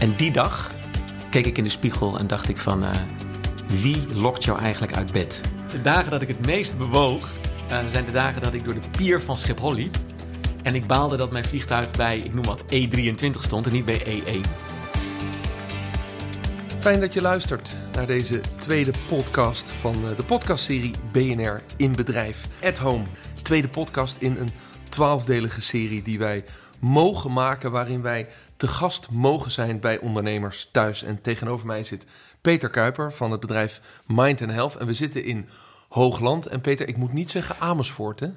En 0.00 0.16
die 0.16 0.30
dag 0.30 0.70
keek 1.30 1.46
ik 1.46 1.58
in 1.58 1.64
de 1.64 1.70
spiegel 1.70 2.18
en 2.18 2.26
dacht 2.26 2.48
ik 2.48 2.58
van... 2.58 2.84
eh, 2.84 2.90
wie 3.66 4.14
lokt 4.14 4.44
jou 4.44 4.58
eigenlijk 4.58 4.94
uit 4.94 5.12
bed? 5.12 5.40
De 5.70 5.82
dagen 5.82 6.10
dat 6.10 6.20
ik 6.20 6.28
het 6.28 6.46
meest 6.46 6.78
bewoog... 6.78 7.32
eh, 7.68 7.78
zijn 7.88 8.04
de 8.04 8.10
dagen 8.10 8.42
dat 8.42 8.54
ik 8.54 8.64
door 8.64 8.74
de 8.74 8.88
pier 8.96 9.20
van 9.20 9.36
Schiphol 9.36 9.74
liep. 9.74 9.96
En 10.62 10.74
ik 10.74 10.86
baalde 10.86 11.16
dat 11.16 11.30
mijn 11.30 11.44
vliegtuig 11.44 11.90
bij, 11.90 12.18
ik 12.18 12.34
noem 12.34 12.44
wat, 12.44 12.62
E23 12.62 13.38
stond 13.38 13.66
en 13.66 13.72
niet 13.72 13.84
bij 13.84 14.02
E 14.04 14.20
E1. 14.20 14.48
Fijn 16.78 17.00
dat 17.00 17.12
je 17.12 17.20
luistert 17.20 17.76
naar 17.94 18.06
deze 18.06 18.40
tweede 18.58 18.92
podcast 19.08 19.70
van 19.70 19.94
eh, 19.94 20.16
de 20.16 20.24
podcastserie 20.24 20.94
BNR 21.12 21.62
in 21.76 21.94
Bedrijf 21.94 22.46
at 22.62 22.78
Home. 22.78 23.04
Tweede 23.42 23.68
podcast 23.68 24.16
in 24.16 24.36
een 24.36 24.50
twaalfdelige 24.88 25.60
serie 25.60 26.02
die 26.02 26.18
wij 26.18 26.44
mogen 26.78 27.32
maken, 27.32 27.70
waarin 27.70 28.02
wij 28.02 28.28
te 28.60 28.68
gast 28.68 29.10
mogen 29.10 29.50
zijn 29.50 29.80
bij 29.80 29.98
ondernemers 29.98 30.68
thuis. 30.72 31.02
En 31.02 31.20
tegenover 31.20 31.66
mij 31.66 31.84
zit 31.84 32.06
Peter 32.40 32.70
Kuiper 32.70 33.12
van 33.12 33.30
het 33.30 33.40
bedrijf 33.40 33.80
Mind 34.06 34.42
and 34.42 34.50
Health. 34.50 34.76
En 34.76 34.86
we 34.86 34.92
zitten 34.92 35.24
in 35.24 35.48
Hoogland. 35.88 36.46
En 36.46 36.60
Peter, 36.60 36.88
ik 36.88 36.96
moet 36.96 37.12
niet 37.12 37.30
zeggen 37.30 37.56
Amersfoort, 37.58 38.20
hè? 38.20 38.28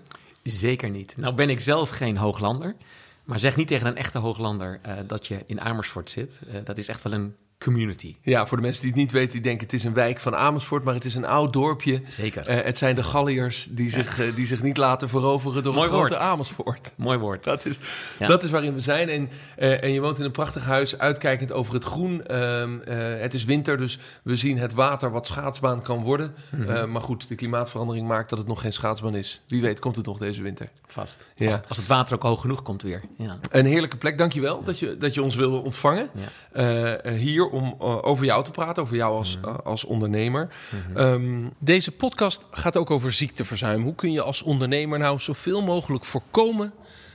Zeker 0.43 0.89
niet. 0.89 1.17
Nou 1.17 1.35
ben 1.35 1.49
ik 1.49 1.59
zelf 1.59 1.89
geen 1.89 2.17
hooglander. 2.17 2.75
Maar 3.23 3.39
zeg 3.39 3.55
niet 3.55 3.67
tegen 3.67 3.87
een 3.87 3.97
echte 3.97 4.17
hooglander 4.17 4.79
eh, 4.81 4.93
dat 5.07 5.27
je 5.27 5.43
in 5.45 5.61
Amersfoort 5.61 6.09
zit. 6.09 6.39
Eh, 6.47 6.55
dat 6.63 6.77
is 6.77 6.87
echt 6.87 7.01
wel 7.01 7.13
een 7.13 7.35
community. 7.63 8.15
Ja, 8.21 8.45
voor 8.47 8.57
de 8.57 8.63
mensen 8.63 8.81
die 8.81 8.91
het 8.91 8.99
niet 8.99 9.11
weten, 9.11 9.31
die 9.31 9.41
denken 9.41 9.63
het 9.63 9.73
is 9.73 9.83
een 9.83 9.93
wijk 9.93 10.19
van 10.19 10.35
Amersfoort, 10.35 10.83
maar 10.83 10.93
het 10.93 11.05
is 11.05 11.15
een 11.15 11.25
oud 11.25 11.53
dorpje. 11.53 12.01
Zeker. 12.09 12.47
Eh, 12.47 12.63
het 12.65 12.77
zijn 12.77 12.95
de 12.95 13.03
Galliërs 13.03 13.67
die, 13.71 13.89
zich, 13.89 14.19
eh, 14.19 14.35
die 14.35 14.47
zich 14.47 14.61
niet 14.61 14.77
laten 14.77 15.09
veroveren 15.09 15.63
door 15.63 15.73
Mooi 15.73 15.85
het 15.85 15.95
grote 15.95 16.13
woord. 16.13 16.25
Amersfoort. 16.25 16.93
Mooi 16.95 17.17
woord. 17.17 17.43
Dat 17.53 17.65
is, 17.65 17.79
Ja. 18.19 18.27
dat 18.27 18.43
is 18.43 18.49
waarin 18.51 18.73
we 18.73 18.79
zijn. 18.79 19.09
En, 19.09 19.29
eh, 19.55 19.83
en 19.83 19.91
je 19.91 20.01
woont 20.01 20.19
in 20.19 20.25
een 20.25 20.31
prachtig 20.31 20.63
huis, 20.65 20.97
uitkijkend 20.97 21.51
over 21.51 21.73
het 21.73 21.83
groen. 21.83 22.25
Ehm, 22.25 22.79
eh, 22.79 23.21
het 23.21 23.33
is 23.33 23.43
winter, 23.43 23.77
dus 23.77 23.99
we 24.23 24.35
zien 24.35 24.57
het 24.57 24.73
water 24.73 25.11
wat 25.11 25.27
schaatsbaan 25.27 25.81
kan 25.81 26.03
worden. 26.03 26.33
Mhm. 26.51 26.69
Eh, 26.69 26.85
maar 26.85 27.01
goed, 27.01 27.27
de 27.27 27.35
klimaatverandering 27.35 28.07
maakt 28.07 28.29
dat 28.29 28.39
het 28.39 28.47
nog 28.47 28.61
geen 28.61 28.73
schaatsbaan 28.73 29.15
is. 29.15 29.41
Wie 29.47 29.61
weet 29.61 29.79
komt 29.79 29.95
het 29.95 30.05
nog 30.05 30.17
deze 30.17 30.41
winter. 30.41 30.69
Vast. 30.85 31.31
Ja. 31.35 31.47
Als, 31.51 31.59
als 31.67 31.77
het 31.77 31.87
water 31.87 32.15
ook 32.15 32.21
hoog 32.23 32.41
genoeg 32.41 32.61
komt 32.61 32.81
weer. 32.81 33.01
Ja. 33.17 33.37
Een 33.51 33.65
heerlijke 33.65 33.97
plek, 33.97 34.17
dankjewel 34.17 34.63
dat 34.63 34.79
je, 34.79 34.97
dat 34.97 35.13
je 35.13 35.23
ons 35.23 35.35
wil 35.35 35.61
ontvangen. 35.61 36.09
Ja. 36.53 37.11
Hier 37.11 37.49
om 37.53 37.75
eh, 37.79 37.97
over 38.01 38.25
jou 38.25 38.43
te 38.43 38.51
praten, 38.51 38.83
over 38.83 38.95
jou 38.95 39.17
als, 39.17 39.37
eh, 39.43 39.55
als 39.63 39.83
ondernemer. 39.83 40.49
Ehm, 40.95 41.47
deze 41.59 41.91
podcast 41.91 42.45
gaat 42.51 42.77
ook 42.77 42.91
over 42.91 43.11
ziekteverzuim. 43.11 43.83
Hoe 43.83 43.95
kun 43.95 44.11
je 44.11 44.21
als 44.21 44.41
ondernemer 44.41 44.99
nou 44.99 45.19
zoveel 45.19 45.61
mogelijk 45.61 46.05
voorkomen 46.05 46.73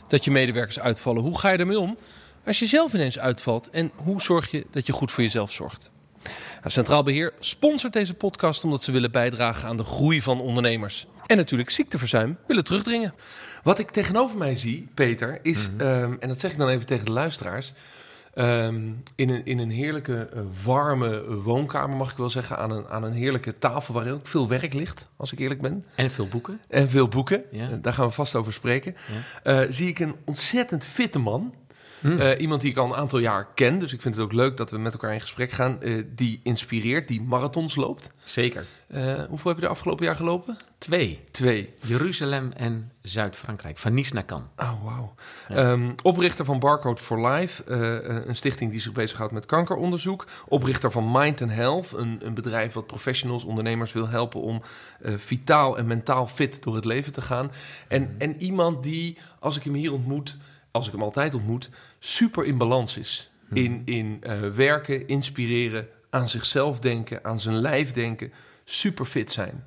dat 0.08 0.24
je 0.24 0.30
medewerkers 0.30 0.80
uitvallen? 0.80 1.22
Hoe 1.22 1.38
ga 1.38 1.50
je 1.50 1.58
ermee 1.58 1.78
om 1.78 1.98
als 2.46 2.58
je 2.58 2.66
zelf 2.66 2.92
ineens 2.92 3.18
uitvalt? 3.18 3.70
En 3.70 3.90
hoe 3.96 4.22
zorg 4.22 4.50
je 4.50 4.66
dat 4.70 4.86
je 4.86 4.92
goed 4.92 5.12
voor 5.12 5.22
jezelf 5.22 5.52
zorgt? 5.52 5.90
Nou, 6.58 6.70
Centraal 6.70 7.02
Beheer 7.02 7.32
sponsort 7.40 7.92
deze 7.92 8.14
podcast 8.14 8.64
omdat 8.64 8.82
ze 8.82 8.92
willen 8.92 9.10
bijdragen 9.10 9.68
aan 9.68 9.76
de 9.76 9.84
groei 9.84 10.22
van 10.22 10.40
ondernemers. 10.40 11.06
En 11.26 11.36
natuurlijk 11.36 11.70
ziekteverzuim 11.70 12.38
willen 12.46 12.64
terugdringen. 12.64 13.14
Wat 13.62 13.78
ik 13.78 13.90
tegenover 13.90 14.38
mij 14.38 14.56
zie, 14.56 14.88
Peter, 14.94 15.38
is, 15.42 15.68
ehm, 15.78 16.14
en 16.20 16.28
dat 16.28 16.40
zeg 16.40 16.52
ik 16.52 16.58
dan 16.58 16.68
even 16.68 16.86
tegen 16.86 17.04
de 17.04 17.12
luisteraars, 17.12 17.72
ehm, 18.38 18.90
in, 19.14 19.28
een, 19.28 19.44
in 19.44 19.58
een 19.58 19.70
heerlijke, 19.70 20.16
eh, 20.18 20.42
warme 20.64 21.34
woonkamer, 21.42 21.96
mag 21.96 22.10
ik 22.10 22.16
wel 22.16 22.30
zeggen, 22.30 22.58
aan 22.58 22.70
een, 22.70 22.88
aan 22.88 23.02
een 23.02 23.12
heerlijke 23.12 23.58
tafel 23.58 23.94
waar 23.94 24.10
ook 24.12 24.26
veel 24.26 24.48
werk 24.48 24.72
ligt, 24.72 25.08
als 25.16 25.32
ik 25.32 25.38
eerlijk 25.38 25.60
ben. 25.60 25.82
En 25.94 26.10
veel 26.10 26.28
boeken. 26.28 26.60
En 26.68 26.90
veel 26.90 27.08
boeken, 27.08 27.44
Ja. 27.50 27.70
Eh, 27.70 27.76
daar 27.82 27.92
gaan 27.92 28.06
we 28.06 28.12
vast 28.12 28.34
over 28.34 28.52
spreken. 28.52 28.94
Ja. 29.42 29.62
Eh, 29.62 29.66
zie 29.70 29.88
ik 29.88 29.98
een 29.98 30.14
ontzettend 30.24 30.84
fitte 30.84 31.18
man. 31.18 31.54
Hmm. 32.00 32.18
Eh, 32.20 32.40
iemand 32.40 32.60
die 32.60 32.70
ik 32.70 32.76
al 32.76 32.86
een 32.86 32.94
aantal 32.94 33.18
jaar 33.18 33.46
ken, 33.54 33.78
dus 33.78 33.92
ik 33.92 34.02
vind 34.02 34.14
het 34.14 34.24
ook 34.24 34.32
leuk 34.32 34.56
dat 34.56 34.70
we 34.70 34.78
met 34.78 34.92
elkaar 34.92 35.12
in 35.12 35.20
gesprek 35.20 35.50
gaan. 35.50 35.82
eh, 35.82 36.02
die 36.14 36.40
inspireert, 36.42 37.08
die 37.08 37.22
marathons 37.22 37.76
loopt. 37.76 38.12
Zeker. 38.24 38.64
Eh, 38.88 39.14
hoeveel 39.28 39.50
heb 39.50 39.60
je 39.60 39.66
de 39.66 39.72
afgelopen 39.72 40.04
jaar 40.04 40.16
gelopen? 40.16 40.56
Twee. 40.78 41.20
Twee. 41.30 41.74
Jeruzalem 41.82 42.52
en 42.52 42.92
Zuid-Frankrijk. 43.02 43.78
Van 43.78 43.94
Nice 43.94 44.14
naar 44.14 44.24
Cannes. 44.24 44.48
Oh, 44.56 44.84
wauw. 44.84 45.14
Ehm, 45.48 45.90
oprichter 46.02 46.44
van 46.44 46.58
Barcode 46.58 47.00
for 47.00 47.28
Life, 47.28 47.70
een 48.26 48.36
stichting 48.36 48.70
die 48.70 48.80
zich 48.80 48.92
bezighoudt 48.92 49.32
met 49.32 49.46
kankeronderzoek. 49.46 50.26
Oprichter 50.48 50.90
van 50.90 51.10
Mind 51.12 51.42
and 51.42 51.50
Health, 51.50 51.92
een, 51.92 52.20
een 52.22 52.34
bedrijf 52.34 52.72
wat 52.72 52.86
professionals, 52.86 53.44
ondernemers 53.44 53.92
wil 53.92 54.08
helpen 54.08 54.40
om 54.40 54.62
vitaal 55.02 55.78
en 55.78 55.86
mentaal 55.86 56.26
fit 56.26 56.62
door 56.62 56.74
het 56.74 56.84
leven 56.84 57.12
te 57.12 57.22
gaan. 57.22 57.50
En, 57.88 58.14
en 58.18 58.42
iemand 58.42 58.82
die, 58.82 59.18
als 59.38 59.56
ik 59.56 59.62
hem 59.62 59.74
hier 59.74 59.92
ontmoet, 59.92 60.36
als 60.70 60.86
ik 60.86 60.92
hem 60.92 61.02
altijd 61.02 61.34
ontmoet, 61.34 61.70
super 61.98 62.44
in 62.44 62.58
balans 62.58 62.96
is. 62.96 63.30
In, 63.52 63.82
in 63.84 64.18
eh, 64.20 64.40
werken, 64.40 65.06
inspireren, 65.06 65.88
aan 66.10 66.28
zichzelf 66.28 66.78
denken, 66.78 67.24
aan 67.24 67.40
zijn 67.40 67.56
lijf 67.56 67.92
denken, 67.92 68.32
super 68.64 69.04
fit 69.04 69.32
zijn. 69.32 69.64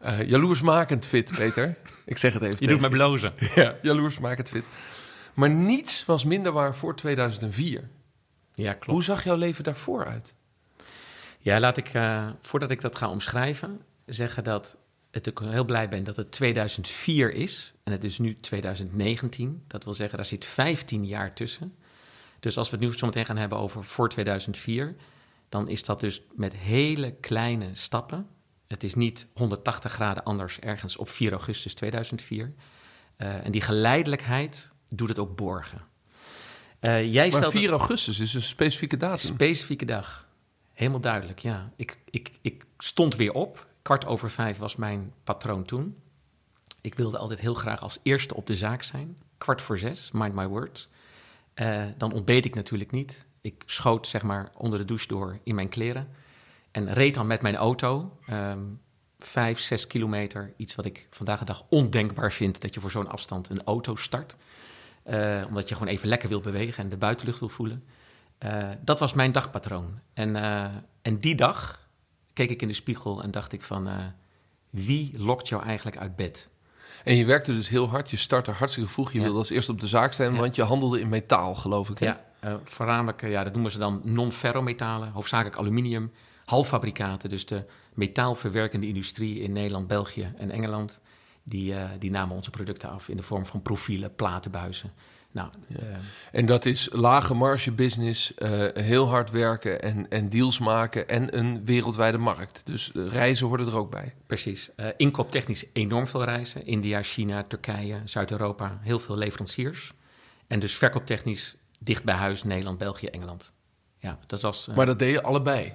Eh, 0.00 0.28
jaloersmakend 0.28 1.06
fit, 1.06 1.32
Peter. 1.36 1.76
ik 2.04 2.18
zeg 2.18 2.32
het 2.32 2.42
even 2.42 2.54
Je 2.54 2.58
tegen 2.58 2.78
doet 2.78 2.90
me 2.90 2.96
blozen. 2.96 3.32
ja, 3.54 3.74
jaloersmakend 3.82 4.48
fit. 4.48 4.64
Maar 5.34 5.50
niets 5.50 6.04
was 6.04 6.24
minder 6.24 6.52
waar 6.52 6.74
voor 6.74 6.96
2004. 6.96 7.88
Ja, 8.54 8.72
klopt. 8.72 8.86
Hoe 8.86 9.02
zag 9.02 9.24
jouw 9.24 9.36
leven 9.36 9.64
daarvoor 9.64 10.06
uit? 10.06 10.34
Ja, 11.38 11.60
laat 11.60 11.76
ik, 11.76 11.88
eh, 11.88 12.28
voordat 12.40 12.70
ik 12.70 12.80
dat 12.80 12.96
ga 12.96 13.08
omschrijven, 13.08 13.80
zeggen 14.06 14.44
dat 14.44 14.78
het 15.16 15.26
ik 15.26 15.38
heel 15.38 15.64
blij 15.64 15.88
ben 15.88 16.04
dat 16.04 16.16
het 16.16 16.30
2004 16.30 17.32
is. 17.32 17.74
En 17.84 17.92
het 17.92 18.04
is 18.04 18.18
nu 18.18 18.40
2019. 18.40 19.62
Dat 19.66 19.84
wil 19.84 19.94
zeggen, 19.94 20.16
daar 20.16 20.26
zit 20.26 20.44
15 20.44 21.06
jaar 21.06 21.34
tussen. 21.34 21.72
Dus 22.40 22.58
als 22.58 22.70
we 22.70 22.76
het 22.76 22.84
nu 22.86 22.96
zo 22.96 23.06
meteen 23.06 23.24
gaan 23.24 23.36
hebben 23.36 23.58
over 23.58 23.84
voor 23.84 24.08
2004, 24.08 24.96
dan 25.48 25.68
is 25.68 25.82
dat 25.82 26.00
dus 26.00 26.22
met 26.34 26.56
hele 26.56 27.14
kleine 27.20 27.68
stappen. 27.72 28.26
Het 28.68 28.84
is 28.84 28.94
niet 28.94 29.26
180 29.34 29.92
graden 29.92 30.24
anders 30.24 30.60
ergens 30.60 30.96
op 30.96 31.08
4 31.08 31.32
augustus 31.32 31.74
2004. 31.74 32.50
Eh, 33.16 33.44
en 33.44 33.52
die 33.52 33.60
geleidelijkheid 33.60 34.70
doet 34.88 35.08
het 35.08 35.18
ook 35.18 35.36
borgen. 35.36 35.82
Eh, 36.78 37.12
jij 37.12 37.28
Maar 37.28 37.38
stelt 37.38 37.52
4 37.52 37.70
augustus 37.70 38.18
is 38.18 38.34
een 38.34 38.42
specifieke 38.42 38.96
datum. 38.96 39.34
Specifieke 39.34 39.84
dag. 39.84 40.28
Helemaal 40.72 41.00
duidelijk, 41.00 41.38
ja. 41.38 41.72
Ik, 41.76 41.98
ik, 42.10 42.30
ik 42.40 42.64
stond 42.78 43.16
weer 43.16 43.32
op. 43.32 43.66
Kwart 43.86 44.06
over 44.06 44.30
vijf 44.30 44.58
was 44.58 44.76
mijn 44.76 45.12
patroon 45.24 45.64
toen. 45.64 45.96
Ik 46.80 46.94
wilde 46.94 47.18
altijd 47.18 47.40
heel 47.40 47.54
graag 47.54 47.82
als 47.82 47.98
eerste 48.02 48.34
op 48.34 48.46
de 48.46 48.56
zaak 48.56 48.82
zijn. 48.82 49.16
Kwart 49.38 49.62
voor 49.62 49.78
zes, 49.78 50.10
mind 50.12 50.34
my 50.34 50.46
words. 50.46 50.88
Eh, 51.54 51.84
dan 51.96 52.12
ontbeet 52.12 52.44
ik 52.44 52.54
natuurlijk 52.54 52.90
niet. 52.90 53.26
Ik 53.40 53.62
schoot 53.66 54.06
zeg 54.06 54.22
maar 54.22 54.50
onder 54.56 54.78
de 54.78 54.84
douche 54.84 55.08
door 55.08 55.38
in 55.42 55.54
mijn 55.54 55.68
kleren. 55.68 56.08
En 56.70 56.92
reed 56.92 57.14
dan 57.14 57.26
met 57.26 57.42
mijn 57.42 57.56
auto 57.56 58.18
ehm, 58.26 58.60
vijf, 59.18 59.58
zes 59.58 59.86
kilometer. 59.86 60.52
Iets 60.56 60.74
wat 60.74 60.84
ik 60.84 61.06
vandaag 61.10 61.38
de 61.38 61.44
dag 61.44 61.64
ondenkbaar 61.68 62.32
vind... 62.32 62.60
dat 62.60 62.74
je 62.74 62.80
voor 62.80 62.90
zo'n 62.90 63.10
afstand 63.10 63.48
een 63.48 63.64
auto 63.64 63.96
start. 63.96 64.36
Eh, 65.02 65.44
omdat 65.48 65.68
je 65.68 65.74
gewoon 65.74 65.92
even 65.92 66.08
lekker 66.08 66.28
wil 66.28 66.40
bewegen 66.40 66.82
en 66.82 66.88
de 66.88 66.96
buitenlucht 66.96 67.38
wil 67.38 67.48
voelen. 67.48 67.84
Eh, 68.38 68.70
dat 68.80 68.98
was 68.98 69.12
mijn 69.12 69.32
dagpatroon. 69.32 70.00
En, 70.14 70.36
en 71.02 71.20
die 71.20 71.34
dag 71.34 71.85
keek 72.36 72.50
ik 72.50 72.62
in 72.62 72.68
de 72.68 72.74
spiegel 72.74 73.22
en 73.22 73.30
dacht 73.30 73.52
ik 73.52 73.62
van... 73.62 73.88
eh, 73.88 73.94
wie 74.70 75.12
lokt 75.18 75.48
jou 75.48 75.62
eigenlijk 75.62 75.96
uit 75.96 76.16
bed? 76.16 76.50
En 77.04 77.16
je 77.16 77.24
werkte 77.24 77.52
dus 77.52 77.68
heel 77.68 77.88
hard. 77.88 78.10
Je 78.10 78.16
startte 78.16 78.50
hartstikke 78.50 78.88
vroeg. 78.90 79.12
Je 79.12 79.18
Ja. 79.18 79.24
wilde 79.24 79.38
als 79.38 79.50
eerste 79.50 79.72
op 79.72 79.80
de 79.80 79.88
zaak 79.88 80.12
zijn, 80.12 80.32
Ja. 80.34 80.38
want 80.40 80.54
je 80.56 80.62
handelde 80.62 81.00
in 81.00 81.08
metaal, 81.08 81.54
geloof 81.54 81.88
ik. 81.90 81.98
Hè? 81.98 82.06
Ja, 82.06 82.24
eh, 82.40 82.54
voornamelijk, 82.64 83.22
eh, 83.22 83.30
ja, 83.30 83.44
dat 83.44 83.52
noemen 83.52 83.70
ze 83.70 83.78
dan 83.78 84.00
non-ferrometalen, 84.04 85.10
hoofdzakelijk 85.10 85.56
aluminium, 85.56 86.12
halffabrikaten. 86.44 87.28
Dus 87.28 87.46
de 87.46 87.64
metaalverwerkende 87.94 88.86
industrie 88.86 89.40
in 89.40 89.52
Nederland, 89.52 89.86
België 89.86 90.32
en 90.38 90.50
Engeland, 90.50 91.00
die, 91.42 91.74
die 91.98 92.10
namen 92.10 92.36
onze 92.36 92.50
producten 92.50 92.90
af 92.90 93.08
in 93.08 93.16
de 93.16 93.22
vorm 93.22 93.46
van 93.46 93.62
profielen, 93.62 94.14
platenbuizen. 94.14 94.92
Nou, 95.36 95.48
En 96.32 96.46
dat 96.46 96.66
is 96.66 96.88
lage 96.92 97.34
marge 97.34 97.72
business, 97.72 98.34
eh, 98.34 98.66
heel 98.72 99.08
hard 99.08 99.30
werken 99.30 99.82
en, 99.82 100.08
en 100.08 100.28
deals 100.28 100.58
maken 100.58 101.08
en 101.08 101.38
een 101.38 101.64
wereldwijde 101.64 102.18
markt. 102.18 102.66
Dus 102.66 102.92
eh, 102.92 103.08
reizen 103.08 103.46
hoorden 103.46 103.66
er 103.66 103.76
ook 103.76 103.90
bij. 103.90 104.14
precies. 104.26 104.74
Eh, 104.74 104.86
inkooptechnisch 104.96 105.64
enorm 105.72 106.06
veel 106.06 106.24
reizen. 106.24 106.66
India, 106.66 107.02
China, 107.02 107.42
Turkije, 107.42 108.00
Zuid-Europa, 108.04 108.78
heel 108.80 108.98
veel 108.98 109.16
leveranciers. 109.16 109.92
En 110.46 110.58
dus 110.58 110.74
verkooptechnisch 110.74 111.56
dicht 111.78 112.04
bij 112.04 112.14
huis, 112.14 112.42
Nederland, 112.42 112.78
België, 112.78 113.06
Engeland. 113.06 113.52
Ja, 113.98 114.18
dat 114.26 114.40
was... 114.40 114.68
Maar 114.74 114.86
dat 114.86 114.98
deed 114.98 115.12
je 115.12 115.22
allebei. 115.22 115.72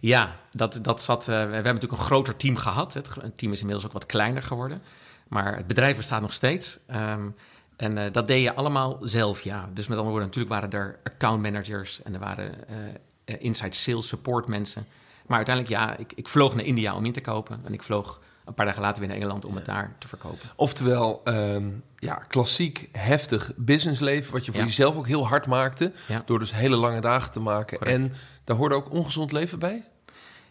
Ja, 0.00 0.36
dat, 0.50 0.78
dat 0.82 1.02
zat. 1.02 1.26
we 1.26 1.32
hebben 1.32 1.62
natuurlijk 1.62 1.92
een 1.92 2.06
groter 2.06 2.36
team 2.36 2.56
gehad. 2.56 2.94
Het 2.94 3.38
team 3.38 3.52
is 3.52 3.60
inmiddels 3.60 3.86
ook 3.86 3.92
wat 3.92 4.06
kleiner 4.06 4.42
geworden. 4.42 4.82
Maar 5.28 5.56
het 5.56 5.66
bedrijf 5.66 5.96
bestaat 5.96 6.20
nog 6.20 6.32
steeds. 6.32 6.78
Ehm, 6.86 7.28
en 7.82 7.98
eh, 7.98 8.12
dat 8.12 8.26
deed 8.26 8.42
je 8.42 8.54
allemaal 8.54 8.98
zelf, 9.00 9.40
ja. 9.40 9.68
Dus 9.74 9.86
met 9.86 9.98
andere 9.98 10.16
woorden, 10.16 10.28
natuurlijk 10.28 10.54
waren 10.54 10.70
er 10.80 10.98
account 11.04 11.42
managers 11.42 12.02
en 12.02 12.14
er 12.14 12.20
waren 12.20 12.68
eh, 12.68 12.76
eh, 13.24 13.36
inside 13.38 13.74
sales 13.74 14.08
support 14.08 14.48
mensen. 14.48 14.86
Maar 15.26 15.36
uiteindelijk, 15.36 15.76
ja, 15.76 15.96
ik, 15.96 16.12
ik 16.14 16.28
vloog 16.28 16.54
naar 16.54 16.64
India 16.64 16.94
om 16.94 17.04
in 17.04 17.12
te 17.12 17.20
kopen. 17.20 17.60
En 17.64 17.72
ik 17.72 17.82
vloog 17.82 18.20
een 18.44 18.54
paar 18.54 18.66
dagen 18.66 18.82
later 18.82 18.98
weer 19.00 19.08
naar 19.08 19.18
Engeland 19.18 19.44
om 19.44 19.54
het 19.54 19.64
daar 19.64 19.96
te 19.98 20.08
verkopen. 20.08 20.48
Oftewel, 20.56 21.20
ehm, 21.24 21.70
ja, 21.98 22.14
klassiek, 22.14 22.88
heftig 22.92 23.52
businessleven... 23.56 24.32
wat 24.32 24.44
je 24.44 24.52
voor 24.52 24.60
Ja. 24.60 24.66
jezelf 24.66 24.96
ook 24.96 25.06
heel 25.06 25.26
hard 25.26 25.46
maakte... 25.46 25.92
Ja. 26.08 26.22
door 26.26 26.38
dus 26.38 26.54
hele 26.54 26.76
lange 26.76 27.00
dagen 27.00 27.32
te 27.32 27.40
maken. 27.40 27.78
Correct. 27.78 28.04
En 28.04 28.12
daar 28.44 28.56
hoorde 28.56 28.74
ook 28.74 28.90
ongezond 28.90 29.32
leven 29.32 29.58
bij? 29.58 29.88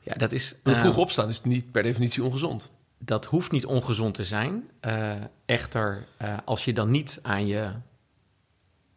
Ja, 0.02 0.14
dat 0.14 0.32
is... 0.32 0.56
Eh, 0.64 0.80
vroeg 0.80 0.98
opstaan 0.98 1.30
is 1.30 1.42
niet 1.42 1.72
per 1.72 1.84
definitie 1.84 2.24
ongezond. 2.24 2.72
Dat 3.04 3.26
hoeft 3.26 3.52
niet 3.52 3.66
ongezond 3.66 4.14
te 4.14 4.24
zijn. 4.24 4.70
Eh, 4.80 5.16
echter, 5.46 6.06
eh, 6.18 6.38
als 6.46 6.66
je 6.66 6.74
dan 6.74 6.92
niet 6.92 7.20
aan 7.22 7.48
je 7.48 7.72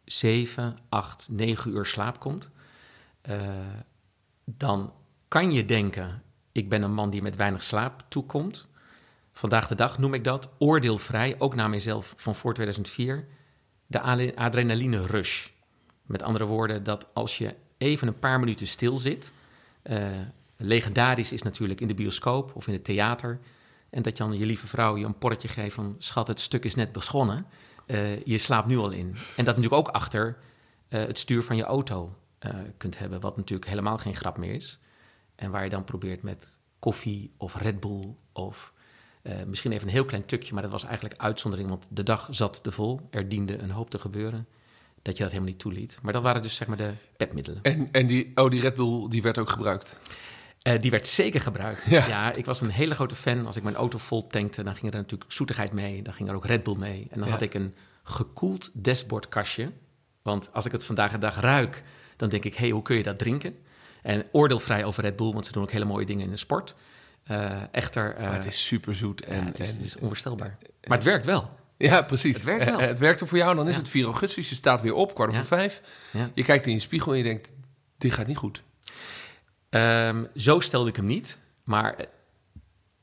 7, 0.03 0.77
8, 0.89 1.27
9 1.31 1.71
uur 1.71 1.85
slaap 1.85 2.19
komt, 2.19 2.49
eh, 3.21 3.39
dan 4.45 4.93
kan 5.27 5.51
je 5.51 5.65
denken: 5.65 6.23
ik 6.51 6.69
ben 6.69 6.81
een 6.81 6.93
man 6.93 7.09
die 7.09 7.21
met 7.21 7.35
weinig 7.35 7.63
slaap 7.63 8.03
toekomt. 8.07 8.67
Vandaag 9.31 9.67
de 9.67 9.75
dag 9.75 9.97
noem 9.97 10.13
ik 10.13 10.23
dat 10.23 10.49
oordeelvrij, 10.57 11.35
ook 11.37 11.55
naar 11.55 11.69
mezelf 11.69 12.13
van 12.17 12.35
voor 12.35 12.53
2004, 12.53 13.27
de 13.87 14.01
adrenaline 14.35 15.05
rush. 15.05 15.47
Met 16.01 16.23
andere 16.23 16.45
woorden, 16.45 16.83
dat 16.83 17.07
als 17.13 17.37
je 17.37 17.55
even 17.77 18.07
een 18.07 18.19
paar 18.19 18.39
minuten 18.39 18.67
stil 18.67 18.97
zit, 18.97 19.31
legendarisch 20.57 21.31
is 21.31 21.41
natuurlijk 21.41 21.81
in 21.81 21.87
de 21.87 21.93
bioscoop 21.93 22.55
of 22.55 22.67
in 22.67 22.73
het 22.73 22.83
theater, 22.83 23.39
en 23.95 24.01
dat 24.01 24.17
je 24.17 24.23
dan 24.23 24.37
je 24.37 24.45
lieve 24.45 24.67
vrouw 24.67 24.97
je 24.97 25.05
een 25.05 25.17
porretje 25.17 25.47
geeft 25.47 25.75
van... 25.75 25.95
schat, 25.97 26.27
het 26.27 26.39
stuk 26.39 26.65
is 26.65 26.75
net 26.75 26.91
begonnen. 26.91 27.45
Eh, 27.85 28.23
je 28.23 28.37
slaapt 28.37 28.67
nu 28.67 28.77
al 28.77 28.91
in. 28.91 29.07
En 29.35 29.45
dat 29.45 29.55
natuurlijk 29.55 29.73
ook 29.73 29.87
achter 29.87 30.37
eh, 30.87 31.05
het 31.05 31.19
stuur 31.19 31.43
van 31.43 31.55
je 31.55 31.63
auto 31.63 32.15
eh, 32.39 32.53
kunt 32.77 32.97
hebben... 32.97 33.19
wat 33.19 33.37
natuurlijk 33.37 33.69
helemaal 33.69 33.97
geen 33.97 34.15
grap 34.15 34.37
meer 34.37 34.53
is. 34.53 34.79
En 35.35 35.51
waar 35.51 35.63
je 35.63 35.69
dan 35.69 35.83
probeert 35.83 36.23
met 36.23 36.59
koffie 36.79 37.33
of 37.37 37.55
Red 37.55 37.79
Bull... 37.79 38.15
of 38.33 38.73
misschien 39.45 39.71
even 39.71 39.87
een 39.87 39.93
heel 39.93 40.05
klein 40.05 40.25
tukje... 40.25 40.53
maar 40.53 40.63
dat 40.63 40.71
was 40.71 40.83
eigenlijk 40.83 41.21
uitzondering, 41.21 41.69
want 41.69 41.87
de 41.89 42.03
dag 42.03 42.27
zat 42.31 42.63
te 42.63 42.71
vol. 42.71 43.07
Er 43.09 43.29
diende 43.29 43.57
een 43.57 43.71
hoop 43.71 43.89
te 43.89 43.99
gebeuren 43.99 44.47
dat 45.01 45.17
je 45.17 45.23
dat 45.23 45.31
helemaal 45.31 45.53
niet 45.53 45.61
toeliet. 45.61 45.99
Maar 46.01 46.13
dat 46.13 46.21
waren 46.21 46.41
dus 46.41 46.55
zeg 46.55 46.67
maar 46.67 46.77
de 46.77 46.91
pepmiddelen. 47.17 47.61
En, 47.61 47.91
en 47.91 48.07
die, 48.07 48.31
oh, 48.35 48.49
die 48.49 48.61
Red 48.61 48.75
Bull 48.75 49.09
die 49.09 49.21
werd 49.21 49.37
ook 49.37 49.49
gebruikt. 49.49 49.97
Eh, 50.65 50.79
die 50.81 50.91
werd 50.91 51.07
zeker 51.07 51.41
gebruikt. 51.41 51.85
Ja. 51.85 52.07
Ja. 52.07 52.31
ik 52.33 52.45
was 52.45 52.61
een 52.61 52.69
hele 52.69 52.93
grote 52.95 53.15
fan. 53.15 53.45
Als 53.45 53.55
ik 53.55 53.63
mijn 53.63 53.75
auto 53.75 53.97
vol 53.97 54.27
tankte, 54.27 54.63
dan 54.63 54.75
ging 54.75 54.91
er 54.93 54.97
natuurlijk 54.99 55.31
zoetigheid 55.31 55.71
mee. 55.73 56.01
Dan 56.01 56.13
ging 56.13 56.29
er 56.29 56.35
ook 56.35 56.45
Red 56.45 56.63
Bull 56.63 56.75
mee. 56.77 57.07
En 57.11 57.17
dan 57.19 57.25
Ja. 57.27 57.33
had 57.33 57.41
ik 57.41 57.53
een 57.53 57.75
gekoeld 58.03 58.69
dashboardkastje. 58.73 59.71
Want 60.21 60.49
als 60.53 60.65
ik 60.65 60.71
het 60.71 60.85
vandaag 60.85 61.11
de 61.11 61.17
dag 61.17 61.39
ruik, 61.39 61.83
dan 62.15 62.29
denk 62.29 62.43
ik... 62.45 62.53
hé, 62.53 62.59
hey, 62.59 62.69
hoe 62.69 62.81
kun 62.81 62.95
je 62.95 63.03
dat 63.03 63.17
drinken? 63.17 63.55
En 64.01 64.25
oordeelvrij 64.31 64.83
over 64.83 65.03
Red 65.03 65.15
Bull, 65.15 65.31
want 65.33 65.45
ze 65.45 65.51
doen 65.51 65.63
ook 65.63 65.71
hele 65.71 65.85
mooie 65.85 66.05
dingen 66.05 66.25
in 66.25 66.31
de 66.31 66.37
sport. 66.37 66.73
Eh, 67.23 67.61
echter, 67.71 68.15
eh, 68.15 68.23
Maar 68.23 68.33
het 68.33 68.45
is 68.45 68.65
super 68.65 68.95
zoet. 68.95 69.23
ja, 69.27 69.33
En, 69.33 69.45
het, 69.45 69.59
is, 69.59 69.69
en- 69.69 69.75
het 69.77 69.85
is 69.85 69.95
onvoorstelbaar. 69.97 70.57
Maar 70.87 70.97
het 70.97 71.05
werkt 71.07 71.25
wel. 71.25 71.49
ja, 71.77 72.01
precies. 72.01 72.35
Het 72.35 72.43
werkt 72.45 72.65
wel. 72.65 72.79
Het 72.79 72.99
werkte 72.99 73.25
voor 73.25 73.37
jou. 73.37 73.55
Dan 73.55 73.67
is 73.67 73.75
het 73.75 73.89
4 73.89 74.05
augustus. 74.05 74.49
Je 74.49 74.55
staat 74.55 74.81
weer 74.81 74.93
op, 74.93 75.15
kwart 75.15 75.29
over 75.29 75.45
vijf. 75.45 75.81
Je 76.33 76.43
kijkt 76.43 76.65
in 76.67 76.73
je 76.73 76.79
spiegel 76.79 77.11
en 77.11 77.17
je 77.17 77.23
denkt... 77.23 77.51
dit 77.97 78.13
gaat 78.13 78.27
niet 78.27 78.37
goed. 78.37 78.63
Ehm, 79.69 80.25
zo 80.35 80.59
stelde 80.59 80.89
ik 80.89 80.95
hem 80.95 81.05
niet, 81.05 81.39
maar 81.63 81.93
eh, 81.93 82.05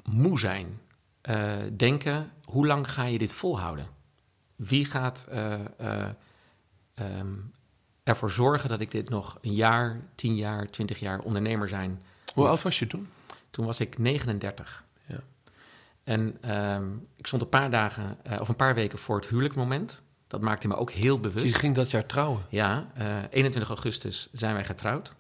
moe 0.04 0.38
zijn. 0.38 0.80
Eh, 1.20 1.56
denken, 1.76 2.32
hoe 2.44 2.66
lang 2.66 2.92
ga 2.92 3.04
je 3.04 3.18
dit 3.18 3.32
volhouden? 3.32 3.86
Wie 4.56 4.84
gaat 4.84 5.26
eh, 5.30 5.54
eh, 5.76 6.08
ehm, 6.94 7.34
ervoor 8.02 8.30
zorgen 8.30 8.68
dat 8.68 8.80
ik 8.80 8.90
dit 8.90 9.08
nog 9.08 9.38
een 9.40 9.54
jaar, 9.54 10.00
tien 10.14 10.34
jaar, 10.34 10.66
twintig 10.70 11.00
jaar 11.00 11.20
ondernemer 11.20 11.68
zijn? 11.68 12.02
Hoe 12.34 12.48
oud 12.48 12.62
was 12.62 12.78
je 12.78 12.86
toen? 12.86 13.08
Toen 13.50 13.66
was 13.66 13.80
ik 13.80 13.98
39. 13.98 14.84
Ja. 15.06 15.20
En 16.04 16.38
ehm, 16.40 16.94
ik 17.16 17.26
stond 17.26 17.42
een 17.42 17.48
paar 17.48 17.70
dagen 17.70 18.18
of 18.40 18.48
een 18.48 18.56
paar 18.56 18.74
weken 18.74 18.98
voor 18.98 19.16
het 19.16 19.26
huwelijkmoment. 19.26 20.02
Dat 20.26 20.40
maakte 20.40 20.68
me 20.68 20.76
ook 20.76 20.90
heel 20.90 21.20
bewust. 21.20 21.46
Je 21.46 21.52
ging 21.52 21.74
dat 21.74 21.90
jaar 21.90 22.06
trouwen. 22.06 22.42
Ja, 22.48 22.90
eh, 22.94 23.16
21 23.30 23.68
augustus 23.68 24.28
zijn 24.32 24.54
wij 24.54 24.64
getrouwd. 24.64 25.14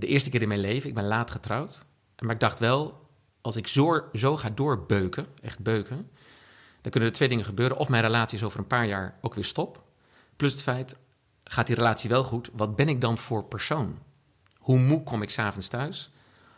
De 0.00 0.06
eerste 0.06 0.30
keer 0.30 0.42
in 0.42 0.48
mijn 0.48 0.60
leven. 0.60 0.88
Ik 0.88 0.94
ben 0.94 1.06
laat 1.06 1.30
getrouwd. 1.30 1.84
Maar 2.18 2.34
ik 2.34 2.40
dacht 2.40 2.58
wel, 2.58 3.08
als 3.40 3.56
ik 3.56 3.66
zo, 3.66 4.04
zo 4.12 4.36
ga 4.36 4.50
doorbeuken, 4.50 5.26
echt 5.42 5.58
beuken, 5.58 6.10
dan 6.80 6.90
kunnen 6.90 7.08
er 7.08 7.14
twee 7.14 7.28
dingen 7.28 7.44
gebeuren. 7.44 7.76
Of 7.76 7.88
mijn 7.88 8.02
relatie 8.02 8.38
is 8.38 8.44
over 8.44 8.58
een 8.58 8.66
paar 8.66 8.86
jaar 8.86 9.18
ook 9.20 9.34
weer 9.34 9.44
stop. 9.44 9.84
Plus 10.36 10.52
het 10.52 10.62
feit, 10.62 10.96
gaat 11.44 11.66
die 11.66 11.76
relatie 11.76 12.10
wel 12.10 12.24
goed? 12.24 12.50
Wat 12.52 12.76
ben 12.76 12.88
ik 12.88 13.00
dan 13.00 13.18
voor 13.18 13.44
persoon? 13.44 13.98
Hoe 14.58 14.78
moe 14.78 15.02
kom 15.02 15.22
ik 15.22 15.30
s'avonds 15.30 15.68
thuis? 15.68 16.10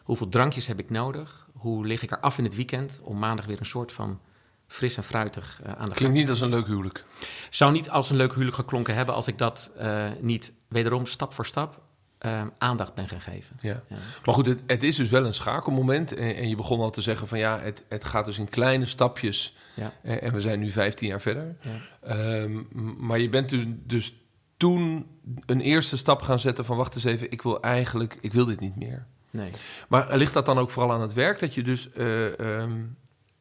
Hoeveel 0.03 0.29
drankjes 0.29 0.67
heb 0.67 0.79
ik 0.79 0.91
nodig? 0.91 1.49
Hoe 1.53 1.87
lig 1.87 2.03
ik 2.03 2.11
er 2.11 2.21
af 2.21 2.39
in 2.39 2.45
het 2.45 2.55
weekend 2.55 3.01
om 3.03 3.19
maandag 3.19 3.45
weer 3.47 3.61
een 3.61 3.67
soort 3.67 3.93
van 3.93 4.21
fris 4.67 4.97
en 4.97 5.05
fruitig 5.05 5.61
eh, 5.63 5.69
aan 5.69 5.75
de 5.75 5.81
gang 5.85 5.95
Klinkt 5.95 6.17
niet 6.17 6.29
als 6.29 6.41
een 6.41 6.49
leuk 6.49 6.67
huwelijk. 6.67 7.05
zou 7.51 7.73
niet 7.73 7.91
als 7.91 8.11
een 8.11 8.17
leuk 8.17 8.31
huwelijk 8.31 8.57
geklonken 8.57 8.95
hebben 8.95 9.15
als 9.15 9.27
ik 9.27 9.39
dat 9.39 9.73
eh, 9.77 10.07
niet 10.21 10.53
wederom 10.69 11.07
stap 11.07 11.33
voor 11.33 11.47
stap 11.47 11.83
eh, 12.25 12.43
aandacht 12.59 12.95
ben 12.95 13.09
gaan 13.09 13.21
geven. 13.21 13.57
Ja. 13.61 13.83
Ja. 13.89 13.97
Maar 14.25 14.35
goed, 14.35 14.47
het, 14.47 14.63
het 14.67 14.83
is 14.83 14.97
dus 14.97 15.11
wel 15.11 15.27
een 15.27 15.35
schakelmoment. 15.35 16.15
En, 16.15 16.37
en 16.37 16.49
je 16.49 16.57
begon 16.57 16.81
al 16.81 16.91
te 16.91 17.03
zeggen 17.03 17.29
van 17.29 17.39
ja, 17.39 17.61
het, 17.61 17.85
het 17.89 18.05
gaat 18.05 18.25
dus 18.25 18.39
in 18.39 18.49
kleine 18.49 18.85
stapjes. 18.85 19.57
Ja. 19.75 19.93
En, 20.03 20.23
en 20.23 20.33
we 20.33 20.41
zijn 20.41 20.61
nu 20.61 20.71
15 20.71 21.09
jaar 21.09 21.21
verder. 21.21 21.57
Ja. 21.61 22.09
Ehm, 22.09 22.63
maar 23.07 23.19
je 23.19 23.29
bent 23.29 23.55
dus 23.89 24.15
toen 24.57 25.07
een 25.47 25.61
eerste 25.61 25.97
stap 25.97 26.23
gaan 26.23 26.39
zetten 26.39 26.65
van 26.65 26.77
wacht 26.77 26.95
eens 26.95 27.05
even, 27.05 27.31
ik 27.31 27.43
wil 27.43 27.61
eigenlijk, 27.61 28.19
ik 28.21 28.33
wil 28.33 28.45
dit 28.45 28.61
niet 28.61 28.77
meer. 28.77 29.07
Nee. 29.31 29.51
Maar 29.89 30.17
ligt 30.17 30.33
dat 30.33 30.47
dan 30.47 30.59
ook 30.59 30.71
vooral 30.71 30.93
aan 30.93 31.01
het 31.01 31.13
werk? 31.13 31.39
Dat 31.39 31.55
je 31.55 31.63
dus 31.63 31.93
eh, 31.93 32.39
ehm, 32.39 32.83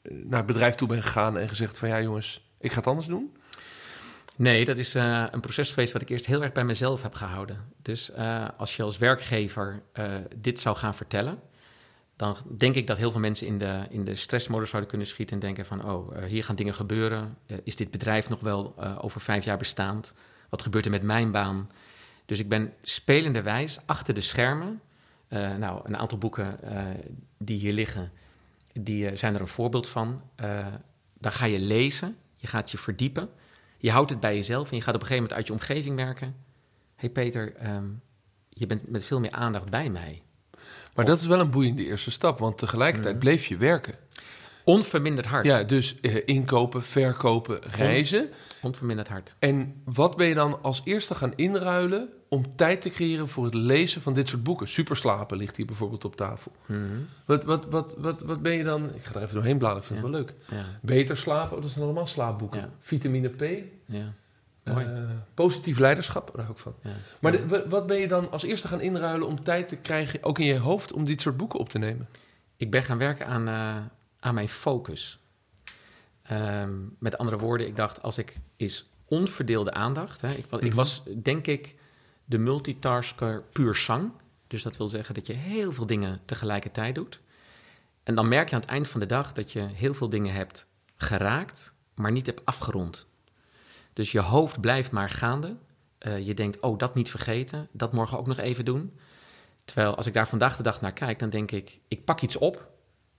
naar 0.01 0.37
het 0.37 0.45
bedrijf 0.45 0.75
toe 0.75 0.87
bent 0.87 1.03
gegaan 1.03 1.37
en 1.37 1.47
gezegd 1.49 1.77
van 1.77 1.89
ja 1.89 2.01
jongens, 2.01 2.49
ik 2.59 2.71
ga 2.71 2.77
het 2.77 2.87
anders 2.87 3.07
doen? 3.07 3.35
Nee, 4.35 4.65
dat 4.65 4.77
is 4.77 4.95
eh, 4.95 5.25
een 5.31 5.39
proces 5.39 5.69
geweest 5.69 5.93
wat 5.93 6.01
ik 6.01 6.09
eerst 6.09 6.25
heel 6.25 6.43
erg 6.43 6.51
bij 6.51 6.63
mezelf 6.63 7.01
heb 7.01 7.13
gehouden. 7.13 7.73
Dus 7.81 8.11
eh, 8.11 8.47
als 8.57 8.75
je 8.75 8.83
als 8.83 8.97
werkgever 8.97 9.81
eh, 9.91 10.13
dit 10.37 10.59
zou 10.59 10.75
gaan 10.75 10.95
vertellen, 10.95 11.39
dan 12.15 12.37
denk 12.57 12.75
ik 12.75 12.87
dat 12.87 12.97
heel 12.97 13.11
veel 13.11 13.19
mensen 13.19 13.47
in 13.47 13.57
de, 13.57 13.85
in 13.89 14.03
de 14.03 14.15
stressmodus 14.15 14.69
zouden 14.69 14.89
kunnen 14.89 15.07
schieten 15.07 15.35
en 15.35 15.41
denken 15.41 15.65
van, 15.65 15.91
oh, 15.91 16.17
hier 16.25 16.43
gaan 16.43 16.55
dingen 16.55 16.73
gebeuren. 16.73 17.37
Is 17.63 17.75
dit 17.75 17.91
bedrijf 17.91 18.29
nog 18.29 18.39
wel 18.39 18.75
over 19.01 19.21
vijf 19.21 19.45
jaar 19.45 19.57
bestaand? 19.57 20.13
Wat 20.49 20.61
gebeurt 20.61 20.85
er 20.85 20.91
met 20.91 21.03
mijn 21.03 21.31
baan? 21.31 21.69
Dus 22.25 22.39
ik 22.39 22.49
ben 22.49 22.73
spelenderwijs 22.81 23.79
achter 23.85 24.13
de 24.13 24.21
schermen. 24.21 24.81
nou, 25.57 25.81
een 25.83 25.97
aantal 25.97 26.17
boeken 26.17 26.59
die 27.37 27.57
hier 27.57 27.73
liggen, 27.73 28.11
die 28.73 29.15
zijn 29.17 29.35
er 29.35 29.41
een 29.41 29.47
voorbeeld 29.47 29.89
van. 29.89 30.21
Dan 31.13 31.31
ga 31.31 31.45
je 31.45 31.59
lezen, 31.59 32.17
je 32.35 32.47
gaat 32.47 32.71
je 32.71 32.77
verdiepen. 32.77 33.29
Je 33.83 33.91
houdt 33.91 34.09
het 34.09 34.19
bij 34.19 34.35
jezelf 34.35 34.69
en 34.69 34.77
je 34.77 34.81
gaat 34.81 34.95
op 34.95 35.01
een 35.01 35.07
gegeven 35.07 35.29
moment 35.29 35.33
uit 35.33 35.47
je 35.47 35.53
omgeving 35.53 35.95
merken. 35.95 36.27
Hé 36.27 36.33
hey 36.95 37.09
Peter, 37.09 37.55
ehm, 37.55 37.85
je 38.49 38.65
bent 38.65 38.89
met 38.89 39.05
veel 39.05 39.19
meer 39.19 39.31
aandacht 39.31 39.69
bij 39.69 39.89
mij. 39.89 40.21
Maar 40.95 41.05
dat 41.05 41.19
is 41.19 41.25
wel 41.25 41.39
een 41.39 41.49
boeiende 41.49 41.85
eerste 41.85 42.11
stap, 42.11 42.39
want 42.39 42.57
tegelijkertijd 42.57 43.19
bleef 43.19 43.45
je 43.45 43.57
werken. 43.57 43.95
Onverminderd 44.63 45.27
hard. 45.27 45.45
Ja, 45.45 45.63
dus 45.63 45.99
eh, 45.99 46.15
inkopen, 46.25 46.83
verkopen, 46.83 47.59
reizen. 47.61 48.29
Onverminderd 48.61 49.07
hard. 49.07 49.35
En 49.39 49.81
wat 49.85 50.15
ben 50.15 50.27
je 50.27 50.35
dan 50.35 50.61
als 50.61 50.81
eerste 50.83 51.15
gaan 51.15 51.35
inruilen 51.35 52.09
om 52.33 52.55
tijd 52.55 52.81
te 52.81 52.89
creëren 52.89 53.27
voor 53.29 53.45
het 53.45 53.53
lezen 53.53 54.01
van 54.01 54.13
dit 54.13 54.29
soort 54.29 54.43
boeken? 54.43 54.67
Superslapen 54.67 55.37
ligt 55.37 55.55
hier 55.57 55.65
bijvoorbeeld 55.65 56.05
op 56.05 56.15
tafel. 56.15 56.51
Mhm. 56.65 56.79
Wat, 57.25 57.43
wat, 57.43 57.65
wat, 57.65 57.95
wat, 57.97 58.21
wat 58.21 58.41
ben 58.41 58.53
je 58.53 58.63
dan... 58.63 58.83
Ik 58.95 59.03
ga 59.05 59.15
er 59.15 59.21
even 59.21 59.33
doorheen 59.35 59.57
bladeren, 59.57 59.81
ik 59.81 59.87
vind 59.87 59.99
het 60.01 60.09
wel 60.11 60.19
leuk. 60.19 60.33
Ja, 60.49 60.65
Beter 60.81 61.17
slapen, 61.17 61.55
oh, 61.57 61.61
dat 61.63 61.71
zijn 61.71 61.85
allemaal 61.85 62.07
slaapboeken. 62.07 62.59
Ja. 62.59 62.69
Vitamine 62.79 63.29
P, 63.29 63.41
ja. 63.85 64.13
eh, 64.63 64.73
Mooi. 64.73 64.87
positief 65.33 65.79
leiderschap, 65.79 66.31
daar 66.35 66.45
hou 66.45 66.55
ik 66.57 66.61
van. 66.61 66.75
ja. 66.83 66.89
Maar 67.19 67.31
de- 67.31 67.65
wat 67.69 67.87
ben 67.87 67.97
je 67.99 68.07
dan 68.07 68.31
als 68.31 68.43
eerste 68.43 68.67
gaan 68.67 68.81
inruilen 68.81 69.27
om 69.27 69.43
tijd 69.43 69.67
te 69.67 69.75
krijgen, 69.75 70.23
ook 70.23 70.39
in 70.39 70.45
je 70.45 70.57
hoofd, 70.57 70.93
om 70.93 71.05
dit 71.05 71.21
soort 71.21 71.37
boeken 71.37 71.59
op 71.59 71.69
te 71.69 71.77
nemen? 71.77 72.07
Ik 72.57 72.71
ben 72.71 72.83
gaan 72.83 72.97
werken 72.97 73.27
aan, 73.27 73.47
eh, 73.47 73.77
aan 74.19 74.33
mijn 74.33 74.49
focus. 74.49 75.19
Ehm, 76.23 76.71
met 76.99 77.17
andere 77.17 77.37
woorden, 77.37 77.67
ik 77.67 77.75
dacht, 77.75 78.01
als 78.01 78.17
ik 78.17 78.35
is 78.55 78.85
onverdeelde 79.05 79.71
aandacht. 79.73 80.21
Hè, 80.21 80.29
ik, 80.29 80.45
ik 80.51 80.61
Mhm. 80.61 80.73
was, 80.75 81.03
denk 81.23 81.47
ik, 81.47 81.75
de 82.33 82.39
multitasker 82.39 83.43
puur 83.51 83.75
sang. 83.75 84.11
Dus 84.47 84.63
dat 84.63 84.77
wil 84.77 84.87
zeggen 84.87 85.13
dat 85.13 85.27
je 85.27 85.33
heel 85.33 85.71
veel 85.71 85.85
dingen 85.85 86.21
tegelijkertijd 86.25 86.95
doet. 86.95 87.19
En 88.03 88.15
dan 88.15 88.27
merk 88.27 88.49
je 88.49 88.55
aan 88.55 88.61
het 88.61 88.69
eind 88.69 88.87
van 88.87 88.99
de 88.99 89.05
dag 89.05 89.33
dat 89.33 89.51
je 89.51 89.59
heel 89.61 89.93
veel 89.93 90.09
dingen 90.09 90.33
hebt 90.33 90.67
geraakt, 90.95 91.73
maar 91.95 92.11
niet 92.11 92.25
hebt 92.25 92.45
afgerond. 92.45 93.07
Dus 93.93 94.11
je 94.11 94.19
hoofd 94.19 94.61
blijft 94.61 94.91
maar 94.91 95.09
gaande. 95.09 95.55
Eh, 95.97 96.25
je 96.25 96.33
denkt, 96.33 96.59
oh, 96.59 96.77
dat 96.77 96.95
niet 96.95 97.09
vergeten, 97.09 97.67
dat 97.71 97.93
morgen 97.93 98.17
ook 98.17 98.27
nog 98.27 98.37
even 98.37 98.65
doen. 98.65 98.99
Terwijl 99.65 99.95
als 99.95 100.07
ik 100.07 100.13
daar 100.13 100.27
vandaag 100.27 100.55
de 100.57 100.63
dag 100.63 100.81
naar 100.81 100.93
kijk, 100.93 101.19
dan 101.19 101.29
denk 101.29 101.51
ik, 101.51 101.79
ik 101.87 102.05
pak 102.05 102.21
iets 102.21 102.37
op, 102.37 102.71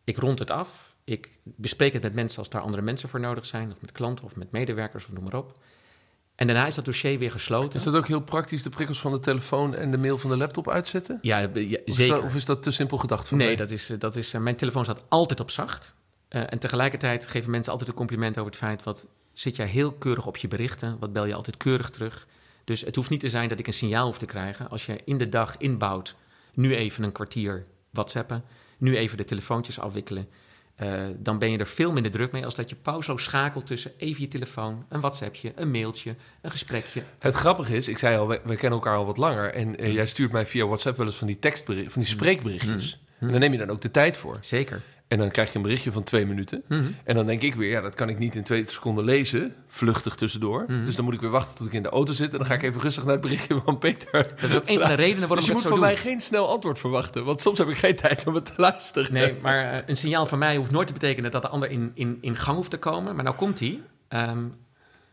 ik 0.04 0.16
rond 0.16 0.38
het 0.38 0.50
af, 0.50 0.97
ik 1.04 1.38
bespreek 1.44 1.92
het 1.92 2.02
met 2.02 2.14
mensen 2.14 2.38
als 2.38 2.49
daar 2.49 2.62
andere 2.62 2.83
mensen 2.83 3.09
voor 3.09 3.21
nodig 3.21 3.47
zijn, 3.47 3.71
of 3.71 3.80
met 3.80 3.92
klanten 3.92 4.25
of 4.25 4.37
met 4.37 4.52
medewerkers 4.52 5.04
of 5.04 5.12
noem 5.12 5.25
maar 5.25 5.35
op. 5.35 5.59
En 6.35 6.47
daarna 6.47 6.67
is 6.67 6.75
dat 6.75 6.85
dossier 6.85 7.19
weer 7.19 7.31
gesloten. 7.31 7.79
Is 7.79 7.85
dat 7.85 7.95
ook 7.95 8.07
heel 8.07 8.21
praktisch, 8.21 8.62
de 8.62 8.71
prikkels 8.71 9.00
van 9.00 9.12
de 9.12 9.21
telefoon 9.21 9.75
en 9.75 9.91
de 9.91 9.99
mail 9.99 10.19
van 10.19 10.31
de 10.31 10.37
laptop 10.37 10.69
uitzetten? 10.69 11.19
Ja, 11.23 11.45
Of 11.45 11.55
is 11.55 11.95
zeker. 11.95 12.14
dat- 12.14 12.25
of 12.25 12.35
is 12.35 12.45
dat 12.45 12.62
te 12.62 12.71
simpel 12.71 12.97
gedacht 12.99 13.29
voor 13.29 13.38
nee, 13.38 13.47
mij? 13.47 13.57
dat 13.57 13.71
is, 13.71 13.91
eh, 13.91 13.99
dat 13.99 14.17
is, 14.17 14.35
eh, 14.35 14.41
mijn 14.41 14.57
telefoon 14.57 14.85
staat 14.85 15.05
altijd 15.09 15.41
op 15.41 15.50
zacht. 15.50 15.95
Eh, 16.29 16.43
en 16.49 16.59
tegelijkertijd 16.59 17.26
geven 17.26 17.50
mensen 17.50 17.73
altijd 17.73 17.91
een 17.91 17.97
compliment 17.97 18.38
over 18.38 18.50
het 18.50 18.61
feit... 18.61 18.83
wat 18.83 19.07
zit 19.33 19.57
jij 19.57 19.67
heel 19.67 19.93
keurig 19.93 20.26
op 20.26 20.37
je 20.37 20.49
berichten, 20.49 20.97
wat 21.00 21.12
bel 21.12 21.25
je 21.25 21.35
altijd 21.35 21.57
keurig 21.57 21.91
terug. 21.91 22.26
Dus 22.64 22.81
het 22.81 22.95
hoeft 22.97 23.11
niet 23.11 23.21
te 23.21 23.29
zijn 23.29 23.49
dat 23.49 23.59
ik 23.59 23.67
een 23.67 23.73
signaal 23.73 24.07
hoef 24.07 24.19
te 24.19 24.26
krijgen. 24.26 24.71
Als 24.71 24.87
je 24.87 25.00
in 25.05 25.19
de 25.19 25.29
dag 25.29 25.57
inbouwt, 25.57 26.14
nu 26.55 26.75
even 26.75 27.05
een 27.05 27.12
kwartier 27.12 27.67
whatsappen... 27.91 28.45
nu 28.79 28.97
even 28.97 29.17
de 29.17 29.25
telefoontjes 29.25 29.79
afwikkelen... 29.79 30.29
Uh, 30.83 31.02
dan 31.16 31.38
ben 31.38 31.50
je 31.50 31.59
er 31.59 31.66
veel 31.66 31.93
minder 31.93 32.12
druk 32.12 32.33
mee 32.33 32.45
als 32.45 32.54
dat 32.54 32.71
je 32.71 32.76
pauzeloos 32.76 33.25
schakelt 33.25 33.66
tussen 33.66 33.93
even 33.97 34.23
je 34.23 34.28
telefoon, 34.28 34.87
een 34.88 35.00
WhatsAppje, 35.00 35.52
een 35.54 35.71
mailtje, 35.71 36.14
een 36.40 36.50
gesprekje. 36.50 37.02
Het 37.19 37.35
grappige 37.35 37.76
is, 37.76 37.88
ik 37.88 37.99
zei 37.99 38.19
al, 38.19 38.28
we, 38.28 38.38
kennen 38.38 38.71
elkaar 38.71 38.97
al 38.97 39.07
wat 39.07 39.16
langer 39.16 39.52
en 39.52 39.85
uh, 39.85 39.93
jij 39.93 40.07
stuurt 40.07 40.33
mij 40.33 40.47
via 40.47 40.66
WhatsApp 40.66 40.97
wel 40.97 41.07
eens 41.07 41.16
van 41.16 41.26
die 41.26 41.38
tekstberichten, 41.38 41.93
van 41.93 42.02
die 42.02 42.11
spreekberichtjes. 42.11 42.99
Mm. 43.19 43.26
En 43.26 43.31
dan 43.31 43.40
neem 43.40 43.52
je 43.52 43.59
dan 43.59 43.71
ook 43.71 43.81
de 43.81 43.90
tijd 43.90 44.16
voor. 44.16 44.38
Zeker. 44.40 44.81
En 45.08 45.18
dan 45.18 45.30
krijg 45.30 45.50
je 45.50 45.56
een 45.56 45.62
berichtje 45.62 45.92
van 45.92 46.02
twee 46.02 46.26
minuten. 46.26 46.62
Mhm. 46.68 46.84
En 47.04 47.14
dan 47.14 47.26
denk 47.26 47.42
ik 47.42 47.54
weer, 47.54 47.70
ja, 47.70 47.80
dat 47.80 47.94
kan 47.94 48.08
ik 48.08 48.18
niet 48.18 48.34
in 48.34 48.42
twee 48.42 48.70
seconden 48.70 49.04
lezen. 49.04 49.54
Vluchtig 49.66 50.14
tussendoor. 50.14 50.64
Mhm. 50.68 50.84
Dus 50.84 50.96
dan 50.96 51.04
moet 51.04 51.14
ik 51.14 51.20
weer 51.20 51.30
wachten 51.30 51.56
tot 51.56 51.66
ik 51.66 51.73
in 51.73 51.82
de 51.82 51.88
auto 51.88 52.12
zit. 52.12 52.32
En 52.32 52.38
dan 52.38 52.46
ga 52.46 52.54
ik 52.54 52.62
even 52.62 52.80
rustig 52.80 53.04
naar 53.04 53.12
het 53.12 53.23
berichtje 53.23 53.61
van 53.64 53.78
Peter. 53.78 54.11
Dat 54.12 54.50
is 54.50 54.56
ook 54.56 54.68
een 54.68 54.78
van 54.78 54.88
de 54.88 54.94
redenen 54.94 55.28
waarom 55.28 55.37
dus 55.37 55.44
je 55.44 55.50
ik 55.50 55.56
moet 55.56 55.66
van 55.66 55.78
mij 55.80 55.96
geen 55.96 56.20
snel 56.20 56.49
antwoord 56.49 56.78
verwachten. 56.78 57.25
Want 57.25 57.42
soms 57.42 57.58
heb 57.58 57.68
ik 57.68 57.76
geen 57.76 57.96
tijd 57.96 58.26
om 58.26 58.34
het 58.34 58.44
te 58.44 58.52
luisteren. 58.56 59.12
Nee, 59.12 59.34
maar 59.42 59.73
eh, 59.73 59.78
een 59.87 59.96
signaal 59.96 60.26
van 60.26 60.38
mij 60.38 60.56
hoeft 60.56 60.70
nooit 60.70 60.87
te 60.87 60.92
betekenen 60.92 61.30
dat 61.30 61.42
de 61.42 61.49
ander 61.49 61.70
in, 61.70 61.92
in, 61.94 62.18
in 62.20 62.37
gang 62.37 62.56
hoeft 62.56 62.70
te 62.70 62.78
komen. 62.78 63.14
Maar 63.14 63.25
nou 63.25 63.37
komt 63.37 63.61
hij. 63.61 63.80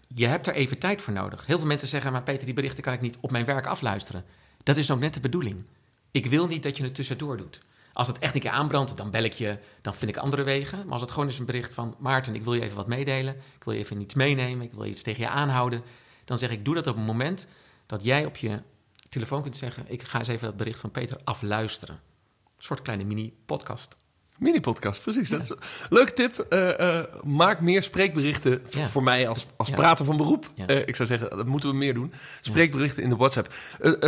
je 0.08 0.28
hebt 0.28 0.48
er 0.48 0.54
even 0.54 0.78
tijd 0.78 1.02
voor 1.02 1.14
nodig. 1.14 1.46
Heel 1.46 1.58
veel 1.58 1.68
mensen 1.68 1.88
zeggen, 1.88 2.12
maar 2.12 2.24
Peter, 2.24 2.46
die 2.46 2.54
berichten 2.54 2.84
kan 2.84 2.94
ik 2.94 3.02
niet 3.02 3.18
op 3.22 3.32
mijn 3.32 3.46
werk 3.46 3.66
afluisteren. 3.66 4.24
Dat 4.64 4.78
is 4.78 4.92
ook 4.92 5.00
net 5.00 5.14
de 5.14 5.20
bedoeling. 5.20 5.64
Ik 6.12 6.26
wil 6.26 6.48
niet 6.48 6.64
dat 6.64 6.78
je 6.78 6.84
het 6.84 6.96
tussendoor 6.96 7.38
doet. 7.38 7.60
Als 7.94 8.08
het 8.08 8.20
echt 8.20 8.36
een 8.36 8.42
keer 8.42 8.52
aanbrandt, 8.52 8.98
dan 8.98 9.12
bel 9.12 9.24
ik 9.24 9.34
je, 9.34 9.60
dan 9.82 9.96
vind 9.96 10.12
ik 10.12 10.18
andere 10.18 10.44
wegen. 10.44 10.84
Maar 10.84 10.92
als 10.94 11.02
het 11.02 11.12
gewoon 11.12 11.28
is 11.28 11.40
een 11.40 11.46
bericht 11.46 11.74
van... 11.74 11.96
Maarten, 12.00 12.36
ik 12.36 12.44
wil 12.44 12.54
je 12.54 12.62
even 12.62 12.76
wat 12.76 12.88
meedelen. 12.88 13.36
Ik 13.36 13.64
wil 13.64 13.74
je 13.74 13.80
even 13.80 14.02
iets 14.02 14.14
meenemen. 14.14 14.66
Ik 14.66 14.74
wil 14.74 14.84
je 14.84 14.90
iets 14.90 15.02
tegen 15.02 15.24
je 15.24 15.30
aanhouden. 15.30 15.82
Dan 16.26 16.38
zeg 16.38 16.52
ik, 16.52 16.66
doe 16.66 16.76
dat 16.76 16.88
op 16.88 16.96
een 16.96 17.04
moment 17.04 17.48
dat 17.86 18.04
jij 18.04 18.26
op 18.26 18.38
je 18.38 18.62
telefoon 19.10 19.42
kunt 19.42 19.56
zeggen... 19.56 19.86
ik 19.88 20.04
ga 20.04 20.20
eens 20.20 20.28
even 20.28 20.48
dat 20.48 20.58
bericht 20.58 20.80
van 20.80 20.92
Peter 20.92 21.20
afluisteren. 21.24 21.96
Een 21.96 22.64
soort 22.64 22.82
kleine 22.82 23.04
mini-podcast. 23.04 24.01
Mini-podcast, 24.42 25.02
precies. 25.02 25.30
Dat 25.30 25.42
is 25.42 25.52
leuke 25.90 26.14
tip. 26.14 26.46
Uh, 26.50 26.80
uh, 26.80 27.00
maak 27.24 27.60
meer 27.60 27.84
spreekberichten 27.84 28.62
Ja. 28.70 28.88
voor 28.88 29.04
mij 29.04 29.28
als, 29.28 29.46
als 29.56 29.70
Ja. 29.70 29.76
prater 29.76 30.06
van 30.06 30.18
beroep. 30.18 30.46
Ja. 30.56 30.70
Uh, 30.70 30.88
ik 30.88 30.96
zou 30.96 31.08
zeggen, 31.08 31.38
dat 31.38 31.46
moeten 31.46 31.70
we 31.70 31.76
meer 31.76 31.94
doen. 31.94 32.14
Spreekberichten 32.42 33.04
in 33.04 33.10
de 33.10 33.16
WhatsApp. 33.16 33.54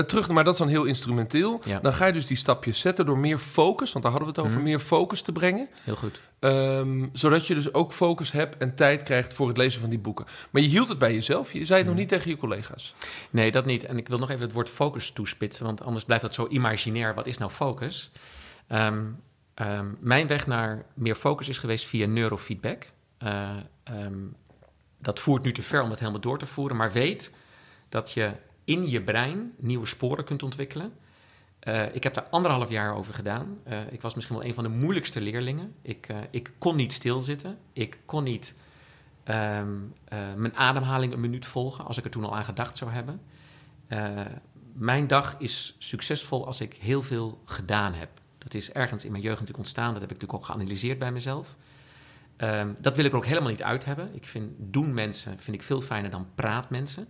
Terug, 0.08 0.30
maar 0.30 0.44
dat 0.44 0.54
is 0.54 0.60
dan 0.60 0.68
heel 0.68 0.84
instrumenteel. 0.84 1.62
Ja. 1.66 1.80
Dan 1.80 1.94
ga 1.94 2.06
je 2.06 2.14
dus 2.14 2.26
die 2.28 2.38
stapjes 2.38 2.80
zetten 2.80 3.06
door 3.06 3.18
meer 3.18 3.38
focus, 3.38 3.92
want 3.92 4.04
daar 4.04 4.14
hadden 4.14 4.34
we 4.34 4.40
het 4.40 4.46
over, 4.50 4.60
Mhm. 4.62 4.68
meer 4.70 4.80
focus 4.80 5.22
te 5.22 5.32
brengen. 5.32 5.68
Heel 5.84 5.96
goed. 5.96 6.20
Ehm, 6.40 7.06
zodat 7.14 7.48
je 7.48 7.54
dus 7.54 7.74
ook 7.74 7.94
focus 7.94 8.32
hebt 8.32 8.58
en 8.58 8.76
tijd 8.76 9.04
krijgt 9.04 9.34
voor 9.34 9.48
het 9.48 9.58
lezen 9.58 9.82
van 9.82 9.90
die 9.90 10.00
boeken. 10.00 10.26
Maar 10.50 10.62
je 10.62 10.68
hield 10.68 10.90
het 10.90 10.98
bij 10.98 11.14
jezelf. 11.14 11.54
Je 11.54 11.66
zei 11.66 11.80
het 11.80 11.88
nog 11.88 11.98
niet 11.98 12.10
tegen 12.10 12.30
je 12.30 12.38
collega's. 12.38 12.94
Nee, 13.30 13.52
dat 13.52 13.66
niet. 13.66 13.84
En 13.86 13.98
ik 13.98 14.08
wil 14.08 14.20
nog 14.20 14.30
even 14.30 14.42
het 14.42 14.54
woord 14.54 14.70
focus 14.70 15.12
toespitsen, 15.12 15.66
want 15.66 15.82
anders 15.84 16.06
blijft 16.06 16.24
dat 16.24 16.34
zo 16.34 16.48
imaginair. 16.50 17.14
Wat 17.14 17.28
is 17.28 17.38
nou 17.38 17.52
focus? 17.52 18.12
Ehm, 18.68 19.02
ehm, 19.54 19.88
mijn 20.00 20.28
weg 20.28 20.48
naar 20.48 20.86
meer 20.94 21.16
focus 21.16 21.50
is 21.50 21.58
geweest 21.58 21.86
via 21.86 22.08
neurofeedback. 22.08 22.86
Eh, 23.18 23.50
ehm, 23.84 24.20
dat 25.00 25.20
voert 25.20 25.44
nu 25.44 25.52
te 25.52 25.62
ver 25.62 25.82
om 25.82 25.90
het 25.90 26.00
helemaal 26.00 26.22
door 26.22 26.40
te 26.40 26.46
voeren, 26.46 26.78
maar 26.78 26.92
weet 26.92 27.34
dat 27.90 28.12
je 28.12 28.32
in 28.64 28.90
je 28.90 29.02
brein 29.02 29.54
nieuwe 29.58 29.86
sporen 29.86 30.26
kunt 30.26 30.44
ontwikkelen. 30.44 30.94
Eh, 31.64 31.96
ik 31.96 32.04
heb 32.04 32.14
daar 32.14 32.30
anderhalf 32.30 32.70
jaar 32.70 32.96
over 32.96 33.14
gedaan. 33.14 33.58
Eh, 33.64 33.80
ik 33.92 34.02
was 34.02 34.16
misschien 34.16 34.38
wel 34.38 34.46
een 34.46 34.54
van 34.54 34.64
de 34.64 34.70
moeilijkste 34.70 35.22
leerlingen. 35.22 35.76
Ik, 35.82 36.08
ik 36.32 36.52
kon 36.58 36.76
niet 36.76 36.94
stilzitten. 36.94 37.58
Ik 37.74 38.00
kon 38.06 38.24
niet 38.24 38.56
ehm, 39.24 39.68
eh, 40.04 40.18
mijn 40.36 40.56
ademhaling 40.56 41.14
een 41.14 41.20
minuut 41.20 41.46
volgen 41.46 41.86
als 41.86 41.98
ik 41.98 42.04
er 42.04 42.12
toen 42.12 42.24
al 42.24 42.36
aan 42.36 42.46
gedacht 42.46 42.78
zou 42.78 42.92
hebben. 42.92 43.22
Mijn 44.74 45.08
dag 45.08 45.36
is 45.40 45.76
succesvol 45.80 46.46
als 46.46 46.62
ik 46.62 46.74
heel 46.74 47.02
veel 47.02 47.42
gedaan 47.46 47.94
heb. 47.94 48.10
Dat 48.44 48.54
is 48.54 48.72
ergens 48.72 49.06
in 49.06 49.12
mijn 49.12 49.24
jeugd 49.24 49.40
natuurlijk 49.40 49.66
ontstaan. 49.66 49.92
Dat 49.92 50.02
heb 50.02 50.12
ik 50.12 50.22
natuurlijk 50.22 50.40
ook 50.40 50.46
geanalyseerd 50.46 51.00
bij 51.00 51.12
mezelf. 51.12 51.56
Ehm, 52.36 52.74
dat 52.80 52.96
wil 52.96 53.06
ik 53.06 53.12
er 53.12 53.18
ook 53.18 53.26
helemaal 53.26 53.50
niet 53.50 53.64
uit 53.64 53.86
hebben. 53.86 54.16
Ik 54.16 54.26
vind 54.26 54.52
doen 54.58 54.94
mensen 54.94 55.40
vind 55.40 55.58
ik 55.58 55.64
veel 55.64 55.82
fijner 55.82 56.12
dan 56.12 56.28
praat 56.36 56.70
mensen. 56.70 57.08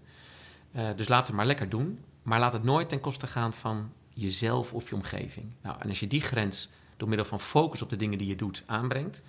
Eh, 0.72 0.88
dus 0.96 1.08
laat 1.08 1.28
het 1.28 1.36
maar 1.36 1.46
lekker 1.46 1.70
doen. 1.70 2.00
Maar 2.24 2.40
laat 2.40 2.54
het 2.54 2.63
nooit 2.63 2.90
ten 2.90 3.00
koste 3.00 3.28
gaan 3.28 3.54
van 3.54 3.92
jezelf 4.13 4.74
of 4.74 4.90
je 4.90 4.96
omgeving. 4.96 5.46
Nou, 5.62 5.75
en 5.80 5.90
als 5.90 6.00
je 6.00 6.08
die 6.08 6.22
grens 6.22 6.70
door 6.98 7.08
middel 7.08 7.28
van 7.28 7.40
focus 7.40 7.82
op 7.82 7.90
de 7.90 7.96
dingen 7.96 8.18
die 8.18 8.28
je 8.28 8.36
doet 8.36 8.63
aanbrengt, 8.66 9.22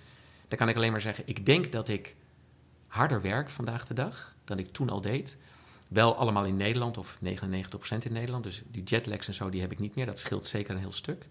dan 0.47 0.57
kan 0.57 0.69
ik 0.69 0.75
alleen 0.75 0.91
maar 0.91 1.01
zeggen: 1.01 1.23
ik 1.27 1.45
denk 1.45 1.71
dat 1.71 1.87
ik 1.87 2.15
harder 2.87 3.21
werk 3.21 3.49
vandaag 3.49 3.85
de 3.85 3.93
dag 3.93 4.35
dan 4.43 4.59
ik 4.59 4.73
toen 4.73 4.89
al 4.89 5.01
deed. 5.01 5.37
Wel 5.87 6.15
allemaal 6.15 6.45
in 6.45 6.55
Nederland, 6.55 6.97
of 6.97 7.17
99% 7.23 8.05
in 8.05 8.13
Nederland. 8.13 8.43
Dus 8.43 8.63
die 8.67 8.83
jetlags 8.83 9.27
en 9.27 9.33
zo, 9.33 9.49
die 9.49 9.61
heb 9.61 9.71
ik 9.71 9.79
niet 9.79 9.95
meer. 9.95 10.05
Dat 10.05 10.19
scheelt 10.19 10.45
zeker 10.45 10.75
een 10.75 10.81
heel 10.81 10.91
stuk. 10.91 11.25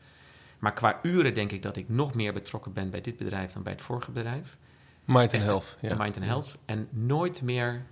Maar 0.64 0.72
qua 0.72 0.98
uren 1.02 1.34
denk 1.34 1.52
ik 1.52 1.62
dat 1.62 1.76
ik 1.76 1.88
nog 1.88 2.14
meer 2.14 2.32
betrokken 2.32 2.72
ben 2.72 2.90
bij 2.90 3.00
dit 3.00 3.16
bedrijf 3.16 3.52
dan 3.52 3.62
bij 3.62 3.72
het 3.72 3.82
vorige 3.82 4.10
bedrijf. 4.10 4.56
Mind 5.04 5.18
and 5.18 5.32
Echt, 5.32 5.44
Health. 5.44 5.76
De 5.80 5.96
Mind 5.96 6.16
and 6.16 6.24
Health. 6.24 6.58
En 6.64 6.88
nooit 6.90 7.42
meer 7.42 7.82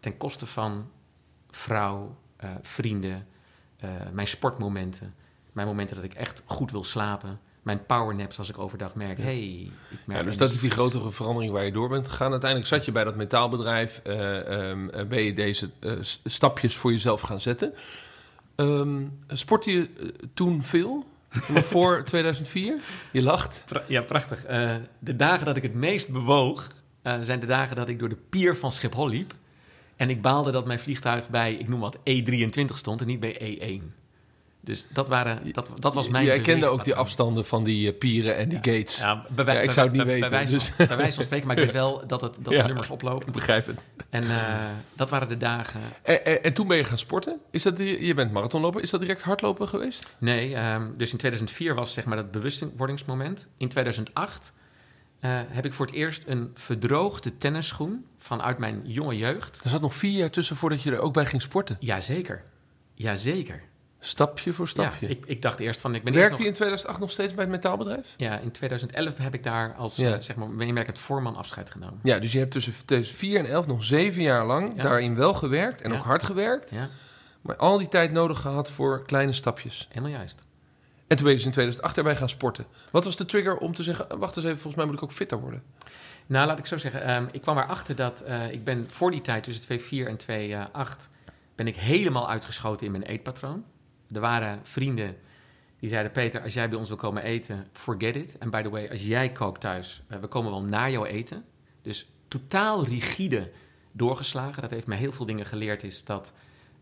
ten 0.00 0.16
koste 0.16 0.46
van 0.46 0.90
vrouw, 1.50 2.16
eh, 2.36 2.50
vrienden, 2.60 3.26
eh, 3.76 3.90
mijn 4.12 4.26
sportmomenten. 4.26 5.14
Mijn 5.52 5.66
momenten 5.66 5.96
dat 5.96 6.04
ik 6.04 6.14
echt 6.14 6.42
goed 6.44 6.70
wil 6.70 6.84
slapen. 6.84 7.40
Mijn 7.62 7.86
powernaps 7.86 8.38
als 8.38 8.48
ik 8.48 8.58
overdag 8.58 8.94
merk, 8.94 9.18
hey, 9.18 9.70
ik 9.90 9.98
merk... 10.04 10.18
Ja, 10.18 10.24
dus 10.24 10.36
dat 10.36 10.50
is 10.50 10.60
die 10.60 10.70
grotere 10.70 11.10
verandering 11.10 11.52
waar 11.52 11.64
je 11.64 11.72
door 11.72 11.88
bent 11.88 12.08
gegaan. 12.08 12.30
Uiteindelijk 12.30 12.70
zat 12.70 12.84
je 12.84 12.92
bij 12.92 13.04
dat 13.04 13.16
metaalbedrijf. 13.16 14.00
eh, 14.04 14.70
ehm, 14.70 14.88
eh, 14.88 15.06
ben 15.06 15.22
je 15.22 15.34
deze 15.34 15.70
stapjes 16.24 16.76
voor 16.76 16.92
jezelf 16.92 17.20
gaan 17.20 17.40
zetten. 17.40 17.74
Ehm 18.54 19.06
sportte 19.26 19.70
je 19.70 20.12
toen 20.34 20.62
veel? 20.62 21.06
Voor 21.70 22.04
2004? 22.04 22.80
Je 23.12 23.22
lacht. 23.22 23.64
Ja, 23.88 24.02
prachtig. 24.02 24.44
Eh, 24.44 24.74
de 24.98 25.16
dagen 25.16 25.46
dat 25.46 25.56
ik 25.56 25.62
het 25.62 25.74
meest 25.74 26.12
bewoog, 26.12 26.68
eh, 27.02 27.14
zijn 27.22 27.40
de 27.40 27.46
dagen 27.46 27.76
dat 27.76 27.88
ik 27.88 27.98
door 27.98 28.08
de 28.08 28.18
pier 28.30 28.56
van 28.56 28.72
Schiphol 28.72 29.08
liep. 29.08 29.34
En 29.96 30.10
ik 30.10 30.22
baalde 30.22 30.50
dat 30.50 30.66
mijn 30.66 30.80
vliegtuig 30.80 31.28
bij, 31.28 31.54
ik 31.54 31.68
noem 31.68 31.80
wat, 31.80 31.98
E23 31.98 32.76
stond 32.78 33.00
en 33.00 33.06
niet 33.06 33.20
bij 33.20 33.36
E1. 33.40 33.94
Dus 34.62 34.86
dat, 34.92 35.08
waren, 35.08 35.52
dat, 35.52 35.68
dat 35.78 35.94
was 35.94 36.08
mijn 36.08 36.24
Jij 36.24 36.40
kende 36.40 36.66
ook 36.66 36.84
die 36.84 36.94
afstanden 36.94 37.44
van 37.46 37.64
die 37.64 37.92
eh, 37.92 37.98
pieren 37.98 38.36
en 38.36 38.48
die 38.48 38.58
gates. 38.58 38.96
Ja, 38.98 39.24
bij, 39.30 39.44
Ja, 39.54 39.60
ik 39.60 39.70
zou 39.70 39.86
het 39.86 39.96
niet 39.96 40.04
bij- 40.04 40.12
weten, 40.14 40.30
Bij 40.30 40.38
wijze, 40.38 40.52
dus- 40.52 40.72
van, 40.76 40.86
bij 40.86 40.96
wijze 40.96 41.14
van 41.14 41.24
spreken, 41.24 41.46
maar 41.46 41.56
ik 41.58 41.64
weet 41.64 41.72
wel 41.82 42.06
dat, 42.06 42.20
het, 42.20 42.36
dat 42.40 42.52
Ja. 42.52 42.60
de 42.60 42.66
nummers 42.66 42.90
oplopen. 42.90 43.26
Ik 43.26 43.32
begrijp 43.32 43.66
het. 43.66 43.84
En 44.10 44.22
eh, 44.30 44.64
dat 44.96 45.10
waren 45.10 45.28
de 45.28 45.36
dagen. 45.36 45.80
En, 46.02 46.24
en, 46.24 46.42
en 46.42 46.52
toen 46.52 46.66
ben 46.68 46.76
je 46.76 46.84
gaan 46.84 46.98
sporten. 46.98 47.38
Is 47.50 47.62
dat, 47.62 47.76
die- 47.76 48.04
je 48.06 48.14
bent 48.14 48.32
marathonloper. 48.32 48.82
Is 48.82 48.90
dat 48.90 49.00
direct 49.00 49.22
hardlopen 49.22 49.68
geweest? 49.68 50.14
Nee, 50.18 50.54
ehm, 50.54 50.86
dus 50.96 51.12
in 51.12 51.18
2004 51.18 51.74
was 51.74 51.92
zeg 51.92 52.04
maar 52.04 52.16
dat 52.16 52.30
bewustwordingsmoment. 52.30 53.48
In 53.56 53.68
2008 53.68 54.52
eh, 55.20 55.30
heb 55.48 55.64
ik 55.64 55.72
voor 55.72 55.86
het 55.86 55.94
eerst 55.94 56.24
een 56.26 56.50
verdroogde 56.54 57.36
tennisschoen 57.36 58.04
vanuit 58.18 58.58
mijn 58.58 58.82
jonge 58.84 59.16
jeugd. 59.16 59.60
Er 59.64 59.70
zat 59.70 59.80
nog 59.80 59.94
vier 59.94 60.18
jaar 60.18 60.30
tussen 60.30 60.56
voordat 60.56 60.82
je 60.82 60.90
er 60.90 61.00
ook 61.00 61.12
bij 61.12 61.26
ging 61.26 61.42
sporten. 61.42 61.76
Jazeker. 61.80 62.42
Jazeker. 62.94 63.62
Stapje 64.02 64.52
voor 64.52 64.68
stapje. 64.68 65.06
Ja, 65.06 65.12
ik, 65.14 65.24
ik 65.26 65.42
dacht 65.42 65.60
eerst 65.60 65.80
van... 65.80 65.94
Ik 65.94 66.02
ben 66.04 66.12
Werkte 66.14 66.30
nog, 66.36 66.40
in 66.46 66.52
2008 66.52 66.98
nog 67.00 67.10
steeds 67.10 67.34
bij 67.34 67.44
het 67.44 67.52
metaalbedrijf? 67.52 68.14
Ja, 68.16 68.38
in 68.38 68.50
2011 68.50 69.16
heb 69.16 69.34
ik 69.34 69.42
daar 69.42 69.74
als 69.74 69.96
Ja. 69.96 70.14
eh, 70.14 70.20
zeg 70.20 70.36
maar, 70.36 70.48
meemerkend 70.48 70.98
voorman 70.98 71.36
afscheid 71.36 71.70
genomen. 71.70 72.00
Ja, 72.02 72.18
dus 72.18 72.32
je 72.32 72.38
hebt 72.38 72.50
tussen 72.50 72.72
2004 72.72 73.38
en 73.38 73.46
11 73.46 73.66
nog 73.66 73.84
zeven 73.84 74.22
jaar 74.22 74.46
lang 74.46 74.72
Ja. 74.76 74.82
daarin 74.82 75.14
wel 75.16 75.34
gewerkt 75.34 75.82
en 75.82 75.92
ook 75.92 76.04
hard 76.04 76.22
gewerkt. 76.22 76.70
Ja, 76.70 76.88
Maar 77.40 77.56
al 77.56 77.78
die 77.78 77.88
tijd 77.88 78.12
nodig 78.12 78.40
gehad 78.40 78.70
voor 78.70 79.04
kleine 79.04 79.32
stapjes. 79.32 79.86
helemaal 79.88 80.10
juist. 80.10 80.44
En 81.06 81.16
toen 81.16 81.24
ben 81.24 81.28
je 81.28 81.36
dus 81.36 81.44
in 81.46 81.52
2008 81.52 81.96
erbij 81.96 82.16
gaan 82.16 82.28
sporten. 82.28 82.66
Wat 82.90 83.04
was 83.04 83.16
de 83.16 83.24
trigger 83.26 83.56
om 83.56 83.74
te 83.74 83.82
zeggen, 83.82 84.18
wacht 84.18 84.36
eens 84.36 84.44
even, 84.44 84.58
volgens 84.58 84.74
mij 84.76 84.84
moet 84.84 84.94
ik 84.94 85.02
ook 85.02 85.12
fitter 85.12 85.40
worden? 85.40 85.62
Nou, 86.26 86.46
laat 86.46 86.58
ik 86.58 86.66
zo 86.66 86.76
zeggen. 86.76 87.02
ehm, 87.02 87.24
ik 87.32 87.40
kwam 87.42 87.58
erachter 87.58 87.94
dat 87.96 88.20
eh, 88.20 88.50
ik 88.52 88.64
ben 88.64 88.86
voor 88.90 89.10
die 89.10 89.20
tijd, 89.20 89.42
tussen 89.44 89.64
2004 89.64 90.06
en 90.08 90.16
2008, 90.16 91.10
ben 91.54 91.66
ik 91.66 91.76
helemaal 91.76 92.28
uitgeschoten 92.28 92.86
in 92.86 92.92
mijn 92.92 93.04
eetpatroon. 93.04 93.64
Er 94.12 94.20
waren 94.20 94.60
vrienden 94.62 95.16
die 95.78 95.88
zeiden, 95.88 96.12
Peter, 96.12 96.42
als 96.42 96.54
jij 96.54 96.68
bij 96.68 96.78
ons 96.78 96.88
wil 96.88 96.96
komen 96.96 97.22
eten, 97.22 97.66
forget 97.72 98.16
it. 98.16 98.38
En 98.38 98.50
by 98.50 98.62
the 98.62 98.70
way, 98.70 98.88
als 98.88 99.02
jij 99.02 99.32
kookt 99.32 99.60
thuis, 99.60 100.02
eh, 100.08 100.18
we 100.18 100.26
komen 100.26 100.50
wel 100.50 100.62
naar 100.62 100.90
jou 100.90 101.06
eten. 101.06 101.44
Dus 101.82 102.08
totaal 102.28 102.84
rigide 102.84 103.50
doorgeslagen. 103.92 104.62
Dat 104.62 104.70
heeft 104.70 104.86
mij 104.86 104.98
heel 104.98 105.12
veel 105.12 105.26
dingen 105.26 105.46
geleerd, 105.46 105.82
is 105.82 106.04
dat... 106.04 106.32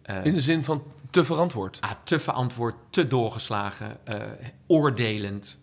eh, 0.03 0.25
In 0.25 0.35
de 0.35 0.41
zin 0.41 0.65
van 0.65 0.83
te 1.11 1.25
verantwoord. 1.25 1.81
Ah, 1.81 1.91
te 2.05 2.19
verantwoord, 2.19 2.75
te 2.91 3.05
doorgeslagen, 3.05 3.97
eh, 4.07 4.23
oordelend. 4.67 5.59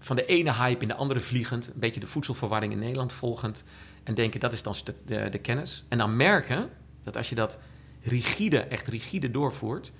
van 0.00 0.16
de 0.16 0.26
ene 0.26 0.52
hype 0.54 0.82
in 0.82 0.88
de 0.88 0.94
andere 0.94 1.20
vliegend. 1.20 1.66
Een 1.66 1.72
beetje 1.80 2.00
de 2.00 2.06
voedselverwarring 2.06 2.72
in 2.72 2.78
Nederland 2.78 3.12
volgend. 3.12 3.64
En 4.04 4.14
denken 4.14 4.40
dat 4.40 4.52
is 4.52 4.62
dan 4.62 4.74
de, 4.84 4.94
de, 5.04 5.28
de 5.28 5.38
kennis. 5.38 5.84
En 5.88 5.98
dan 5.98 6.16
merken 6.16 6.70
dat 7.02 7.16
als 7.16 7.28
je 7.28 7.34
dat 7.34 7.58
rigide, 8.02 8.58
echt 8.58 8.88
rigide 8.88 9.30
doorvoert. 9.30 9.92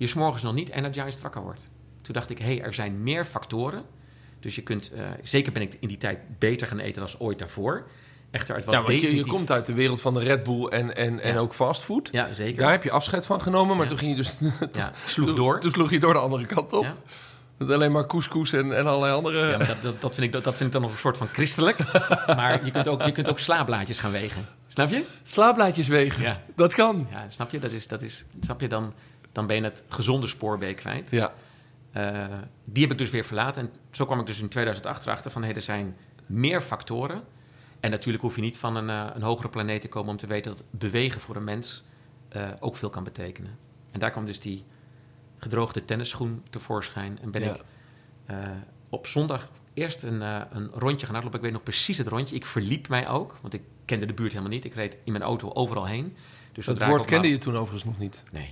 Je 0.00 0.06
s'morgens 0.06 0.42
nog 0.42 0.54
niet 0.54 0.70
energized 0.70 1.20
wakker 1.20 1.42
wordt. 1.42 1.70
Toen 2.02 2.14
dacht 2.14 2.30
ik, 2.30 2.38
hé, 2.38 2.44
hey, 2.44 2.62
er 2.62 2.74
zijn 2.74 3.02
meer 3.02 3.24
factoren 3.24 3.82
Dus 4.40 4.54
je 4.54 4.62
kunt, 4.62 4.92
eh, 4.92 5.04
zeker 5.22 5.52
ben 5.52 5.62
ik 5.62 5.76
in 5.80 5.88
die 5.88 5.96
tijd 5.96 6.18
beter 6.38 6.66
gaan 6.66 6.78
eten 6.78 7.06
dan 7.06 7.20
ooit 7.20 7.38
daarvoor. 7.38 7.86
Echter, 8.30 8.56
het 8.56 8.64
was 8.64 8.74
Ja, 8.74 8.82
want 8.82 9.00
je, 9.00 9.14
je 9.14 9.26
komt 9.26 9.50
uit 9.50 9.66
de 9.66 9.72
wereld 9.72 10.00
van 10.00 10.14
de 10.14 10.20
Red 10.20 10.42
Bull 10.42 10.64
en, 10.66 10.96
en, 10.96 11.20
en 11.20 11.36
ook 11.36 11.54
fastfood. 11.54 12.08
Ja, 12.12 12.32
zeker. 12.32 12.58
Daar 12.58 12.70
heb 12.70 12.82
je 12.82 12.90
afscheid 12.90 13.26
van 13.26 13.40
genomen, 13.40 13.76
maar 13.76 13.84
Ja. 13.84 13.90
toen 13.90 13.98
ging 13.98 14.10
je 14.10 14.16
dus... 14.16 14.40
ja, 14.72 14.92
sloeg 15.06 15.26
toen, 15.26 15.34
door. 15.36 15.60
Toen 15.60 15.70
sloeg 15.70 15.90
je 15.90 16.00
door 16.00 16.12
de 16.12 16.18
andere 16.18 16.46
kant 16.46 16.72
op. 16.72 16.86
Met 17.56 17.70
alleen 17.70 17.92
maar 17.92 18.06
couscous 18.06 18.52
en, 18.52 18.76
en 18.76 18.86
allerlei 18.86 19.14
andere... 19.14 19.50
Ja, 19.50 19.58
maar 19.58 19.66
dat, 19.66 19.82
dat, 19.82 20.00
dat, 20.00 20.14
vind 20.14 20.26
ik, 20.26 20.32
dat, 20.32 20.44
dat 20.44 20.56
vind 20.56 20.66
ik 20.66 20.72
dan 20.72 20.82
nog 20.82 20.92
een 20.92 20.98
soort 20.98 21.16
van 21.16 21.26
christelijk. 21.26 21.78
maar 22.36 22.64
je 22.64 22.70
kunt 22.70 22.88
ook, 22.88 23.02
je 23.02 23.12
kunt 23.12 23.28
ook 23.28 23.38
slaablaadjes 23.38 23.98
gaan 23.98 24.10
wegen. 24.12 24.46
Snap 24.66 24.90
je? 24.90 25.04
Slaapblaadjes 25.22 25.88
wegen. 25.88 26.22
Ja. 26.22 26.42
Dat 26.56 26.74
kan. 26.74 27.06
Ja, 27.10 27.24
snap 27.28 27.50
je? 27.50 27.58
Dat 27.58 27.70
is, 27.70 27.88
dat 27.88 28.02
is, 28.02 28.24
snap 28.40 28.60
je? 28.60 28.68
Dan, 28.68 28.92
dan 29.32 29.46
ben 29.46 29.56
je 29.56 29.62
het 29.62 29.84
gezonde 29.88 30.26
spoor 30.26 30.58
ben 30.58 30.68
je 30.68 30.74
kwijt. 30.74 31.10
Ja. 31.10 31.32
Eh, 31.92 32.26
die 32.64 32.82
heb 32.82 32.92
ik 32.92 32.98
dus 32.98 33.10
weer 33.10 33.24
verlaten. 33.24 33.62
En 33.62 33.72
zo 33.90 34.04
kwam 34.04 34.20
ik 34.20 34.26
dus 34.26 34.40
in 34.40 34.48
2008 34.48 35.06
erachter 35.06 35.30
van... 35.30 35.42
Hey, 35.42 35.54
er 35.54 35.62
zijn 35.62 35.96
meer 36.28 36.60
factoren. 36.60 37.20
En 37.80 37.90
natuurlijk 37.90 38.22
hoef 38.22 38.34
je 38.34 38.40
niet 38.40 38.58
van 38.58 38.76
een, 38.76 38.90
eh, 38.90 39.14
een 39.14 39.22
hogere 39.22 39.48
planeet 39.48 39.80
te 39.80 39.88
komen... 39.88 40.10
om 40.10 40.16
te 40.16 40.26
weten 40.26 40.52
dat 40.52 40.64
bewegen 40.70 41.20
voor 41.20 41.36
een 41.36 41.44
mens 41.44 41.82
eh, 42.28 42.48
ook 42.60 42.76
veel 42.76 42.90
kan 42.90 43.04
betekenen. 43.04 43.58
En 43.90 44.00
daar 44.00 44.10
kwam 44.10 44.26
dus 44.26 44.40
die 44.40 44.64
gedroogde 45.38 45.84
tennisschoen 45.84 46.42
tevoorschijn. 46.50 47.18
En 47.22 47.30
ben 47.30 47.42
Ja. 47.42 47.54
ik 47.54 47.64
eh, 48.26 48.36
op 48.88 49.06
zondag 49.06 49.50
eerst 49.74 50.02
een, 50.02 50.22
eh, 50.22 50.40
een 50.50 50.70
rondje 50.72 51.06
gaan 51.06 51.14
hardlopen. 51.14 51.38
Ik 51.38 51.44
weet 51.44 51.54
nog 51.54 51.62
precies 51.62 51.98
het 51.98 52.06
rondje. 52.06 52.34
Ik 52.34 52.46
verliep 52.46 52.88
mij 52.88 53.08
ook, 53.08 53.38
want 53.40 53.54
ik 53.54 53.62
kende 53.84 54.06
de 54.06 54.14
buurt 54.14 54.30
helemaal 54.32 54.52
niet. 54.52 54.64
Ik 54.64 54.74
reed 54.74 54.96
in 55.04 55.12
mijn 55.12 55.24
auto 55.24 55.52
overal 55.52 55.86
heen. 55.86 56.16
Dus 56.52 56.68
ik 56.68 56.78
woord 56.82 57.04
kende 57.04 57.28
je 57.28 57.38
toen 57.38 57.54
overigens 57.56 57.84
nog 57.84 57.98
niet. 57.98 58.24
Nee, 58.32 58.50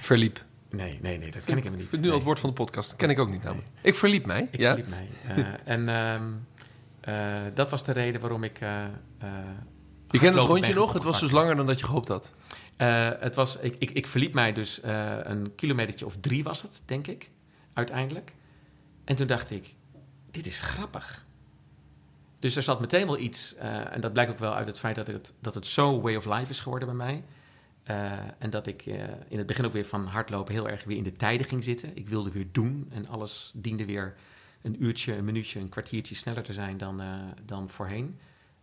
Verliep. 0.00 0.44
nee, 0.70 0.98
nee, 1.02 1.18
nee, 1.18 1.30
dat 1.30 1.44
ken 1.44 1.56
ik 1.56 1.62
helemaal 1.62 1.80
niet. 1.80 1.88
vind 1.88 2.02
nu 2.02 2.08
al 2.08 2.14
het 2.14 2.24
woord 2.24 2.40
van 2.40 2.48
de 2.48 2.54
podcast. 2.54 2.88
Dat 2.88 2.98
ken 2.98 3.10
ik 3.10 3.18
ook 3.18 3.28
niet 3.30 3.42
namelijk. 3.42 3.68
Ik 3.82 3.94
verliep 3.94 4.26
mij. 4.26 4.48
Ik 4.50 4.60
ja. 4.60 4.68
verliep 4.74 4.88
mij. 4.88 5.08
Eh, 5.36 5.46
en 5.64 5.88
ehm, 5.88 6.22
eh, 7.00 7.40
dat 7.54 7.70
was 7.70 7.84
de 7.84 7.92
reden 7.92 8.20
waarom 8.20 8.44
ik. 8.44 8.60
eh, 8.60 8.84
eh, 8.84 8.90
Je 10.10 10.18
kent 10.18 10.34
het 10.34 10.44
rondje 10.44 10.74
nog? 10.74 10.92
Het 10.92 11.02
was 11.04 11.20
dus 11.20 11.30
langer 11.30 11.56
dan 11.56 11.66
dat 11.66 11.80
je 11.80 11.86
gehoopt 11.86 12.08
had. 12.08 12.32
Eh, 12.76 13.08
het 13.20 13.34
was, 13.34 13.56
ik, 13.56 13.74
ik, 13.78 13.90
ik 13.90 14.06
verliep 14.06 14.34
mij 14.34 14.52
dus 14.52 14.80
eh, 14.80 15.16
een 15.22 15.54
kilometertje 15.54 16.06
of 16.06 16.16
drie 16.20 16.42
was 16.42 16.62
het, 16.62 16.82
denk 16.84 17.06
ik, 17.06 17.30
uiteindelijk. 17.72 18.34
En 19.04 19.16
toen 19.16 19.26
dacht 19.26 19.50
ik, 19.50 19.74
dit 20.30 20.46
is 20.46 20.60
grappig. 20.60 21.24
Dus 22.38 22.56
er 22.56 22.62
zat 22.62 22.80
meteen 22.80 23.06
wel 23.06 23.18
iets, 23.18 23.54
eh, 23.54 23.94
en 23.94 24.00
dat 24.00 24.12
blijkt 24.12 24.30
ook 24.32 24.38
wel 24.38 24.54
uit 24.54 24.66
het 24.66 24.78
feit 24.78 24.94
dat 24.96 25.06
het, 25.06 25.34
dat 25.40 25.54
het 25.54 25.66
zo 25.66 26.00
way 26.00 26.14
of 26.16 26.24
life 26.26 26.50
is 26.50 26.60
geworden 26.60 26.88
bij 26.88 26.96
mij. 26.96 27.24
Eh, 27.90 28.12
en 28.38 28.50
dat 28.50 28.66
ik 28.66 28.86
eh, 28.86 28.94
in 29.28 29.38
het 29.38 29.46
begin 29.46 29.64
ook 29.64 29.72
weer 29.72 29.84
van 29.84 30.06
hardlopen 30.06 30.54
heel 30.54 30.68
erg 30.68 30.84
weer 30.84 30.96
in 30.96 31.02
de 31.02 31.12
tijden 31.12 31.46
ging 31.46 31.64
zitten. 31.64 31.96
Ik 31.96 32.08
wilde 32.08 32.30
weer 32.30 32.46
doen 32.52 32.88
en 32.92 33.08
alles 33.08 33.50
diende 33.54 33.84
weer 33.84 34.14
een 34.62 34.84
uurtje, 34.84 35.14
een 35.14 35.24
minuutje, 35.24 35.60
een 35.60 35.68
kwartiertje 35.68 36.14
sneller 36.14 36.42
te 36.42 36.52
zijn 36.52 36.78
dan, 36.78 37.00
eh, 37.00 37.14
dan 37.44 37.70
voorheen. 37.70 38.18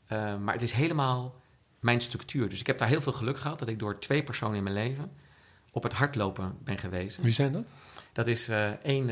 Maar 0.10 0.54
het 0.54 0.62
is 0.62 0.72
helemaal 0.72 1.36
mijn 1.80 2.02
structuur. 2.02 2.50
Dus 2.50 2.60
ik 2.60 2.68
heb 2.68 2.78
daar 2.78 2.88
heel 2.88 3.02
veel 3.02 3.14
geluk 3.14 3.38
gehad 3.38 3.60
dat 3.60 3.68
ik 3.68 3.80
door 3.80 4.00
twee 4.00 4.24
personen 4.24 4.58
in 4.58 4.64
mijn 4.64 4.76
leven 4.76 5.12
op 5.72 5.84
het 5.84 5.94
hardlopen 5.94 6.58
ben 6.64 6.78
gewezen. 6.78 7.24
Wie 7.24 7.34
zijn 7.34 7.52
dat? 7.52 7.72
Dat 8.14 8.28
is 8.28 8.50
één 8.84 9.10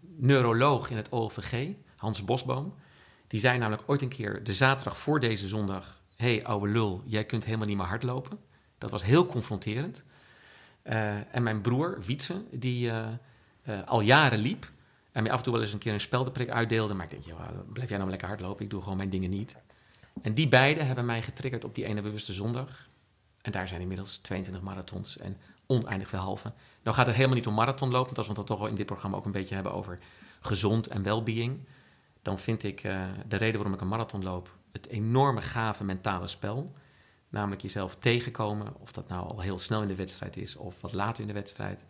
neuroloog 0.00 0.90
in 0.90 0.96
het 0.96 1.08
OLVG, 1.08 1.74
Hans 1.96 2.24
Bosboom. 2.24 2.74
Die 3.26 3.40
zei 3.40 3.58
namelijk 3.58 3.82
ooit 3.86 4.02
een 4.02 4.08
keer 4.08 4.44
de 4.44 4.54
zaterdag 4.54 4.96
voor 4.96 5.20
deze 5.20 5.46
zondag... 5.46 6.00
hé, 6.16 6.34
hey, 6.34 6.44
ouwe 6.44 6.68
lul, 6.68 7.02
jij 7.04 7.24
kunt 7.24 7.44
helemaal 7.44 7.66
niet 7.66 7.76
meer 7.76 7.86
hardlopen. 7.86 8.38
Dat 8.78 8.90
was 8.90 9.04
heel 9.04 9.26
confronterend. 9.26 10.04
Eh, 10.82 11.34
en 11.34 11.42
mijn 11.42 11.60
broer, 11.60 11.98
Wietse, 12.00 12.42
die 12.50 12.90
eh, 12.90 13.06
eh, 13.62 13.78
al 13.86 14.00
jaren 14.00 14.38
liep... 14.38 14.70
en 15.12 15.22
mij 15.22 15.32
af 15.32 15.38
en 15.38 15.44
toe 15.44 15.52
wel 15.52 15.62
eens 15.62 15.72
een 15.72 15.78
keer 15.78 15.92
een 15.92 16.00
speldenprik 16.00 16.50
uitdeelde... 16.50 16.94
maar 16.94 17.04
ik 17.04 17.10
denk, 17.10 17.24
joh, 17.24 17.40
blijf 17.72 17.88
jij 17.88 17.98
nou 17.98 18.10
lekker 18.10 18.28
hardlopen, 18.28 18.64
ik 18.64 18.70
doe 18.70 18.82
gewoon 18.82 18.96
mijn 18.96 19.10
dingen 19.10 19.30
niet. 19.30 19.56
En 20.22 20.34
die 20.34 20.48
beiden 20.48 20.86
hebben 20.86 21.04
mij 21.04 21.22
getriggerd 21.22 21.64
op 21.64 21.74
die 21.74 21.84
ene 21.84 22.02
bewuste 22.02 22.32
zondag. 22.32 22.86
En 23.42 23.52
daar 23.52 23.68
zijn 23.68 23.80
inmiddels 23.80 24.16
22 24.16 24.64
marathons 24.64 25.18
en 25.18 25.36
oneindig 25.66 26.08
veel 26.08 26.18
halve. 26.18 26.52
Nou 26.82 26.96
gaat 26.96 27.06
het 27.06 27.14
helemaal 27.16 27.36
niet 27.36 27.46
om 27.46 27.54
marathonlopen, 27.54 28.06
want 28.06 28.18
als 28.18 28.26
we 28.26 28.34
het 28.34 28.46
toch 28.46 28.58
wel 28.58 28.68
in 28.68 28.74
dit 28.74 28.86
programma 28.86 29.16
ook 29.16 29.24
een 29.24 29.32
beetje 29.32 29.54
hebben 29.54 29.72
over 29.72 29.98
gezond 30.40 30.86
en 30.86 31.02
well-being, 31.02 31.58
dan 32.22 32.38
vind 32.38 32.62
ik 32.62 32.82
de 33.28 33.36
reden 33.36 33.54
waarom 33.54 33.74
ik 33.74 33.80
een 33.80 33.88
marathon 33.88 34.22
loop 34.22 34.56
het 34.72 34.88
enorme 34.88 35.42
gave 35.42 35.84
mentale 35.84 36.26
spel. 36.26 36.70
Namelijk 37.28 37.62
jezelf 37.62 37.96
tegenkomen, 37.96 38.74
of 38.80 38.92
dat 38.92 39.08
nou 39.08 39.28
al 39.28 39.40
heel 39.40 39.58
snel 39.58 39.82
in 39.82 39.88
de 39.88 39.94
wedstrijd 39.94 40.36
is 40.36 40.56
of 40.56 40.80
wat 40.80 40.92
later 40.92 41.20
in 41.20 41.26
de 41.26 41.34
wedstrijd. 41.34 41.86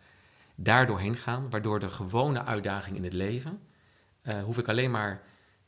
Daar 0.55 0.87
doorheen 0.87 1.15
gaan, 1.15 1.49
waardoor 1.49 1.79
de 1.79 1.89
gewone 1.89 2.45
uitdaging 2.45 2.95
in 2.95 3.03
het 3.03 3.13
leven, 3.13 3.59
eh, 4.21 4.43
hoef 4.43 4.57
ik 4.57 4.67
alleen 4.67 4.91
maar 4.91 5.23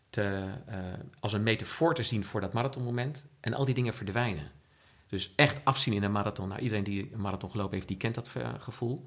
te, 0.10 0.47
eh, 0.65 0.77
als 1.19 1.34
een 1.34 1.43
metafoor 1.43 1.95
te 1.95 2.03
zien 2.03 2.25
voor 2.25 2.41
dat 2.41 2.53
marathonmoment 2.53 3.27
en 3.39 3.53
al 3.53 3.65
die 3.65 3.75
dingen 3.75 3.93
verdwijnen. 3.93 4.51
Dus 5.07 5.36
echt 5.36 5.65
afzien 5.65 5.93
in 5.93 6.03
een 6.03 6.12
marathon. 6.12 6.47
Nou, 6.47 6.62
iedereen 6.62 6.84
die 6.84 7.10
een 7.13 7.21
marathon 7.21 7.51
gelopen 7.51 7.73
heeft, 7.73 7.88
die 7.88 7.97
kent 7.97 8.15
dat 8.15 8.31
eh, 8.36 8.49
gevoel. 8.57 9.05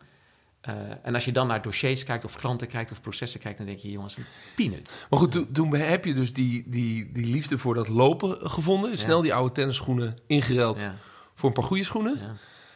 Eh, 0.65 0.75
en 1.03 1.15
als 1.15 1.25
je 1.25 1.33
dan 1.33 1.47
naar 1.47 1.63
dossiers 1.63 2.05
kijkt 2.05 2.25
of 2.25 2.37
klanten 2.37 2.69
kijkt 2.69 2.91
of 2.91 3.01
processen 3.01 3.41
kijkt, 3.41 3.59
dan 3.59 3.67
denk 3.67 3.79
je, 3.79 3.91
jongens, 3.91 4.17
een 4.17 4.25
peanut. 4.57 4.91
Maar 5.11 5.19
goed, 5.19 5.33
toen, 5.33 5.53
toen 5.53 5.75
heb 5.75 6.05
je 6.05 6.15
dus 6.15 6.33
die, 6.33 6.65
die, 6.67 7.13
die 7.13 7.27
liefde 7.27 7.59
voor 7.59 7.75
dat 7.75 7.89
lopen 7.89 8.51
gevonden. 8.51 8.99
Snel 8.99 9.23
die 9.23 9.35
oude 9.35 9.53
tennisschoenen 9.55 10.17
ingereld 10.27 10.81
Ja, 10.81 10.95
voor 11.35 11.49
een 11.49 11.55
paar 11.55 11.65
goede 11.65 11.85
schoenen. 11.85 12.19
ja. 12.21 12.35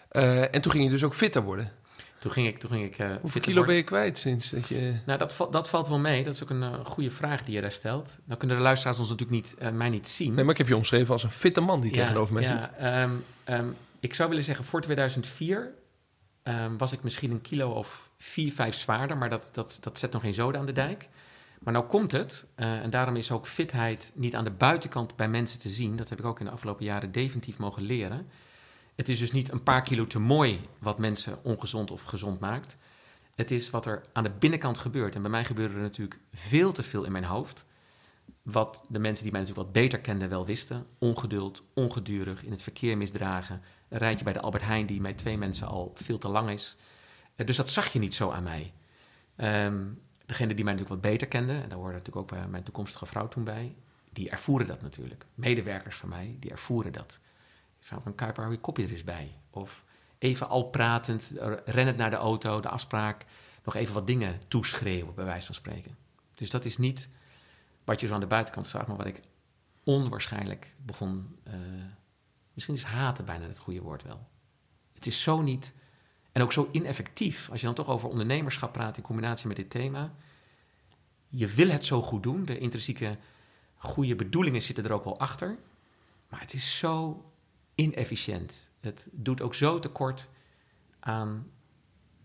Eh, 0.09 0.55
en 0.55 0.61
toen 0.61 0.73
ging 0.73 0.85
je 0.85 0.91
dus 0.91 1.05
ook 1.05 1.15
fitter 1.15 1.43
worden. 1.43 1.73
Toen 2.19 2.31
ging 2.31 2.47
ik... 2.47 2.59
Toen 2.59 2.71
ging 2.71 2.85
ik 2.85 2.99
eh, 2.99 3.07
Hoeveel 3.21 3.41
kilo 3.41 3.57
worden. 3.57 3.75
ben 3.75 3.77
je 3.77 3.89
kwijt 3.89 4.19
sinds 4.19 4.51
dat 4.51 4.69
je... 4.69 4.95
Nou, 5.07 5.19
dat, 5.19 5.49
dat 5.51 5.69
valt 5.69 5.89
wel 5.89 5.99
mee. 5.99 6.25
Dat 6.25 6.35
is 6.35 6.43
ook 6.43 6.51
een 6.51 6.85
goede 6.85 7.11
vraag 7.11 7.45
die 7.45 7.55
je 7.55 7.61
daar 7.61 7.73
stelt. 7.73 8.19
Nou 8.25 8.39
kunnen 8.39 8.57
de 8.57 8.63
luisteraars 8.63 8.99
ons 8.99 9.09
natuurlijk 9.09 9.39
niet, 9.61 9.73
mij 9.73 9.89
niet 9.89 10.09
zien. 10.09 10.35
Nee, 10.35 10.45
maar 10.45 10.53
ik 10.53 10.59
heb 10.59 10.69
je 10.69 10.77
omschreven 10.77 11.13
als 11.13 11.23
een 11.23 11.31
fitte 11.31 11.61
man 11.61 11.81
die 11.81 11.93
tegenover 11.93 12.35
mij 12.35 12.43
ja, 12.43 12.61
zit. 12.61 12.71
ehm, 13.45 13.67
ik 14.01 14.15
zou 14.15 14.29
willen 14.29 14.45
zeggen, 14.45 14.65
voor 14.65 14.81
2004 14.81 15.71
ehm, 16.43 16.77
was 16.77 16.93
ik 16.93 17.03
misschien 17.03 17.31
een 17.31 17.41
kilo 17.41 17.71
of 17.71 18.11
4, 18.17 18.53
5 18.53 18.75
zwaarder, 18.75 19.17
maar 19.17 19.31
dat, 19.31 19.51
dat, 19.53 19.79
dat 19.81 19.99
zet 19.99 20.13
nog 20.13 20.23
geen 20.23 20.35
zoden 20.35 20.61
aan 20.61 20.67
de 20.67 20.73
dijk. 20.73 21.09
Maar 21.59 21.73
nou 21.73 21.87
komt 21.87 22.13
het, 22.13 22.47
eh, 22.55 22.79
en 22.79 22.91
daarom 22.91 23.17
is 23.17 23.31
ook 23.31 23.47
fitheid 23.47 24.13
niet 24.15 24.35
aan 24.35 24.45
de 24.45 24.51
buitenkant 24.51 25.17
bij 25.17 25.29
mensen 25.29 25.59
te 25.59 25.69
zien. 25.69 25.97
Dat 25.97 26.09
heb 26.09 26.19
ik 26.19 26.25
ook 26.25 26.39
in 26.39 26.45
de 26.45 26.53
afgelopen 26.53 26.85
jaren 26.85 27.13
definitief 27.13 27.59
mogen 27.59 27.83
leren. 27.83 28.29
Het 28.95 29.09
is 29.09 29.19
dus 29.19 29.33
niet 29.33 29.53
een 29.53 29.63
paar 29.63 29.83
kilo 29.83 30.07
te 30.07 30.19
mooi 30.19 30.61
wat 30.79 30.99
mensen 30.99 31.45
ongezond 31.45 31.91
of 31.91 32.03
gezond 32.03 32.41
maakt. 32.41 32.77
Het 33.35 33.51
is 33.51 33.71
wat 33.71 33.87
er 33.87 34.03
aan 34.13 34.23
de 34.23 34.31
binnenkant 34.39 34.79
gebeurt. 34.79 35.15
En 35.15 35.23
bij 35.23 35.31
mij 35.31 35.45
gebeurde 35.45 35.75
er 35.75 35.81
natuurlijk 35.81 36.21
veel 36.33 36.73
te 36.73 36.83
veel 36.83 37.05
in 37.05 37.13
mijn 37.13 37.25
hoofd. 37.25 37.65
Wat 38.51 38.85
de 38.89 38.99
mensen 38.99 39.23
die 39.23 39.33
mij 39.33 39.41
natuurlijk 39.41 39.67
wat 39.67 39.83
beter 39.83 40.01
kenden 40.01 40.29
wel 40.29 40.47
wisten. 40.47 40.87
Ongeduld, 40.99 41.63
ongedurig, 41.75 42.45
in 42.45 42.51
het 42.51 42.63
verkeer 42.63 42.97
misdragen. 42.97 43.63
Een 43.89 43.99
rijtje 43.99 44.25
bij 44.25 44.33
de 44.33 44.41
Albert 44.41 44.65
Heijn 44.65 44.87
die 44.87 45.01
met 45.01 45.19
twee 45.19 45.39
mensen 45.39 45.67
al 45.67 45.93
veel 45.95 46.19
te 46.19 46.29
lang 46.29 46.51
is. 46.51 46.77
Eh, 47.35 47.47
dus 47.47 47.57
dat 47.57 47.71
zag 47.71 47.93
je 47.93 47.99
niet 47.99 48.15
zo 48.15 48.31
aan 48.31 48.43
mij. 48.43 48.73
Ehm 49.37 49.85
degene 50.29 50.55
die 50.55 50.65
mij 50.65 50.73
natuurlijk 50.73 51.03
wat 51.03 51.11
beter 51.11 51.29
kenden, 51.29 51.63
en 51.63 51.69
daar 51.69 51.79
hoorde 51.79 51.93
natuurlijk 51.93 52.17
ook 52.17 52.39
bij 52.39 52.49
mijn 52.49 52.63
toekomstige 52.63 53.07
vrouw 53.07 53.29
toen 53.29 53.45
bij, 53.45 53.77
die 54.13 54.31
ervoeren 54.31 54.67
dat 54.67 54.83
natuurlijk. 54.83 55.27
Medewerkers 55.35 55.97
van 55.97 56.09
mij, 56.09 56.37
die 56.41 56.51
ervoeren 56.51 56.93
dat. 56.93 57.19
Vrouw 57.79 58.01
van 58.01 58.15
Kuiper, 58.15 58.43
hou 58.43 58.55
je 58.55 58.61
kopje 58.61 58.85
er 58.85 58.91
eens 58.91 59.05
bij. 59.05 59.35
Of 59.51 59.85
even 60.19 60.49
al 60.49 60.63
pratend, 60.63 61.37
eh, 61.37 61.53
rennend 61.65 61.97
naar 61.97 62.11
de 62.11 62.17
auto, 62.17 62.61
de 62.61 62.69
afspraak, 62.69 63.25
nog 63.65 63.75
even 63.75 63.95
wat 63.95 64.07
dingen 64.07 64.41
toeschreeuwen, 64.49 65.15
bij 65.15 65.25
wijze 65.25 65.47
van 65.47 65.55
spreken. 65.55 65.97
Dus 66.35 66.51
dat 66.51 66.65
is 66.65 66.79
niet 66.79 67.09
wat 67.89 68.01
je 68.01 68.07
zo 68.07 68.15
aan 68.15 68.21
de 68.21 68.27
buitenkant 68.27 68.67
zag, 68.67 68.87
maar 68.87 68.97
wat 68.97 69.07
ik 69.07 69.21
onwaarschijnlijk 69.85 70.75
begon. 70.85 71.39
eh, 71.45 71.55
misschien 72.53 72.75
is 72.75 72.83
haten 72.83 73.25
bijna 73.25 73.47
het 73.47 73.59
goede 73.59 73.81
woord 73.83 74.03
wel. 74.03 74.29
Het 74.93 75.07
is 75.07 75.23
zo 75.23 75.41
niet. 75.41 75.75
En 76.33 76.43
ook 76.43 76.53
zo 76.53 76.69
ineffectief. 76.73 77.51
Als 77.51 77.61
je 77.61 77.67
dan 77.67 77.75
toch 77.75 77.89
over 77.89 78.09
ondernemerschap 78.09 78.73
praat 78.73 78.97
in 78.97 79.03
combinatie 79.03 79.47
met 79.49 79.57
dit 79.57 79.71
thema. 79.71 80.15
Je 81.29 81.47
wil 81.47 81.69
het 81.69 81.85
zo 81.85 82.03
goed 82.03 82.23
doen. 82.23 82.45
De 82.45 82.59
intrinsieke 82.59 83.19
goede 83.77 84.17
bedoelingen 84.17 84.63
zitten 84.63 84.85
er 84.85 84.93
ook 84.93 85.05
wel 85.05 85.19
achter. 85.19 85.59
Maar 86.29 86.41
het 86.41 86.53
is 86.53 86.79
zo 86.79 87.25
inefficiënt. 87.75 88.71
Het 88.81 89.09
doet 89.13 89.43
ook 89.43 89.55
zo 89.55 89.79
tekort 89.79 90.29
aan 91.01 91.51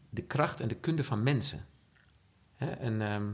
de 0.10 0.24
kracht 0.24 0.60
en 0.60 0.68
de 0.68 0.76
kunde 0.76 1.04
van 1.04 1.24
mensen. 1.24 1.66
En 2.58 3.02
ehm, 3.02 3.34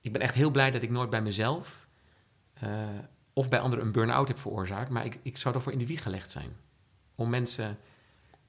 ik 0.00 0.12
ben 0.12 0.20
echt 0.20 0.34
heel 0.34 0.50
blij 0.50 0.70
dat 0.70 0.82
ik 0.82 0.90
nooit 0.90 1.10
bij 1.10 1.22
mezelf 1.22 1.88
eh, 2.54 2.88
of 3.32 3.48
bij 3.48 3.60
anderen 3.60 3.84
een 3.84 3.92
burn-out 3.92 4.28
heb 4.28 4.38
veroorzaakt. 4.38 4.90
Maar 4.90 5.04
ik, 5.04 5.18
ik 5.22 5.36
zou 5.36 5.54
ervoor 5.54 5.72
in 5.72 5.78
de 5.78 5.86
wieg 5.86 6.02
gelegd 6.02 6.30
zijn. 6.30 6.56
Om 7.14 7.28
mensen 7.30 7.78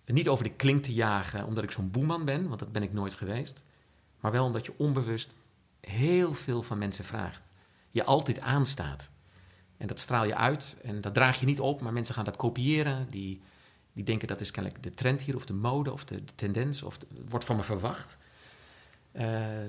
niet 0.05 0.27
over 0.27 0.43
de 0.43 0.53
klink 0.53 0.83
te 0.83 0.93
jagen 0.93 1.45
omdat 1.45 1.63
ik 1.63 1.71
zo'n 1.71 1.91
boeman 1.91 2.25
ben, 2.25 2.47
want 2.47 2.59
dat 2.59 2.71
ben 2.71 2.83
ik 2.83 2.93
nooit 2.93 3.13
geweest. 3.13 3.63
Maar 4.19 4.31
wel 4.31 4.45
omdat 4.45 4.65
je 4.65 4.73
onbewust 4.77 5.33
heel 5.79 6.33
veel 6.33 6.61
van 6.63 6.77
mensen 6.77 7.05
vraagt. 7.05 7.51
Je 7.91 8.03
altijd 8.03 8.39
aanstaat. 8.39 9.09
En 9.77 9.87
dat 9.87 9.99
straal 9.99 10.25
je 10.25 10.35
uit 10.35 10.77
en 10.83 11.01
dat 11.01 11.13
draag 11.13 11.39
je 11.39 11.45
niet 11.45 11.59
op, 11.59 11.81
maar 11.81 11.93
mensen 11.93 12.15
gaan 12.15 12.25
dat 12.25 12.35
kopiëren. 12.35 13.07
Die, 13.09 13.41
die 13.93 14.03
denken 14.03 14.27
dat 14.27 14.41
is 14.41 14.51
kennelijk 14.51 14.83
de 14.83 14.93
trend 14.93 15.21
hier, 15.21 15.35
of 15.35 15.45
de 15.45 15.53
mode, 15.53 15.91
of 15.91 16.05
de, 16.05 16.23
de 16.23 16.35
tendens, 16.35 16.83
of 16.83 16.97
de- 16.97 17.07
wordt 17.29 17.45
van 17.45 17.55
me 17.55 17.63
verwacht. 17.63 18.17
Uh, 19.13 19.21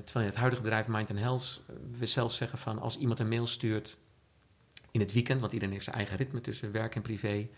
terwijl 0.04 0.24
in 0.24 0.24
het 0.24 0.34
huidige 0.34 0.62
bedrijf 0.62 0.86
Mind 0.88 1.10
and 1.10 1.18
Health 1.18 1.62
we 1.98 2.06
zelf 2.06 2.32
zeggen 2.32 2.58
van 2.58 2.78
als 2.78 2.98
iemand 2.98 3.20
een 3.20 3.28
mail 3.28 3.46
stuurt 3.46 3.98
in 4.90 5.00
het 5.00 5.12
weekend, 5.12 5.40
want 5.40 5.52
iedereen 5.52 5.74
heeft 5.74 5.84
zijn 5.84 5.96
eigen 5.96 6.16
ritme 6.16 6.40
tussen 6.40 6.72
werk 6.72 6.94
en 6.94 7.02
privé. 7.02 7.48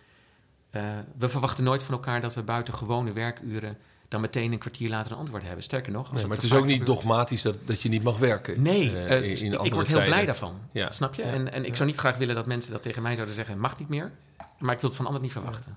we 1.18 1.28
verwachten 1.28 1.64
nooit 1.64 1.82
van 1.82 1.94
elkaar 1.94 2.20
dat 2.20 2.34
we 2.34 2.42
buiten 2.42 2.74
gewone 2.74 3.12
werkuren 3.12 3.78
dan 4.08 4.20
meteen 4.20 4.52
een 4.52 4.58
kwartier 4.58 4.88
later 4.88 5.12
een 5.12 5.18
antwoord 5.18 5.42
hebben. 5.42 5.62
Sterker 5.62 5.92
nog, 5.92 6.10
als 6.10 6.18
nee, 6.18 6.26
maar 6.26 6.36
het 6.36 6.44
is 6.44 6.52
ook 6.52 6.64
niet 6.64 6.86
dogmatisch 6.86 7.42
dat, 7.42 7.56
dat 7.64 7.82
je 7.82 7.88
niet 7.88 8.02
mag 8.02 8.18
werken. 8.18 8.62
Nee, 8.62 8.90
uh, 8.90 9.42
in, 9.42 9.64
ik 9.64 9.74
word 9.74 9.86
heel 9.86 10.02
blij 10.02 10.24
daarvan. 10.24 10.60
Ja. 10.72 10.90
Snap 10.90 11.14
je? 11.14 11.22
En, 11.22 11.52
en 11.52 11.64
ik 11.64 11.76
zou 11.76 11.88
niet 11.88 11.98
graag 11.98 12.16
willen 12.16 12.34
dat 12.34 12.46
mensen 12.46 12.72
dat 12.72 12.82
tegen 12.82 13.02
mij 13.02 13.14
zouden 13.14 13.34
zeggen: 13.34 13.58
mag 13.58 13.78
niet 13.78 13.88
meer. 13.88 14.10
Maar 14.58 14.74
ik 14.74 14.80
wil 14.80 14.88
het 14.88 14.96
van 14.96 15.06
anderen 15.06 15.22
niet 15.22 15.32
verwachten. 15.32 15.76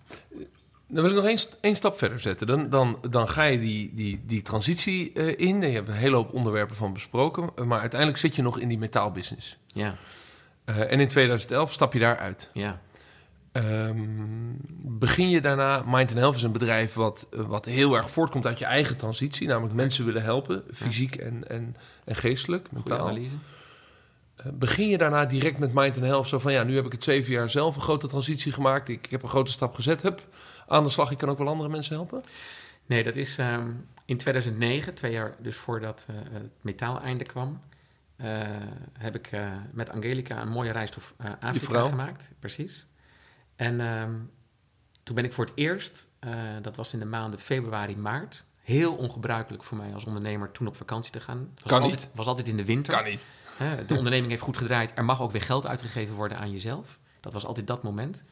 Dan 0.87 1.01
wil 1.01 1.11
ik 1.11 1.15
nog 1.15 1.25
één, 1.25 1.39
één 1.61 1.75
stap 1.75 1.97
verder 1.97 2.19
zetten. 2.19 2.47
Dan, 2.47 2.69
dan, 2.69 2.99
dan 3.09 3.29
ga 3.29 3.43
je 3.43 3.59
die, 3.59 3.91
die, 3.93 4.21
die 4.25 4.41
transitie 4.41 5.11
uh, 5.13 5.39
in. 5.39 5.61
Je 5.61 5.67
hebt 5.67 5.87
een 5.87 5.93
hele 5.93 6.15
hoop 6.15 6.33
onderwerpen 6.33 6.75
van 6.75 6.93
besproken. 6.93 7.49
Maar 7.65 7.79
uiteindelijk 7.79 8.19
zit 8.19 8.35
je 8.35 8.41
nog 8.41 8.59
in 8.59 8.67
die 8.67 8.77
metaalbusiness. 8.77 9.57
Ja. 9.67 9.95
Uh, 10.65 10.91
en 10.91 10.99
in 10.99 11.07
2011 11.07 11.73
stap 11.73 11.93
je 11.93 11.99
daaruit. 11.99 12.49
Ja. 12.53 12.81
Um, 13.51 14.57
begin 14.81 15.29
je 15.29 15.41
daarna, 15.41 15.83
Mind 15.85 16.13
Health 16.13 16.35
is 16.35 16.43
een 16.43 16.51
bedrijf 16.51 16.93
wat, 16.93 17.27
wat 17.31 17.65
heel 17.65 17.95
erg 17.95 18.09
voortkomt 18.09 18.45
uit 18.45 18.59
je 18.59 18.65
eigen 18.65 18.97
transitie, 18.97 19.47
namelijk 19.47 19.75
mensen 19.75 20.05
willen 20.05 20.23
helpen, 20.23 20.63
fysiek 20.73 21.15
en, 21.15 21.49
en, 21.49 21.75
en 22.05 22.15
geestelijk, 22.15 22.71
mentaal. 22.71 22.99
analyse. 22.99 23.33
Uh, 24.45 24.51
begin 24.53 24.87
je 24.87 24.97
daarna 24.97 25.25
direct 25.25 25.57
met 25.57 25.73
Mind 25.73 25.95
Health 25.95 26.27
zo 26.27 26.39
van 26.39 26.51
ja, 26.51 26.63
nu 26.63 26.75
heb 26.75 26.85
ik 26.85 26.91
het 26.91 27.03
zeven 27.03 27.33
jaar 27.33 27.49
zelf 27.49 27.75
een 27.75 27.81
grote 27.81 28.07
transitie 28.07 28.51
gemaakt, 28.51 28.89
ik, 28.89 29.05
ik 29.05 29.11
heb 29.11 29.23
een 29.23 29.29
grote 29.29 29.51
stap 29.51 29.75
gezet, 29.75 30.01
heb 30.01 30.27
aan 30.67 30.83
de 30.83 30.89
slag, 30.89 31.11
ik 31.11 31.17
kan 31.17 31.29
ook 31.29 31.37
wel 31.37 31.47
andere 31.47 31.69
mensen 31.69 31.95
helpen? 31.95 32.23
Nee, 32.85 33.03
dat 33.03 33.15
is 33.15 33.37
um, 33.37 33.87
in 34.05 34.17
2009, 34.17 34.93
twee 34.93 35.11
jaar 35.11 35.35
dus 35.39 35.55
voordat 35.55 36.05
uh, 36.09 36.15
het 36.31 36.51
metaaleinde 36.61 37.23
kwam, 37.23 37.61
uh, 38.17 38.41
heb 38.93 39.15
ik 39.15 39.29
met 39.71 39.89
Angelica 39.89 40.41
een 40.41 40.49
mooie 40.49 40.71
reis 40.71 40.91
door 40.91 41.03
Afrika 41.39 41.85
gemaakt. 41.85 42.31
Precies. 42.39 42.87
En 43.55 43.81
um, 43.81 44.29
toen 45.03 45.15
ben 45.15 45.25
ik 45.25 45.33
voor 45.33 45.45
het 45.45 45.53
eerst, 45.55 46.09
dat 46.61 46.75
was 46.75 46.93
in 46.93 46.99
de 46.99 47.05
maanden 47.05 47.39
februari, 47.39 47.97
maart, 47.97 48.45
heel 48.67 48.95
ongebruikelijk 48.95 49.63
voor 49.63 49.77
mij 49.77 49.93
als 49.93 50.05
ondernemer 50.05 50.51
toen 50.51 50.67
op 50.67 50.75
vakantie 50.75 51.11
te 51.11 51.19
gaan. 51.19 51.51
Was 51.53 51.71
kan 51.71 51.81
altijd, 51.81 51.99
niet. 52.01 52.09
Was 52.15 52.25
altijd 52.25 52.47
in 52.47 52.57
de 52.57 52.65
winter. 52.65 52.93
Kan 52.93 53.03
niet. 53.03 53.25
De 53.87 53.97
onderneming 53.97 54.29
heeft 54.29 54.41
goed 54.41 54.57
gedraaid. 54.57 54.91
Er 54.95 55.05
mag 55.05 55.21
ook 55.21 55.31
weer 55.31 55.41
geld 55.41 55.67
uitgegeven 55.67 56.15
worden 56.15 56.37
aan 56.37 56.51
jezelf. 56.51 56.99
Dat 57.19 57.33
was 57.33 57.45
altijd 57.45 57.67
dat 57.67 57.83
moment. 57.83 58.23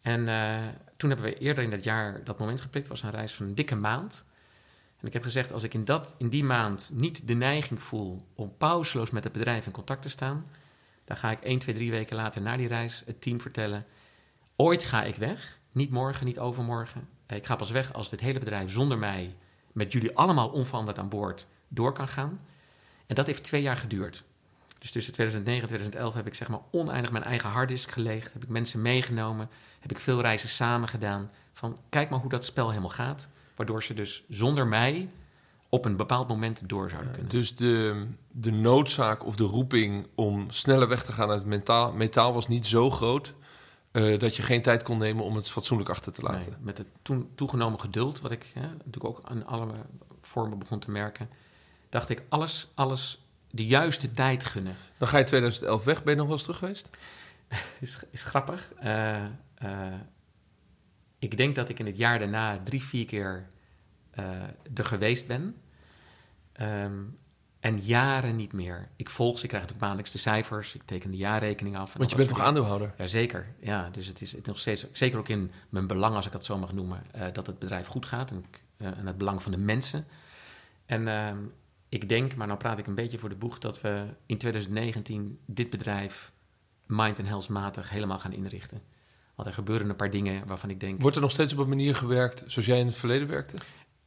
En 0.00 0.20
uh, 0.28 0.58
toen 0.96 1.10
hebben 1.10 1.26
we 1.26 1.38
eerder 1.38 1.64
in 1.64 1.70
dat 1.70 1.84
jaar 1.84 2.24
dat 2.24 2.38
moment 2.38 2.60
geprikt. 2.60 2.88
was 2.88 3.02
een 3.02 3.10
reis 3.10 3.34
van 3.34 3.46
een 3.46 3.54
dikke 3.54 3.74
maand. 3.74 4.24
En 5.00 5.06
ik 5.06 5.12
heb 5.12 5.22
gezegd, 5.22 5.52
als 5.52 5.62
ik 5.62 5.74
in, 5.74 5.84
dat, 5.84 6.14
in 6.18 6.28
die 6.28 6.44
maand 6.44 6.90
niet 6.92 7.28
de 7.28 7.34
neiging 7.34 7.82
voel 7.82 8.20
om 8.34 8.56
pauzeloos 8.58 9.10
met 9.10 9.24
het 9.24 9.32
bedrijf 9.32 9.66
in 9.66 9.72
contact 9.72 10.02
te 10.02 10.08
staan, 10.08 10.46
dan 11.04 11.16
ga 11.16 11.30
ik 11.30 11.40
1, 11.40 11.58
2, 11.58 11.74
3 11.74 11.90
weken 11.90 12.16
later 12.16 12.42
na 12.42 12.56
die 12.56 12.68
reis 12.68 13.02
het 13.06 13.20
team 13.20 13.40
vertellen 13.40 13.86
Ooit 14.56 14.84
ga 14.84 15.02
ik 15.02 15.14
weg. 15.14 15.58
Niet 15.72 15.90
morgen, 15.90 16.26
niet 16.26 16.38
overmorgen. 16.38 17.08
Ik 17.26 17.46
ga 17.46 17.56
pas 17.56 17.70
weg 17.70 17.92
als 17.92 18.08
dit 18.08 18.20
hele 18.20 18.38
bedrijf 18.38 18.70
zonder 18.70 18.98
mij, 18.98 19.34
met 19.72 19.92
jullie 19.92 20.16
allemaal 20.16 20.48
onveranderd 20.48 20.98
aan 20.98 21.08
boord, 21.08 21.46
door 21.68 21.92
kan 21.92 22.08
gaan. 22.08 22.40
En 23.06 23.14
dat 23.14 23.26
heeft 23.26 23.44
twee 23.44 23.62
jaar 23.62 23.76
geduurd. 23.76 24.24
Dus 24.78 24.90
tussen 24.90 25.12
2009 25.12 25.62
en 25.62 25.68
2011 25.68 26.14
heb 26.14 26.26
ik 26.26 26.34
zeg 26.34 26.48
maar 26.48 26.60
oneindig 26.70 27.12
mijn 27.12 27.24
eigen 27.24 27.50
harddisk 27.50 27.90
geleegd. 27.90 28.32
Heb 28.32 28.42
ik 28.42 28.48
mensen 28.48 28.82
meegenomen. 28.82 29.48
Heb 29.80 29.90
ik 29.90 29.98
veel 29.98 30.20
reizen 30.20 30.48
samen 30.48 30.88
gedaan. 30.88 31.30
Van 31.52 31.78
kijk 31.88 32.10
maar 32.10 32.18
hoe 32.20 32.30
dat 32.30 32.44
spel 32.44 32.68
helemaal 32.68 32.90
gaat. 32.90 33.28
Waardoor 33.56 33.82
ze 33.82 33.94
dus 33.94 34.24
zonder 34.28 34.66
mij 34.66 35.08
op 35.68 35.84
een 35.84 35.96
bepaald 35.96 36.28
moment 36.28 36.68
door 36.68 36.90
zouden 36.90 37.12
kunnen. 37.12 37.30
Dus 37.30 37.56
de, 37.56 38.06
de 38.30 38.50
noodzaak 38.50 39.24
of 39.24 39.36
de 39.36 39.44
roeping 39.44 40.06
om 40.14 40.50
sneller 40.50 40.88
weg 40.88 41.04
te 41.04 41.12
gaan 41.12 41.30
uit 41.30 41.44
metaal, 41.44 41.92
metaal 41.92 42.32
was 42.32 42.48
niet 42.48 42.66
zo 42.66 42.90
groot 42.90 43.34
uh, 43.92 44.18
dat 44.18 44.36
je 44.36 44.42
geen 44.42 44.62
tijd 44.62 44.82
kon 44.82 44.98
nemen 44.98 45.24
om 45.24 45.36
het 45.36 45.50
fatsoenlijk 45.50 45.90
achter 45.90 46.12
te 46.12 46.22
laten. 46.22 46.50
Nee, 46.50 46.58
met 46.60 46.78
het 46.78 46.86
toen 47.02 47.30
toegenomen 47.34 47.80
geduld, 47.80 48.20
wat 48.20 48.30
ik 48.30 48.50
hè, 48.54 48.60
natuurlijk 48.60 49.04
ook 49.04 49.20
aan 49.22 49.46
alle 49.46 49.66
vormen 50.22 50.58
begon 50.58 50.78
te 50.78 50.90
merken, 50.90 51.28
dacht 51.88 52.08
ik 52.08 52.22
alles, 52.28 52.68
alles 52.74 53.23
de 53.54 53.66
juiste 53.66 54.10
tijd 54.10 54.44
gunnen. 54.44 54.76
Dan 54.98 55.08
ga 55.08 55.18
je 55.18 55.24
2011 55.24 55.84
weg. 55.84 56.02
Ben 56.02 56.12
je 56.12 56.18
nog 56.18 56.26
wel 56.26 56.36
eens 56.36 56.44
terug 56.44 56.58
geweest? 56.58 56.88
is, 57.80 57.98
is 58.10 58.24
grappig. 58.24 58.72
Uh, 58.84 59.24
uh, 59.62 59.94
ik 61.18 61.36
denk 61.36 61.54
dat 61.54 61.68
ik 61.68 61.78
in 61.78 61.86
het 61.86 61.96
jaar 61.96 62.18
daarna 62.18 62.60
drie, 62.64 62.82
vier 62.82 63.04
keer 63.04 63.46
er 64.74 64.84
geweest 64.84 65.26
ben. 65.26 65.56
Um, 66.60 67.18
en 67.60 67.78
jaren 67.78 68.36
niet 68.36 68.52
meer. 68.52 68.88
Ik 68.96 69.10
volg 69.10 69.38
ze, 69.38 69.42
ik 69.42 69.48
krijg 69.48 69.62
natuurlijk 69.62 69.80
maandelijks 69.80 70.10
de 70.10 70.30
cijfers, 70.30 70.74
ik 70.74 70.82
teken 70.84 71.10
de 71.10 71.16
jaarrekening 71.16 71.76
af. 71.76 71.92
Want 71.92 72.10
je 72.10 72.16
bent 72.16 72.28
toch 72.28 72.40
aandeelhouder? 72.40 72.94
Jazeker, 72.98 73.46
ja. 73.60 73.88
Dus 73.90 74.06
het 74.06 74.20
is 74.20 74.36
nog 74.42 74.58
steeds, 74.58 74.86
zeker 74.92 75.18
ook 75.18 75.28
in 75.28 75.50
mijn 75.68 75.86
belang, 75.86 76.14
als 76.14 76.26
ik 76.26 76.32
dat 76.32 76.44
zo 76.44 76.58
mag 76.58 76.72
noemen, 76.72 77.02
dat 77.32 77.46
het 77.46 77.58
bedrijf 77.58 77.86
goed 77.86 78.06
gaat 78.06 78.30
en, 78.30 78.44
en, 78.76 79.06
het 79.06 79.18
belang 79.18 79.42
van 79.42 79.52
de 79.52 79.58
mensen. 79.58 80.06
En 80.86 81.02
uh, 81.02 81.30
ik 81.94 82.08
denk, 82.08 82.34
maar 82.34 82.46
nou 82.46 82.58
praat 82.58 82.78
ik 82.78 82.86
een 82.86 82.94
beetje 82.94 83.18
voor 83.18 83.28
de 83.28 83.34
boeg, 83.34 83.58
dat 83.58 83.80
we 83.80 84.00
in 84.26 84.38
2019 84.38 85.38
dit 85.46 85.70
bedrijf 85.70 86.32
mind 86.86 87.18
en 87.18 87.26
health 87.26 87.48
matig 87.48 87.90
helemaal 87.90 88.18
gaan 88.18 88.32
inrichten. 88.32 88.82
Want 89.34 89.48
er 89.48 89.54
gebeuren 89.54 89.88
een 89.88 89.96
paar 89.96 90.10
dingen 90.10 90.46
waarvan 90.46 90.70
ik 90.70 90.80
denk... 90.80 91.00
Wordt 91.00 91.16
er 91.16 91.22
nog 91.22 91.30
steeds 91.30 91.52
op 91.52 91.58
een 91.58 91.68
manier 91.68 91.94
gewerkt 91.94 92.44
zoals 92.46 92.68
jij 92.68 92.78
in 92.78 92.86
het 92.86 92.96
verleden 92.96 93.28
werkte? 93.28 93.56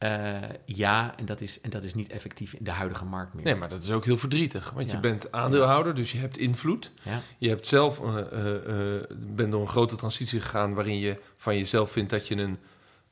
Uh, 0.02 0.36
ja, 0.64 1.16
en 1.16 1.24
dat, 1.24 1.40
is, 1.40 1.60
en 1.60 1.70
dat 1.70 1.84
is 1.84 1.94
niet 1.94 2.10
effectief 2.10 2.52
in 2.52 2.64
de 2.64 2.70
huidige 2.70 3.04
markt 3.04 3.34
meer. 3.34 3.44
Nee, 3.44 3.54
maar 3.54 3.68
dat 3.68 3.82
is 3.82 3.90
ook 3.90 4.04
heel 4.04 4.16
verdrietig. 4.16 4.70
Want 4.70 4.90
je 4.90 5.00
bent 5.00 5.32
aandeelhouder, 5.32 5.94
dus 5.94 6.12
je 6.12 6.18
hebt 6.18 6.38
invloed. 6.38 6.92
Ja. 7.02 7.20
Je 7.38 7.48
hebt 7.48 7.66
zelf 7.66 8.00
uh, 8.00 8.14
uh, 8.14 9.02
bent 9.18 9.50
door 9.50 9.60
een 9.60 9.68
grote 9.68 9.96
transitie 9.96 10.40
gegaan... 10.40 10.74
waarin 10.74 10.98
je 10.98 11.20
van 11.36 11.56
jezelf 11.56 11.90
vindt 11.90 12.10
dat 12.10 12.28
je 12.28 12.34
een, 12.34 12.58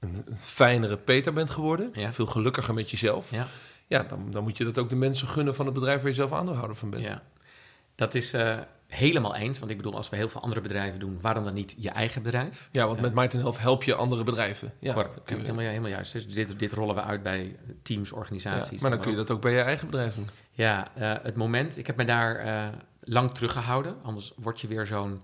een, 0.00 0.22
een 0.26 0.38
fijnere 0.38 0.96
Peter 0.96 1.32
bent 1.32 1.50
geworden. 1.50 1.90
Ja. 1.92 2.12
Veel 2.12 2.26
gelukkiger 2.26 2.74
met 2.74 2.90
jezelf. 2.90 3.30
Ja, 3.86 4.02
dan, 4.02 4.30
dan 4.30 4.42
moet 4.42 4.56
je 4.56 4.64
dat 4.64 4.78
ook 4.78 4.88
de 4.88 4.96
mensen 4.96 5.28
gunnen 5.28 5.54
van 5.54 5.64
het 5.64 5.74
bedrijf... 5.74 5.98
waar 5.98 6.08
je 6.08 6.14
zelf 6.14 6.32
aandeelhouder 6.32 6.76
van 6.76 6.90
bent. 6.90 7.02
Ja, 7.02 7.22
dat 7.94 8.14
is 8.14 8.34
helemaal 8.86 9.34
eens. 9.34 9.58
Want 9.58 9.70
ik 9.70 9.76
bedoel, 9.76 9.94
als 9.94 10.08
we 10.08 10.16
heel 10.16 10.28
veel 10.28 10.40
andere 10.40 10.60
bedrijven 10.60 11.00
doen, 11.00 11.18
waarom 11.20 11.44
dan 11.44 11.54
niet 11.54 11.74
je 11.78 11.90
eigen 11.90 12.22
bedrijf? 12.22 12.68
Ja, 12.72 12.86
want 12.86 13.00
met 13.00 13.14
Might 13.14 13.32
Health 13.32 13.58
help 13.58 13.82
je 13.82 13.94
andere 13.94 14.22
bedrijven. 14.22 14.72
Ja, 14.78 14.94
Kort, 14.94 15.18
helemaal, 15.24 15.58
helemaal 15.58 15.90
juist. 15.90 16.12
Dus 16.12 16.28
dit, 16.28 16.58
dit 16.58 16.72
rollen 16.72 16.94
we 16.94 17.02
uit 17.02 17.22
bij 17.22 17.56
teams, 17.82 18.12
organisaties. 18.12 18.70
Ja, 18.70 18.80
maar 18.80 18.90
dan 18.90 19.00
kun 19.00 19.10
je 19.10 19.16
dat 19.16 19.30
ook 19.30 19.40
bij 19.40 19.52
je 19.52 19.60
eigen 19.60 19.86
bedrijf 19.86 20.14
doen. 20.14 20.28
Ja, 20.50 20.88
uh, 20.98 21.14
het 21.22 21.36
moment, 21.36 21.76
ik 21.76 21.86
heb 21.86 21.96
me 21.96 22.04
daar 22.04 22.46
uh, 22.46 22.68
lang 23.00 23.34
teruggehouden. 23.34 23.96
Anders 24.02 24.32
word 24.36 24.60
je 24.60 24.66
weer 24.66 24.86
zo'n 24.86 25.18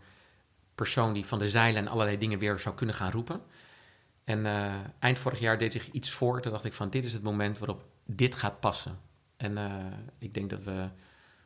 persoon 0.75 1.13
die 1.13 1.27
van 1.27 1.39
de 1.39 1.49
zeilen 1.49 1.81
en 1.81 1.89
allerlei 1.89 2.19
dingen 2.19 2.39
weer 2.39 2.59
zou 2.59 2.75
kunnen 2.75 2.95
gaan 2.95 3.11
roepen. 3.11 3.41
En 4.33 4.45
uh, 4.45 4.75
eind 4.99 5.19
vorig 5.19 5.41
jaar 5.41 5.59
deed 5.59 5.73
zich 5.73 5.91
iets 5.91 6.11
voor. 6.11 6.41
Toen 6.41 6.53
dacht 6.53 6.65
ik 6.65 6.73
van, 6.73 6.91
dit 6.91 7.05
is 7.05 7.13
het 7.13 7.23
moment 7.23 7.59
waarop 7.59 7.85
dit 8.07 8.35
gaat 8.35 8.61
passen. 8.61 8.99
En 9.37 9.59
ik 10.19 10.35
denk 10.35 10.51
dat 10.51 10.63
we 10.63 10.89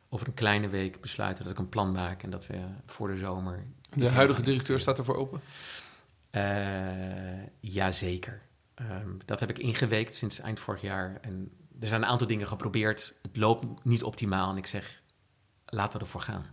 over 0.09 0.27
een 0.27 0.33
kleine 0.33 0.67
week 0.67 1.01
besluiten 1.01 1.43
dat 1.43 1.53
ik 1.53 1.59
een 1.59 1.69
plan 1.69 1.91
maak 1.91 2.23
en 2.23 2.29
dat 2.29 2.47
we 2.47 2.59
voor 2.85 3.07
de 3.07 3.17
zomer. 3.17 3.65
De 3.93 4.09
huidige 4.09 4.41
directeur 4.41 4.79
staat 4.79 4.97
ervoor 4.97 5.15
open? 5.15 5.41
Uh, 6.31 7.47
jazeker. 7.59 8.41
Um, 8.81 9.17
dat 9.25 9.39
heb 9.39 9.49
ik 9.49 9.57
ingeweekt 9.57 10.15
sinds 10.15 10.39
eind 10.39 10.59
vorig 10.59 10.81
jaar. 10.81 11.17
En 11.21 11.51
er 11.79 11.87
zijn 11.87 12.01
een 12.01 12.07
aantal 12.07 12.27
dingen 12.27 12.47
geprobeerd. 12.47 13.13
Het 13.21 13.37
loopt 13.37 13.83
niet 13.83 14.03
optimaal. 14.03 14.51
En 14.51 14.57
ik 14.57 14.67
zeg, 14.67 15.01
laten 15.65 15.99
we 15.99 16.05
ervoor 16.05 16.21
gaan. 16.21 16.45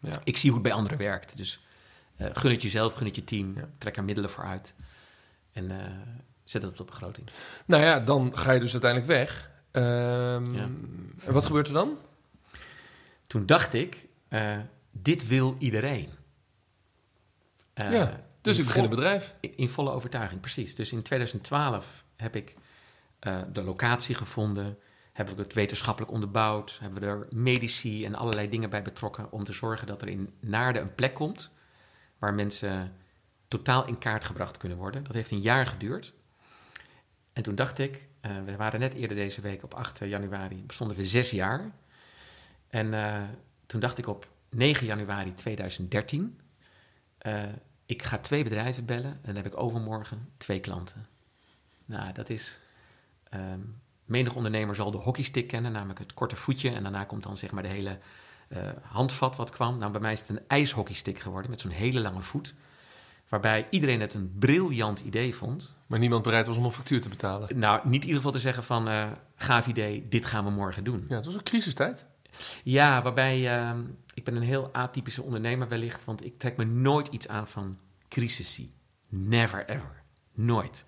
Ja. 0.00 0.20
Ik 0.24 0.36
zie 0.36 0.50
hoe 0.50 0.58
het 0.58 0.68
bij 0.68 0.78
anderen 0.78 0.98
werkt. 0.98 1.36
Dus 1.36 1.60
uh, 2.16 2.26
gun 2.32 2.50
het 2.50 2.62
jezelf, 2.62 2.94
gun 2.94 3.06
het 3.06 3.16
je 3.16 3.24
team. 3.24 3.54
Ja. 3.56 3.68
Trek 3.78 3.96
er 3.96 4.04
middelen 4.04 4.30
voor 4.30 4.44
uit. 4.44 4.74
En 5.52 5.72
uh, 5.72 5.76
zet 6.44 6.62
het 6.62 6.70
op 6.70 6.76
de 6.76 6.84
begroting. 6.84 7.28
Nou 7.66 7.82
ja, 7.82 8.00
dan 8.00 8.36
ga 8.36 8.52
je 8.52 8.60
dus 8.60 8.72
uiteindelijk 8.72 9.10
weg. 9.10 9.50
Um, 9.72 10.54
ja. 10.54 10.68
En 11.24 11.32
wat 11.32 11.46
gebeurt 11.46 11.66
er 11.66 11.72
dan? 11.72 11.98
Toen 13.26 13.46
dacht 13.46 13.74
ik, 13.74 14.06
uh, 14.28 14.58
dit 14.90 15.26
wil 15.26 15.56
iedereen. 15.58 16.10
Uh, 17.74 17.90
ja, 17.90 18.20
dus 18.40 18.58
ik 18.58 18.64
begin 18.64 18.82
een 18.82 18.90
bedrijf. 18.90 19.34
In, 19.40 19.56
in, 19.56 19.68
volle 19.68 19.90
overtuiging, 19.90 20.40
precies. 20.40 20.74
Dus 20.74 20.92
in 20.92 21.02
2012 21.02 22.04
heb 22.16 22.36
ik 22.36 22.54
uh, 23.26 23.38
de 23.52 23.62
locatie 23.62 24.14
gevonden, 24.14 24.78
hebben 25.12 25.36
we 25.36 25.42
het 25.42 25.52
wetenschappelijk 25.52 26.12
onderbouwd, 26.12 26.78
hebben 26.80 27.00
we 27.00 27.06
er 27.06 27.26
medici 27.30 28.04
en 28.04 28.14
allerlei 28.14 28.48
dingen 28.48 28.70
bij 28.70 28.82
betrokken 28.82 29.32
om 29.32 29.44
te 29.44 29.52
zorgen 29.52 29.86
dat 29.86 30.02
er 30.02 30.08
in 30.08 30.32
Naarden 30.40 30.82
een 30.82 30.94
plek 30.94 31.14
komt 31.14 31.50
waar 32.18 32.34
mensen 32.34 32.96
totaal 33.48 33.86
in 33.86 33.98
kaart 33.98 34.24
gebracht 34.24 34.56
kunnen 34.56 34.78
worden. 34.78 35.04
Dat 35.04 35.14
heeft 35.14 35.30
een 35.30 35.40
jaar 35.40 35.66
geduurd. 35.66 36.14
En 37.32 37.42
toen 37.42 37.54
dacht 37.54 37.78
ik, 37.78 38.08
we 38.44 38.56
waren 38.56 38.80
net 38.80 38.94
eerder 38.94 39.16
deze 39.16 39.40
week 39.40 39.62
op 39.62 39.74
8 39.74 39.98
januari, 39.98 40.62
bestonden 40.66 40.96
we 40.96 41.04
zes 41.04 41.30
jaar. 41.30 41.72
En 42.68 42.86
uh, 42.92 43.22
toen 43.66 43.80
dacht 43.80 43.98
ik 43.98 44.06
op 44.06 44.28
9 44.50 44.86
januari 44.86 45.34
2013, 45.34 46.40
uh, 47.22 47.42
ik 47.86 48.02
ga 48.02 48.18
twee 48.18 48.44
bedrijven 48.44 48.84
bellen 48.84 49.12
en 49.12 49.20
dan 49.22 49.36
heb 49.36 49.46
ik 49.46 49.56
overmorgen 49.56 50.28
twee 50.36 50.60
klanten. 50.60 51.06
Nou, 51.84 52.12
dat 52.12 52.28
is 52.28 52.60
um, 53.34 53.80
menig 54.04 54.34
ondernemer 54.34 54.74
zal 54.74 54.90
de 54.90 54.96
hockeystick 54.96 55.46
kennen, 55.46 55.72
namelijk 55.72 55.98
het 55.98 56.14
korte 56.14 56.36
voetje. 56.36 56.70
En 56.70 56.82
daarna 56.82 57.04
komt 57.04 57.22
dan 57.22 57.36
zeg 57.36 57.50
maar 57.50 57.62
de 57.62 57.68
hele 57.68 57.98
handvat 58.82 59.36
wat 59.36 59.50
kwam. 59.50 59.78
Nou, 59.78 59.92
bij 59.92 60.00
mij 60.00 60.12
is 60.12 60.20
het 60.20 60.28
een 60.28 60.46
ijshockeystick 60.46 61.18
geworden 61.18 61.50
met 61.50 61.60
zo'n 61.60 61.70
hele 61.70 62.00
lange 62.00 62.20
voet. 62.20 62.54
Waarbij 63.28 63.66
iedereen 63.70 64.00
het 64.00 64.14
een 64.14 64.36
briljant 64.38 65.00
idee 65.00 65.34
vond. 65.34 65.76
Maar 65.86 65.98
niemand 65.98 66.22
bereid 66.22 66.46
was 66.46 66.56
om 66.56 66.64
een 66.64 66.72
factuur 66.72 67.00
te 67.00 67.08
betalen. 67.08 67.58
Nou, 67.58 67.80
niet 67.84 67.94
in 67.94 68.00
ieder 68.00 68.16
geval 68.16 68.32
te 68.32 68.38
zeggen 68.38 68.64
van, 68.64 68.88
uh, 68.88 69.10
gaaf 69.34 69.66
idee, 69.66 70.08
dit 70.08 70.26
gaan 70.26 70.44
we 70.44 70.50
morgen 70.50 70.84
doen. 70.84 71.06
Ja, 71.08 71.16
het 71.16 71.24
was 71.24 71.34
een 71.34 71.42
crisistijd. 71.42 72.06
Ja, 72.62 73.02
waarbij 73.02 73.60
uh, 73.60 73.78
ik 74.14 74.24
ben 74.24 74.36
een 74.36 74.42
heel 74.42 74.68
atypische 74.72 75.22
ondernemer 75.22 75.68
wellicht, 75.68 76.04
want 76.04 76.24
ik 76.24 76.36
trek 76.36 76.56
me 76.56 76.64
nooit 76.64 77.08
iets 77.08 77.28
aan 77.28 77.48
van 77.48 77.78
crisisie. 78.08 78.72
Never 79.08 79.68
ever. 79.68 80.02
Nooit. 80.32 80.84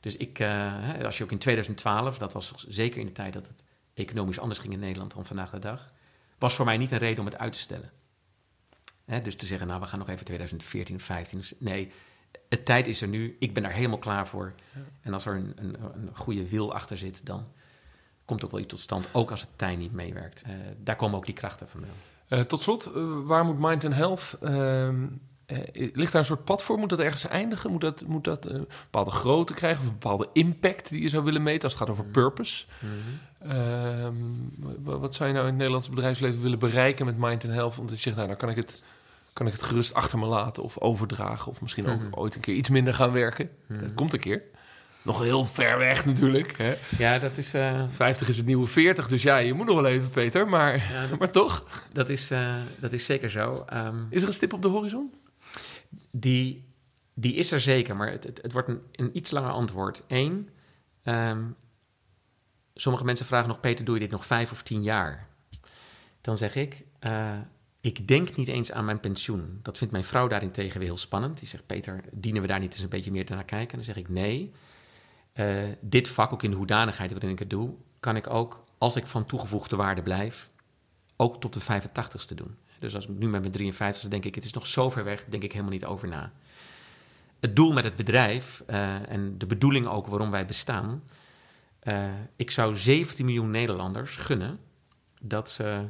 Dus 0.00 0.16
ik, 0.16 0.38
uh, 0.38 0.74
als 1.04 1.18
je 1.18 1.24
ook 1.24 1.30
in 1.30 1.38
2012, 1.38 2.18
dat 2.18 2.32
was 2.32 2.54
zeker 2.68 3.00
in 3.00 3.06
de 3.06 3.12
tijd 3.12 3.32
dat 3.32 3.46
het 3.46 3.62
economisch 3.94 4.38
anders 4.38 4.60
ging 4.60 4.72
in 4.72 4.78
Nederland 4.78 5.14
dan 5.14 5.26
vandaag 5.26 5.50
de 5.50 5.58
dag, 5.58 5.92
was 6.38 6.54
voor 6.54 6.64
mij 6.64 6.76
niet 6.76 6.92
een 6.92 6.98
reden 6.98 7.18
om 7.18 7.24
het 7.24 7.38
uit 7.38 7.52
te 7.52 7.58
stellen. 7.58 7.90
Hè, 9.10 9.20
dus 9.20 9.36
te 9.36 9.46
zeggen, 9.46 9.66
nou, 9.66 9.80
we 9.80 9.86
gaan 9.86 9.98
nog 9.98 10.08
even 10.08 10.24
2014, 10.24 11.00
15. 11.00 11.42
Nee, 11.58 11.92
het 12.48 12.64
tijd 12.64 12.86
is 12.86 13.02
er 13.02 13.08
nu. 13.08 13.36
Ik 13.38 13.54
ben 13.54 13.62
daar 13.62 13.72
helemaal 13.72 13.98
klaar 13.98 14.28
voor. 14.28 14.52
En 15.00 15.12
als 15.12 15.26
er 15.26 15.34
een, 15.34 15.52
een, 15.56 15.76
een, 15.82 16.10
goede 16.12 16.48
wil 16.48 16.74
achter 16.74 16.98
zit, 16.98 17.26
dan 17.26 17.46
komt 18.24 18.44
ook 18.44 18.50
wel 18.50 18.60
iets 18.60 18.68
tot 18.68 18.78
stand. 18.78 19.06
Ook 19.12 19.30
als 19.30 19.40
het 19.40 19.50
tijd 19.56 19.78
niet 19.78 19.92
meewerkt. 19.92 20.42
Uh, 20.46 20.52
daar 20.78 20.96
komen 20.96 21.16
ook 21.16 21.26
die 21.26 21.34
krachten 21.34 21.68
vandaan. 21.68 21.90
Uh, 22.28 22.40
tot 22.40 22.62
slot, 22.62 22.90
uh, 22.96 23.18
waar 23.22 23.44
moet 23.44 23.58
Mind 23.58 23.84
and 23.84 23.94
Health... 23.94 24.36
Ehm, 24.40 25.06
ligt 25.72 26.12
daar 26.12 26.20
een 26.20 26.26
soort 26.26 26.44
pad 26.44 26.62
voor? 26.62 26.78
Moet 26.78 26.88
dat 26.88 26.98
ergens 26.98 27.26
eindigen? 27.26 27.70
Moet 27.70 27.80
dat, 27.80 28.06
moet 28.06 28.24
dat 28.24 28.46
een 28.46 28.68
bepaalde 28.82 29.10
grootte 29.10 29.54
krijgen? 29.54 29.80
Of 29.80 29.86
een 29.86 29.98
bepaalde 29.98 30.28
impact 30.32 30.88
die 30.88 31.02
je 31.02 31.08
zou 31.08 31.24
willen 31.24 31.42
meten 31.42 31.62
als 31.62 31.72
het 31.72 31.82
gaat 31.82 31.90
over 31.90 32.04
mm. 32.04 32.10
purpose? 32.10 32.64
Mm 32.78 32.90
-hmm. 33.40 34.82
wat 34.82 35.14
zou 35.14 35.28
je 35.28 35.34
nou 35.34 35.46
in 35.46 35.50
het 35.50 35.54
Nederlandse 35.54 35.90
bedrijfsleven 35.90 36.42
willen 36.42 36.58
bereiken 36.58 37.06
met 37.06 37.16
Mind 37.18 37.44
and 37.44 37.54
Health? 37.54 37.78
Omdat 37.78 37.96
je 37.96 38.02
zegt, 38.02 38.16
nou, 38.16 38.28
dan 38.28 38.36
kan 38.36 38.48
ik 38.48 38.56
het 38.56 38.82
kan 39.32 39.46
ik 39.46 39.52
het 39.52 39.62
gerust 39.62 39.94
achter 39.94 40.18
me 40.18 40.26
laten 40.26 40.62
of 40.62 40.78
overdragen. 40.78 41.50
Of 41.50 41.60
misschien 41.60 41.86
ook 41.86 42.00
mhm. 42.00 42.14
ooit 42.14 42.34
een 42.34 42.40
keer 42.40 42.54
iets 42.54 42.68
minder 42.68 42.94
gaan 42.94 43.12
werken. 43.12 43.50
Mhm. 43.66 43.80
Dat 43.80 43.94
komt 43.94 44.12
een 44.12 44.20
keer. 44.20 44.42
Nog 45.02 45.22
heel 45.22 45.44
ver 45.44 45.78
weg 45.78 46.06
natuurlijk. 46.06 46.56
Hè? 46.56 46.74
Ja, 46.98 47.18
dat 47.18 47.36
is... 47.36 47.54
Uh... 47.54 47.82
50 47.88 48.28
is 48.28 48.36
het 48.36 48.46
nieuwe 48.46 48.66
40, 48.66 49.08
dus 49.08 49.22
ja, 49.22 49.36
je 49.36 49.52
moet 49.52 49.66
nog 49.66 49.74
wel 49.74 49.86
even, 49.86 50.10
Peter. 50.10 50.48
Maar, 50.48 50.92
ja, 50.92 51.06
dat, 51.06 51.18
maar 51.18 51.30
toch? 51.30 51.84
Dat 51.92 52.08
is, 52.08 52.30
uh, 52.30 52.54
dat 52.78 52.92
is 52.92 53.04
zeker 53.04 53.30
zo. 53.30 53.66
Um, 53.72 54.06
is 54.10 54.22
er 54.22 54.28
een 54.28 54.34
stip 54.34 54.52
op 54.52 54.62
de 54.62 54.68
horizon? 54.68 55.12
Die, 56.10 56.64
die 57.14 57.34
is 57.34 57.52
er 57.52 57.60
zeker, 57.60 57.96
maar 57.96 58.10
het, 58.10 58.24
het, 58.24 58.42
het 58.42 58.52
wordt 58.52 58.68
een, 58.68 58.80
een, 58.92 59.16
iets 59.16 59.30
langer 59.30 59.50
antwoord. 59.50 60.02
Eén, 60.08 60.48
um, 61.04 61.56
sommige 62.74 63.04
mensen 63.04 63.26
vragen 63.26 63.48
nog... 63.48 63.60
Peter, 63.60 63.84
doe 63.84 63.94
je 63.94 64.00
dit 64.00 64.10
nog 64.10 64.26
vijf 64.26 64.50
of 64.52 64.62
tien 64.62 64.82
jaar? 64.82 65.26
Dan 66.20 66.36
zeg 66.36 66.54
ik... 66.54 66.84
Uh, 67.00 67.32
ik 67.80 68.08
denk 68.08 68.36
niet 68.36 68.48
eens 68.48 68.72
aan 68.72 68.84
mijn 68.84 69.00
pensioen. 69.00 69.58
Dat 69.62 69.78
vindt 69.78 69.92
mijn 69.92 70.04
vrouw 70.04 70.28
daarentegen 70.28 70.78
weer 70.78 70.88
heel 70.88 70.96
spannend. 70.96 71.38
Die 71.38 71.48
zegt, 71.48 71.66
Peter, 71.66 72.00
dienen 72.12 72.42
we 72.42 72.48
daar 72.48 72.60
niet 72.60 72.72
eens 72.72 72.82
een 72.82 72.88
beetje 72.88 73.10
meer 73.10 73.26
naar 73.28 73.44
kijken? 73.44 73.74
dan 73.76 73.84
zeg 73.84 73.96
ik, 73.96 74.08
nee. 74.08 74.52
Uh, 75.34 75.62
dit 75.80 76.08
vak, 76.08 76.32
ook 76.32 76.42
in 76.42 76.50
de 76.50 76.56
hoedanigheid 76.56 77.10
waarin 77.10 77.30
ik 77.30 77.38
het 77.38 77.50
doe... 77.50 77.74
kan 78.00 78.16
ik 78.16 78.30
ook, 78.30 78.60
als 78.78 78.96
ik 78.96 79.06
van 79.06 79.26
toegevoegde 79.26 79.76
waarde 79.76 80.02
blijf... 80.02 80.50
ook 81.16 81.40
tot 81.40 81.52
de 81.52 81.60
85ste 81.60 82.34
doen. 82.34 82.56
Dus 82.78 82.94
als 82.94 83.04
ik 83.04 83.18
nu 83.18 83.28
met 83.28 83.58
mijn 83.58 83.74
53ste 83.74 84.08
denk 84.08 84.24
ik... 84.24 84.34
het 84.34 84.44
is 84.44 84.52
nog 84.52 84.66
zo 84.66 84.90
ver 84.90 85.04
weg, 85.04 85.24
denk 85.24 85.42
ik 85.42 85.52
helemaal 85.52 85.72
niet 85.72 85.84
over 85.84 86.08
na. 86.08 86.32
Het 87.40 87.56
doel 87.56 87.72
met 87.72 87.84
het 87.84 87.96
bedrijf 87.96 88.62
uh, 88.70 89.10
en 89.10 89.38
de 89.38 89.46
bedoeling 89.46 89.86
ook 89.86 90.06
waarom 90.06 90.30
wij 90.30 90.44
bestaan... 90.44 91.02
Uh, 91.82 92.04
ik 92.36 92.50
zou 92.50 92.76
17 92.76 93.24
miljoen 93.24 93.50
Nederlanders 93.50 94.16
gunnen 94.16 94.58
dat 95.20 95.50
ze 95.50 95.88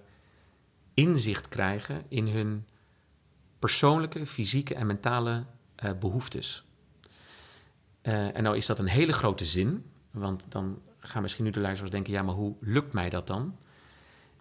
inzicht 1.00 1.48
krijgen 1.48 2.04
in 2.08 2.26
hun 2.26 2.66
persoonlijke, 3.58 4.26
fysieke 4.26 4.74
en 4.74 4.86
mentale 4.86 5.44
uh, 5.84 5.90
behoeftes. 6.00 6.64
Uh, 8.02 8.36
en 8.36 8.42
nou 8.42 8.56
is 8.56 8.66
dat 8.66 8.78
een 8.78 8.86
hele 8.86 9.12
grote 9.12 9.44
zin, 9.44 9.84
want 10.10 10.50
dan 10.50 10.82
gaan 10.98 11.22
misschien 11.22 11.44
nu 11.44 11.50
de 11.50 11.60
luisteraars 11.60 11.92
denken: 11.92 12.12
ja, 12.12 12.22
maar 12.22 12.34
hoe 12.34 12.56
lukt 12.60 12.92
mij 12.92 13.10
dat 13.10 13.26
dan? 13.26 13.58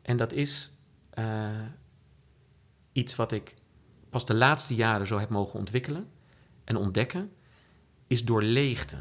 En 0.01 0.17
dat 0.17 0.31
is 0.31 0.71
uh, 1.19 1.49
iets 2.91 3.15
wat 3.15 3.31
ik 3.31 3.53
pas 4.09 4.25
de 4.25 4.33
laatste 4.33 4.75
jaren 4.75 5.07
zo 5.07 5.19
heb 5.19 5.29
mogen 5.29 5.59
ontwikkelen 5.59 6.09
en 6.63 6.75
ontdekken, 6.75 7.31
is 8.07 8.25
door 8.25 8.43
leegte. 8.43 8.97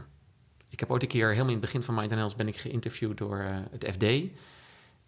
Ik 0.71 0.81
heb 0.81 0.91
ooit 0.91 1.03
een 1.03 1.09
keer, 1.09 1.29
helemaal 1.29 1.47
in 1.47 1.53
het 1.53 1.61
begin 1.61 1.83
van 1.83 1.95
Mind 1.95 2.11
Health, 2.11 2.37
ben 2.37 2.49
ik 2.49 2.57
geïnterviewd 2.57 3.19
door 3.19 3.39
het 3.71 3.87
FD. 3.91 4.05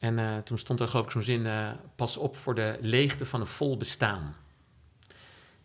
En 0.01 0.19
uh, 0.19 0.39
toen 0.39 0.59
stond 0.59 0.81
er 0.81 0.89
geloof 0.89 1.05
ik 1.05 1.11
zo'n 1.11 1.23
zin, 1.23 1.41
uh, 1.41 1.71
pas 1.97 2.17
op 2.17 2.37
voor 2.37 2.55
de 2.55 2.79
leegte 2.81 3.27
van 3.27 3.41
een 3.41 3.47
vol 3.47 3.77
bestaan. 3.77 4.35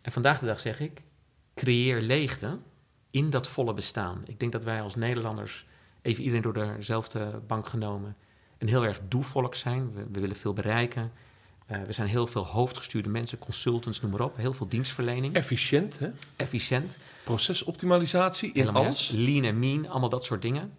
En 0.02 0.12
vandaag 0.12 0.40
de 0.40 0.46
dag 0.46 0.60
zeg 0.60 0.80
ik, 0.80 1.04
creëer 1.54 2.02
leegte 2.02 2.58
in 3.12 3.30
dat 3.30 3.48
volle 3.48 3.74
bestaan. 3.74 4.24
Ik 4.26 4.40
denk 4.40 4.52
dat 4.52 4.64
wij 4.64 4.82
als 4.82 4.96
Nederlanders, 4.96 5.66
even 6.02 6.24
iedereen 6.24 6.42
door 6.42 6.54
dezelfde 6.54 7.42
bank 7.48 7.70
genomen, 7.70 8.16
een 8.58 8.68
heel 8.68 8.86
erg 8.86 9.00
doelvolk 9.08 9.56
zijn. 9.56 9.94
We, 9.94 10.06
we 10.12 10.20
willen 10.20 10.36
veel 10.36 10.54
bereiken. 10.54 11.12
Uh, 11.72 11.82
we 11.82 11.94
zijn 11.94 12.08
heel 12.08 12.28
veel 12.28 12.46
hoofdgestuurde 12.46 13.10
mensen, 13.10 13.38
consultants, 13.38 14.02
noem 14.02 14.12
maar 14.12 14.22
op. 14.22 14.38
Heel 14.38 14.54
veel 14.54 14.68
dienstverlening. 14.68 15.34
Efficiënt, 15.34 16.00
hè? 16.00 16.10
Efficiënt. 16.36 16.98
Procesoptimalisatie 17.24 18.52
in 18.52 18.60
Helemaal 18.60 18.84
alles. 18.84 19.10
Lean 19.10 19.44
en 19.44 19.60
mean, 19.60 19.88
allemaal 19.88 20.10
dat 20.10 20.26
soort 20.26 20.42
dingen. 20.42 20.74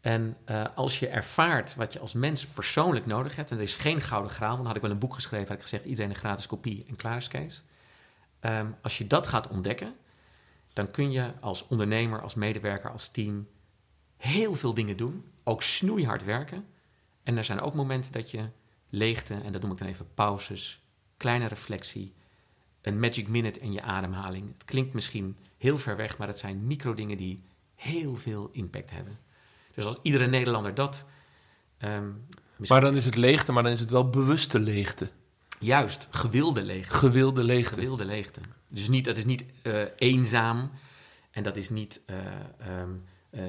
En 0.00 0.36
uh, 0.46 0.64
als 0.74 0.98
je 0.98 1.08
ervaart 1.08 1.74
wat 1.74 1.92
je 1.92 1.98
als 1.98 2.12
mens 2.12 2.46
persoonlijk 2.46 3.06
nodig 3.06 3.36
hebt, 3.36 3.50
en 3.50 3.56
er 3.56 3.62
is 3.62 3.76
geen 3.76 4.00
gouden 4.00 4.30
graal, 4.32 4.56
dan 4.56 4.66
had 4.66 4.76
ik 4.76 4.82
wel 4.82 4.90
een 4.90 4.98
boek 4.98 5.14
geschreven, 5.14 5.46
had 5.48 5.56
ik 5.56 5.62
gezegd, 5.62 5.84
iedereen 5.84 6.10
een 6.10 6.16
gratis 6.16 6.46
kopie 6.46 6.84
en 6.88 6.96
klaar 6.96 7.16
is 7.16 7.28
Kees. 7.28 7.62
Um, 8.40 8.76
als 8.82 8.98
je 8.98 9.06
dat 9.06 9.26
gaat 9.26 9.48
ontdekken, 9.48 9.94
dan 10.72 10.90
kun 10.90 11.10
je 11.10 11.32
als 11.40 11.66
ondernemer, 11.66 12.22
als 12.22 12.34
medewerker, 12.34 12.90
als 12.90 13.08
team 13.08 13.48
heel 14.16 14.54
veel 14.54 14.74
dingen 14.74 14.96
doen, 14.96 15.24
ook 15.44 15.62
snoeihard 15.62 16.24
werken. 16.24 16.66
En 17.22 17.36
er 17.36 17.44
zijn 17.44 17.60
ook 17.60 17.74
momenten 17.74 18.12
dat 18.12 18.30
je 18.30 18.48
leegte, 18.88 19.34
en 19.34 19.52
dat 19.52 19.62
noem 19.62 19.72
ik 19.72 19.78
dan 19.78 19.88
even 19.88 20.14
pauzes, 20.14 20.82
kleine 21.16 21.46
reflectie, 21.46 22.14
een 22.82 23.00
magic 23.00 23.28
minute 23.28 23.60
in 23.60 23.72
je 23.72 23.82
ademhaling. 23.82 24.48
Het 24.52 24.64
klinkt 24.64 24.94
misschien 24.94 25.36
heel 25.56 25.78
ver 25.78 25.96
weg, 25.96 26.18
maar 26.18 26.28
het 26.28 26.38
zijn 26.38 26.66
micro 26.66 26.94
dingen 26.94 27.16
die 27.16 27.44
heel 27.74 28.16
veel 28.16 28.48
impact 28.52 28.90
hebben. 28.90 29.16
Dus 29.78 29.86
als 29.86 29.96
iedere 30.02 30.26
Nederlander 30.26 30.74
dat. 30.74 31.06
Um, 31.84 32.26
maar 32.68 32.80
dan 32.80 32.94
is 32.94 33.04
het 33.04 33.16
leegte, 33.16 33.52
maar 33.52 33.62
dan 33.62 33.72
is 33.72 33.80
het 33.80 33.90
wel 33.90 34.10
bewuste 34.10 34.58
leegte. 34.58 35.08
Juist, 35.58 36.08
gewilde 36.10 36.62
leegte. 36.62 36.96
Gewilde 36.96 37.42
leegte. 37.42 37.74
Gewilde 37.74 38.04
leegte. 38.04 38.40
Dus 38.68 38.88
niet, 38.88 39.04
dat 39.04 39.16
is 39.16 39.24
niet 39.24 39.44
uh, 39.62 39.82
eenzaam 39.96 40.70
en 41.30 41.42
dat 41.42 41.56
is 41.56 41.70
niet 41.70 42.00
uh, 42.06 42.16
um, 42.80 43.04
uh, 43.30 43.42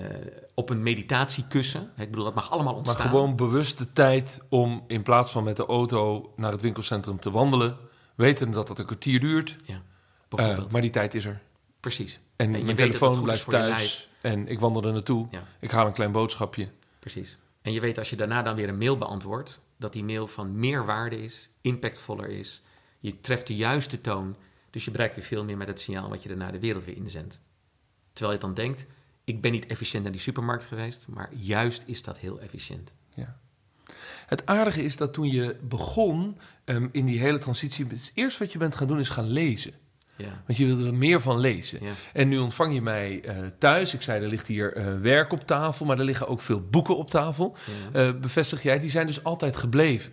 op 0.53 0.69
een 0.69 0.83
meditatiekussen. 0.83 1.91
Ik 1.97 2.09
bedoel, 2.09 2.25
dat 2.25 2.35
mag 2.35 2.51
allemaal 2.51 2.75
ontstaan. 2.75 3.01
Maar 3.01 3.13
gewoon 3.15 3.35
bewuste 3.35 3.93
tijd 3.93 4.41
om 4.49 4.83
in 4.87 5.03
plaats 5.03 5.31
van 5.31 5.43
met 5.43 5.57
de 5.57 5.65
auto 5.65 6.33
naar 6.35 6.51
het 6.51 6.61
winkelcentrum 6.61 7.19
te 7.19 7.31
wandelen, 7.31 7.77
weten 8.15 8.51
dat 8.51 8.67
dat 8.67 8.79
een 8.79 8.85
kwartier 8.85 9.19
duurt. 9.19 9.55
Ja, 9.65 9.81
maar 10.71 10.81
die 10.81 10.89
tijd 10.89 11.13
is 11.13 11.25
er. 11.25 11.41
Precies. 11.79 12.19
En, 12.35 12.55
en 12.55 12.65
mijn 12.65 12.77
telefoon 12.77 13.21
blijft 13.21 13.49
thuis. 13.49 14.09
En 14.21 14.47
ik 14.47 14.59
wandel 14.59 14.83
er 14.83 14.93
naartoe. 14.93 15.27
Ja. 15.29 15.43
Ik 15.59 15.71
haal 15.71 15.87
een 15.87 15.93
klein 15.93 16.11
boodschapje. 16.11 16.69
Precies. 16.99 17.37
En 17.61 17.71
je 17.71 17.79
weet 17.79 17.97
als 17.97 18.09
je 18.09 18.15
daarna 18.15 18.41
dan 18.41 18.55
weer 18.55 18.69
een 18.69 18.77
mail 18.77 18.97
beantwoordt, 18.97 19.59
dat 19.77 19.93
die 19.93 20.03
mail 20.03 20.27
van 20.27 20.59
meer 20.59 20.85
waarde 20.85 21.23
is, 21.23 21.49
impactvoller 21.61 22.29
is. 22.29 22.61
Je 22.99 23.19
treft 23.19 23.47
de 23.47 23.55
juiste 23.55 24.01
toon. 24.01 24.35
Dus 24.69 24.85
je 24.85 24.91
bereikt 24.91 25.15
weer 25.15 25.25
veel 25.25 25.43
meer 25.43 25.57
met 25.57 25.67
het 25.67 25.79
signaal 25.79 26.09
wat 26.09 26.23
je 26.23 26.29
daarna 26.29 26.51
de 26.51 26.59
wereld 26.59 26.83
weer 26.83 26.95
inzendt. 26.95 27.41
Terwijl 28.13 28.35
je 28.35 28.45
dan 28.45 28.53
denkt, 28.53 28.85
ik 29.23 29.41
ben 29.41 29.51
niet 29.51 29.65
efficiënt 29.65 30.03
naar 30.03 30.11
die 30.11 30.21
supermarkt 30.21 30.65
geweest, 30.65 31.07
maar 31.07 31.29
juist 31.33 31.83
is 31.85 32.03
dat 32.03 32.17
heel 32.17 32.39
efficiënt. 32.39 32.93
Ja. 33.09 33.39
Het 34.25 34.45
aardige 34.45 34.83
is 34.83 34.97
dat 34.97 35.13
toen 35.13 35.31
je 35.31 35.55
begon 35.61 36.37
um, 36.65 36.89
in 36.91 37.05
die 37.05 37.19
hele 37.19 37.37
transitie, 37.37 37.87
het 37.87 38.11
eerste 38.13 38.43
wat 38.43 38.51
je 38.51 38.57
bent 38.57 38.75
gaan 38.75 38.87
doen 38.87 38.99
is 38.99 39.09
gaan 39.09 39.27
lezen. 39.27 39.73
Ja. 40.23 40.43
Want 40.45 40.57
je 40.57 40.65
wilde 40.65 40.85
er 40.85 40.93
meer 40.93 41.21
van 41.21 41.39
lezen. 41.39 41.79
Ja. 41.81 41.91
En 42.13 42.27
nu 42.27 42.37
ontvang 42.37 42.73
je 42.73 42.81
mij 42.81 43.21
uh, 43.25 43.37
thuis. 43.57 43.93
Ik 43.93 44.01
zei, 44.01 44.23
er 44.23 44.29
ligt 44.29 44.47
hier 44.47 44.77
uh, 44.77 45.01
werk 45.01 45.31
op 45.31 45.47
tafel, 45.47 45.85
maar 45.85 45.99
er 45.99 46.05
liggen 46.05 46.27
ook 46.27 46.41
veel 46.41 46.61
boeken 46.61 46.97
op 46.97 47.09
tafel. 47.09 47.55
Ja. 47.93 48.07
Uh, 48.07 48.19
bevestig 48.19 48.63
jij, 48.63 48.79
die 48.79 48.89
zijn 48.89 49.07
dus 49.07 49.23
altijd 49.23 49.57
gebleven. 49.57 50.11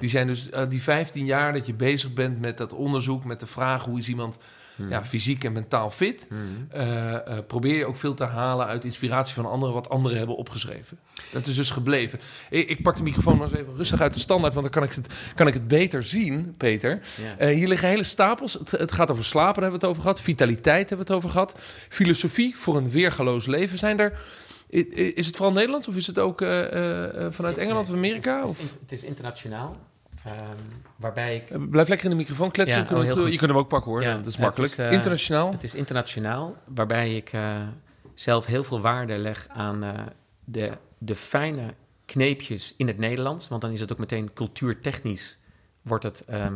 Die 0.00 0.08
zijn 0.08 0.26
dus 0.26 0.48
die 0.68 0.82
15 0.82 1.24
jaar 1.24 1.52
dat 1.52 1.66
je 1.66 1.74
bezig 1.74 2.12
bent 2.12 2.40
met 2.40 2.58
dat 2.58 2.72
onderzoek, 2.72 3.24
met 3.24 3.40
de 3.40 3.46
vraag 3.46 3.84
hoe 3.84 3.98
is 3.98 4.08
iemand 4.08 4.38
Hmm. 4.76 4.90
ja, 4.90 5.04
fysiek 5.04 5.44
en 5.44 5.52
mentaal 5.52 5.90
fit, 5.90 6.26
hmm. 6.28 6.68
uh, 6.74 6.82
uh, 6.82 7.18
probeer 7.46 7.76
je 7.76 7.84
ook 7.84 7.96
veel 7.96 8.14
te 8.14 8.24
halen 8.24 8.66
uit 8.66 8.84
inspiratie 8.84 9.34
van 9.34 9.46
anderen, 9.46 9.74
wat 9.74 9.88
anderen 9.88 10.18
hebben 10.18 10.36
opgeschreven. 10.36 10.98
Dat 11.32 11.46
is 11.46 11.56
dus 11.56 11.70
gebleven. 11.70 12.20
Ik, 12.50 12.68
ik 12.68 12.82
pak 12.82 12.96
de 12.96 13.02
microfoon 13.02 13.36
maar 13.38 13.48
eens 13.48 13.58
even 13.58 13.76
rustig 13.76 14.00
uit 14.00 14.14
de 14.14 14.20
standaard, 14.20 14.54
want 14.54 14.72
dan 14.72 14.80
kan 14.80 14.90
ik 14.90 14.94
het, 14.94 15.14
kan 15.34 15.46
ik 15.46 15.54
het 15.54 15.68
beter 15.68 16.02
zien, 16.02 16.54
Peter. 16.56 17.00
Yeah. 17.38 17.50
Uh, 17.50 17.56
hier 17.56 17.68
liggen 17.68 17.88
hele 17.88 18.02
stapels. 18.02 18.52
Het, 18.52 18.70
het, 18.70 18.92
gaat 18.92 19.10
over 19.10 19.24
slapen, 19.24 19.54
daar 19.54 19.70
hebben 19.70 19.80
we 19.80 19.86
het 19.86 19.96
over 19.96 20.02
gehad. 20.02 20.20
Vitaliteit 20.20 20.88
hebben 20.88 21.06
we 21.06 21.12
het 21.12 21.22
over 21.22 21.30
gehad. 21.30 21.54
Filosofie 21.88 22.56
voor 22.56 22.76
een 22.76 22.90
weergaloos 22.90 23.46
leven 23.46 23.78
zijn 23.78 23.98
er 23.98 24.18
Is 25.14 25.26
het 25.26 25.36
vooral 25.36 25.54
Nederlands 25.54 25.88
of 25.88 25.96
is 25.96 26.06
het 26.06 26.18
ook 26.18 26.40
eh, 26.40 26.72
eh, 26.72 27.26
eh, 27.26 27.32
vanuit 27.32 27.58
Engeland 27.58 27.88
of 27.88 27.96
Amerika? 27.96 28.34
Het 28.40 28.44
is, 28.44 28.50
Of? 28.50 28.58
het 28.58 28.66
is, 28.66 28.76
het 28.80 28.92
is 28.92 29.02
internationaal. 29.02 29.76
Ehm, 30.24 30.36
waarbij 30.96 31.36
ik 31.36 31.50
Eh, 31.50 31.58
Blijf 31.70 31.88
lekker 31.88 32.06
in 32.06 32.12
de 32.12 32.16
microfoon 32.22 32.50
kletsen. 32.50 32.86
Ja, 32.90 32.96
oh, 32.96 32.98
het- 33.02 33.08
je 33.32 33.36
kunt 33.38 33.40
hem 33.50 33.56
ook 33.56 33.68
pakken 33.68 33.90
hoor, 33.90 34.02
Ja, 34.02 34.16
dat 34.16 34.26
is 34.26 34.32
het 34.32 34.40
makkelijk. 34.42 34.72
is, 34.72 34.78
eh, 34.78 34.92
Internationaal? 34.92 35.52
Het 35.52 35.62
is 35.62 35.74
internationaal, 35.74 36.56
waarbij 36.66 37.16
ik 37.16 37.32
eh, 37.32 37.56
zelf 38.14 38.46
heel 38.46 38.64
veel 38.64 38.80
waarde 38.80 39.16
leg 39.18 39.46
aan 39.48 39.80
de, 40.44 40.72
de 40.98 41.16
fijne 41.16 41.74
kneepjes 42.06 42.74
in 42.76 42.86
het 42.86 42.98
Nederlands. 42.98 43.48
Want 43.48 43.62
dan 43.62 43.70
is 43.70 43.80
het 43.80 43.92
ook 43.92 43.98
meteen 43.98 44.32
cultuurtechnisch, 44.32 45.38
wordt 45.82 46.04
het 46.04 46.24
ehm, 46.24 46.54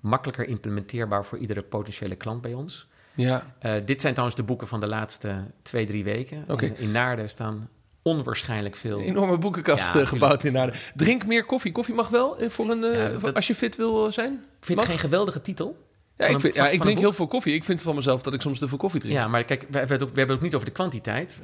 makkelijker 0.00 0.46
implementeerbaar 0.48 1.24
voor 1.24 1.38
iedere 1.38 1.62
potentiële 1.62 2.14
klant 2.16 2.40
bij 2.40 2.54
ons. 2.54 2.88
Ja. 3.14 3.42
Dit 3.84 4.00
zijn 4.00 4.12
trouwens 4.12 4.36
de 4.36 4.42
boeken 4.42 4.66
van 4.68 4.80
de 4.80 4.86
laatste 4.86 5.44
twee, 5.62 5.86
drie 5.86 6.04
weken. 6.04 6.44
In 6.76 6.90
Naarden 6.90 7.28
staan 7.28 7.68
onwaarschijnlijk 8.06 8.76
veel. 8.76 8.98
Een 8.98 9.04
enorme 9.04 9.38
boekenkast 9.38 9.94
Ja, 9.94 10.00
eh, 10.00 10.06
gebouwd 10.06 10.44
in. 10.44 10.52
Naarden. 10.52 10.74
Drink 10.94 11.26
meer 11.26 11.44
koffie. 11.44 11.72
Koffie 11.72 11.94
mag 11.94 12.08
wel 12.08 12.38
eh, 12.38 12.48
voor 12.50 12.70
een, 12.70 12.84
eh, 12.84 12.98
Ja, 12.98 13.10
voor- 13.10 13.20
dat- 13.20 13.34
als 13.34 13.46
je 13.46 13.54
fit 13.54 13.76
wil 13.76 14.12
zijn. 14.12 14.32
Ik 14.32 14.64
vind 14.66 14.78
het 14.80 14.88
geen 14.88 14.98
geweldige 14.98 15.40
titel. 15.40 15.84
Ja, 16.16 16.26
ik, 16.26 16.40
vind, 16.40 16.54
ja, 16.54 16.68
ik 16.68 16.80
drink 16.80 16.98
heel 16.98 17.12
veel 17.12 17.26
koffie. 17.26 17.54
Ik 17.54 17.64
vind 17.64 17.82
van 17.82 17.94
mezelf 17.94 18.22
dat 18.22 18.34
ik 18.34 18.40
soms 18.40 18.58
te 18.58 18.68
veel 18.68 18.78
koffie 18.78 19.00
drink. 19.00 19.14
Ja, 19.16 19.28
maar 19.28 19.44
kijk, 19.44 19.60
we, 19.70 19.78
hebben 19.78 19.96
het 19.96 20.02
ook, 20.02 20.12
we 20.12 20.18
hebben 20.18 20.26
het 20.26 20.36
ook 20.36 20.42
niet 20.42 20.54
over 20.54 20.66
de 20.66 20.72
kwantiteit. 20.72 21.38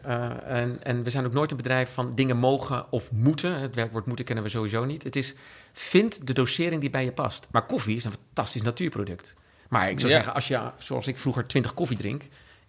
En, 0.46 0.84
en 0.84 1.02
we 1.02 1.10
zijn 1.10 1.26
ook 1.26 1.32
nooit 1.32 1.50
een 1.50 1.56
bedrijf 1.56 1.92
van 1.92 2.14
dingen 2.14 2.36
mogen 2.36 2.86
of 2.92 3.10
moeten. 3.12 3.60
Het 3.60 3.74
werkwoord 3.74 4.06
moeten 4.06 4.24
kennen 4.24 4.44
we 4.44 4.50
sowieso 4.50 4.84
niet. 4.84 5.02
Het 5.02 5.16
is, 5.16 5.34
vind 5.72 6.26
de 6.26 6.32
dosering 6.32 6.80
die 6.80 6.90
bij 6.90 7.04
je 7.04 7.12
past. 7.12 7.46
Maar 7.50 7.66
koffie 7.66 7.96
is 7.96 8.04
een 8.04 8.12
fantastisch 8.26 8.62
natuurproduct. 8.62 9.34
Maar 9.68 9.90
ik 9.90 10.00
zou 10.00 10.10
Ja. 10.12 10.16
zeggen, 10.16 10.34
als 10.34 10.48
je, 10.48 10.60
zoals 10.78 11.06
ik 11.06 11.18
vroeger 11.18 11.46
20 11.46 11.74
koffie 11.74 11.96
drink, 11.96 12.22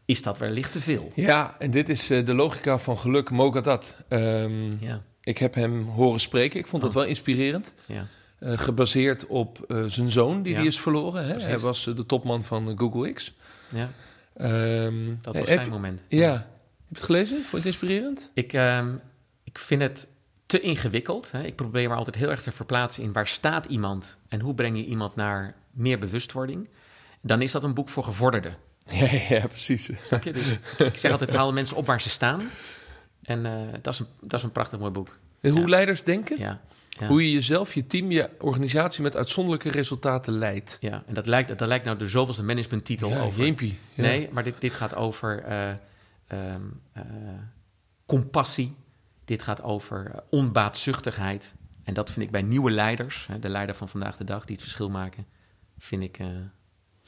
is 0.06 0.22
dat 0.22 0.38
wellicht 0.38 0.72
te 0.72 0.82
veel. 0.82 1.12
Ja, 1.16 1.56
en 1.60 1.72
dit 1.72 1.90
is 1.90 2.10
eh, 2.10 2.26
de 2.26 2.34
logica 2.34 2.78
van 2.80 2.98
geluk, 2.98 3.30
Mogadat. 3.30 3.98
Ehm 4.08 4.84
Ja, 4.84 5.02
ik 5.24 5.38
heb 5.38 5.54
hem 5.56 5.84
horen 5.88 6.20
spreken. 6.20 6.60
Ik 6.60 6.68
vond 6.68 6.82
dat 6.82 6.92
Oh. 6.92 6.98
wel 6.98 7.06
inspirerend. 7.08 7.74
ja, 7.86 8.06
Eh, 8.40 8.58
gebaseerd 8.58 9.28
op 9.28 9.60
eh, 9.68 9.84
zijn 9.88 10.10
zoon, 10.12 10.44
die 10.44 10.54
Ja. 10.54 10.60
die 10.60 10.68
is 10.68 10.80
verloren. 10.80 11.26
Hè? 11.26 11.34
Hij 11.42 11.60
was 11.60 11.84
de 11.84 12.06
topman 12.06 12.44
van 12.44 12.74
Google 12.78 13.12
X. 13.14 13.34
ja. 13.70 13.90
Ehm, 14.38 15.06
Dat 15.22 15.38
was 15.38 15.50
heb- 15.50 15.60
zijn 15.60 15.70
moment. 15.70 16.02
Ja. 16.08 16.32
Heb 16.32 16.42
je 16.88 16.96
het 16.96 17.04
gelezen? 17.04 17.38
Vond 17.38 17.50
je 17.52 17.58
het 17.58 17.66
inspirerend? 17.66 18.32
Ik, 18.34 18.54
ehm, 18.54 18.96
ik 19.44 19.58
vind 19.60 19.82
het 19.82 20.08
te 20.46 20.60
ingewikkeld. 20.60 21.32
Hè. 21.32 21.44
Ik 21.44 21.56
probeer 21.56 21.90
me 21.90 21.96
altijd 21.96 22.16
heel 22.16 22.30
erg 22.30 22.42
te 22.42 22.52
verplaatsen 22.52 23.04
in 23.04 23.12
waar 23.14 23.28
staat 23.28 23.66
iemand 23.66 24.18
en 24.30 24.40
hoe 24.40 24.54
breng 24.56 24.78
je 24.78 24.86
iemand 24.86 25.16
naar 25.16 25.56
meer 25.72 26.00
bewustwording. 26.00 26.70
Dan 27.22 27.42
is 27.42 27.52
dat 27.52 27.64
een 27.64 27.74
boek 27.74 27.90
voor 27.90 28.04
gevorderden. 28.04 28.54
Ja, 29.00 29.08
ja, 29.30 29.48
precies. 29.48 29.90
Snap 30.02 30.24
je? 30.24 30.34
Dus 30.34 30.52
ik 30.78 30.98
zeg 30.98 31.12
altijd, 31.12 31.36
haal 31.36 31.54
mensen 31.54 31.78
op 31.78 31.86
waar 31.86 32.02
ze 32.02 32.10
staan. 32.10 32.50
En 33.24 33.46
eh, 33.46 33.62
dat, 33.82 33.94
is 33.94 34.00
een, 34.00 34.08
dat 34.22 34.34
is 34.40 34.44
een 34.46 34.52
prachtig 34.52 34.80
mooi 34.80 34.92
boek. 34.92 35.18
En 35.42 35.52
hoe 35.52 35.62
Ja. 35.62 35.68
leiders 35.68 36.04
denken, 36.04 36.40
Ja, 36.40 36.62
ja, 36.90 37.08
hoe 37.08 37.24
je 37.26 37.32
jezelf, 37.32 37.74
je 37.74 37.88
team, 37.88 38.12
je 38.12 38.30
organisatie 38.40 39.04
met 39.04 39.16
uitzonderlijke 39.16 39.70
resultaten 39.72 40.34
leidt. 40.34 40.78
ja. 40.82 41.04
en 41.08 41.14
dat 41.14 41.26
lijkt, 41.28 41.58
dat 41.58 41.68
lijkt 41.68 41.86
nou 41.86 41.98
de 41.98 42.08
zoveelste 42.08 42.44
managementtitel 42.44 43.10
Ja, 43.10 43.22
over... 43.22 43.42
jeempie. 43.44 43.78
Ja. 43.94 44.04
Nee, 44.04 44.30
maar 44.32 44.44
dit, 44.44 44.62
dit 44.62 44.74
gaat 44.76 44.96
over 44.96 45.44
eh, 45.44 45.70
ehm, 46.28 46.62
eh, 46.94 47.02
compassie. 48.06 48.76
Dit 49.26 49.44
gaat 49.44 49.62
over 49.62 50.24
onbaatzuchtigheid. 50.30 51.54
En 51.84 51.94
dat 51.94 52.12
vind 52.12 52.26
ik 52.26 52.32
bij 52.32 52.42
nieuwe 52.42 52.72
leiders, 52.72 53.28
hè, 53.28 53.40
de 53.40 53.50
leider 53.50 53.76
van 53.76 53.90
vandaag 53.90 54.18
de 54.18 54.24
dag, 54.24 54.42
die 54.46 54.54
het 54.56 54.62
verschil 54.64 54.90
maken, 54.90 55.26
vind 55.78 56.04
ik 56.04 56.20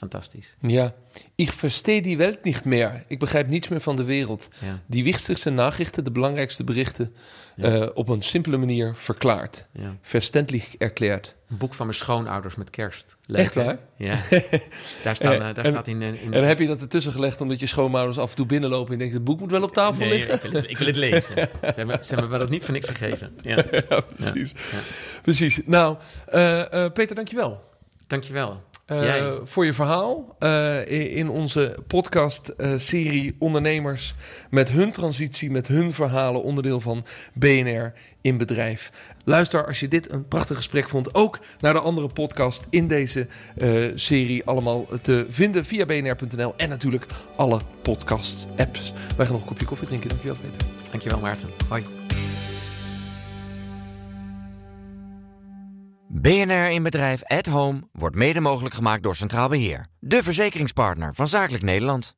fantastisch. 0.09 0.55
Ja. 0.61 0.93
Ik 1.35 1.51
verstehe 1.51 2.01
die 2.01 2.17
Welt 2.17 2.43
niet 2.43 2.65
meer. 2.65 3.03
Ik 3.07 3.19
begrijp 3.19 3.47
niets 3.47 3.67
meer 3.67 3.81
van 3.81 3.95
de 3.95 4.03
wereld. 4.03 4.49
Ja, 4.59 4.79
Die 4.85 5.03
wichtigste 5.03 5.49
Nachrichten, 5.49 6.03
de 6.03 6.11
belangrijkste 6.11 6.63
berichten, 6.63 7.15
Ja. 7.55 7.63
eh, 7.81 7.89
op 7.93 8.09
een 8.09 8.21
simpele 8.21 8.57
manier 8.57 8.95
verklaard. 8.95 9.65
ja. 9.71 9.95
Verständlich 10.01 10.75
erklärt. 10.77 11.35
Een 11.49 11.57
boek 11.57 11.73
van 11.73 11.85
mijn 11.85 11.97
schoonouders 11.97 12.55
met 12.55 12.69
kerst. 12.69 13.17
Echt 13.33 13.55
waar? 13.55 13.77
Ja. 13.97 14.19
daar 15.03 15.15
staan, 15.15 15.33
eh, 15.33 15.39
daar 15.39 15.57
en- 15.57 15.71
staat 15.71 15.87
in... 15.87 16.01
eh, 16.01 16.21
in 16.23 16.33
En 16.33 16.43
heb 16.43 16.59
je 16.59 16.67
dat 16.67 16.81
ertussen 16.81 17.11
gelegd 17.11 17.41
omdat 17.41 17.59
je 17.59 17.65
schoonouders 17.65 18.17
af 18.17 18.29
en 18.29 18.35
toe 18.35 18.45
binnenlopen 18.45 18.93
en 18.93 18.99
denkt, 18.99 19.13
het 19.13 19.23
boek 19.23 19.39
moet 19.39 19.51
wel 19.51 19.63
op 19.63 19.71
tafel 19.73 19.99
Nee, 20.05 20.09
liggen. 20.09 20.33
ik 20.33 20.41
wil, 20.41 20.51
het, 20.51 20.69
ik 20.69 20.77
wil 20.77 20.87
het 20.87 20.95
lezen. 20.95 21.35
ze, 21.61 21.73
hebben, 21.75 22.03
ze 22.03 22.13
hebben 22.13 22.31
me 22.31 22.37
dat 22.37 22.49
niet 22.49 22.63
voor 22.63 22.73
niks 22.73 22.89
gegeven. 22.89 23.37
Ja. 23.41 23.63
Ja, 23.89 23.99
precies. 23.99 24.53
Precies. 25.21 25.59
Nou, 25.65 25.97
eh, 26.25 26.85
Peter, 26.93 27.15
dankjewel. 27.15 27.61
Dankjewel. 28.07 28.61
Eh, 28.85 29.33
voor 29.43 29.65
je 29.65 29.73
verhaal 29.73 30.35
eh, 30.39 31.15
in, 31.17 31.29
onze 31.29 31.77
podcast-serie 31.87 33.35
Ondernemers 33.39 34.15
met 34.49 34.69
hun 34.69 34.91
transitie, 34.91 35.51
met 35.51 35.67
hun 35.67 35.93
verhalen, 35.93 36.43
onderdeel 36.43 36.79
van 36.79 37.05
BNR 37.33 37.93
in 38.21 38.37
bedrijf. 38.37 38.91
Luister 39.23 39.65
als 39.67 39.79
je 39.79 39.87
dit 39.87 40.11
een 40.11 40.27
prachtig 40.27 40.57
gesprek 40.57 40.89
vond, 40.89 41.13
ook 41.13 41.39
naar 41.59 41.73
de 41.73 41.79
andere 41.79 42.07
podcast 42.07 42.67
in 42.69 42.87
deze 42.87 43.27
eh, 43.57 43.91
serie. 43.95 44.45
Allemaal 44.45 44.87
te 45.01 45.25
vinden 45.29 45.65
via 45.65 45.85
bnr.nl 45.85 46.53
en 46.57 46.69
natuurlijk 46.69 47.05
alle 47.35 47.59
podcast-apps. 47.81 48.93
Wij 49.17 49.25
gaan 49.25 49.33
nog 49.33 49.41
een 49.41 49.49
kopje 49.49 49.65
koffie 49.65 49.87
drinken. 49.87 50.09
Dankjewel, 50.09 50.37
Peter. 50.41 50.67
Dankjewel, 50.91 51.19
Maarten. 51.19 51.49
Hoi. 51.69 51.83
BNR 56.17 56.69
in 56.71 56.83
Bedrijf 56.83 57.23
at 57.23 57.45
Home 57.45 57.87
wordt 57.91 58.15
mede 58.15 58.39
mogelijk 58.39 58.75
gemaakt 58.75 59.03
door 59.03 59.15
Centraal 59.15 59.49
Beheer. 59.49 59.87
De 59.99 60.23
verzekeringspartner 60.23 61.15
van 61.15 61.27
Zakelijk 61.27 61.63
Nederland. 61.63 62.15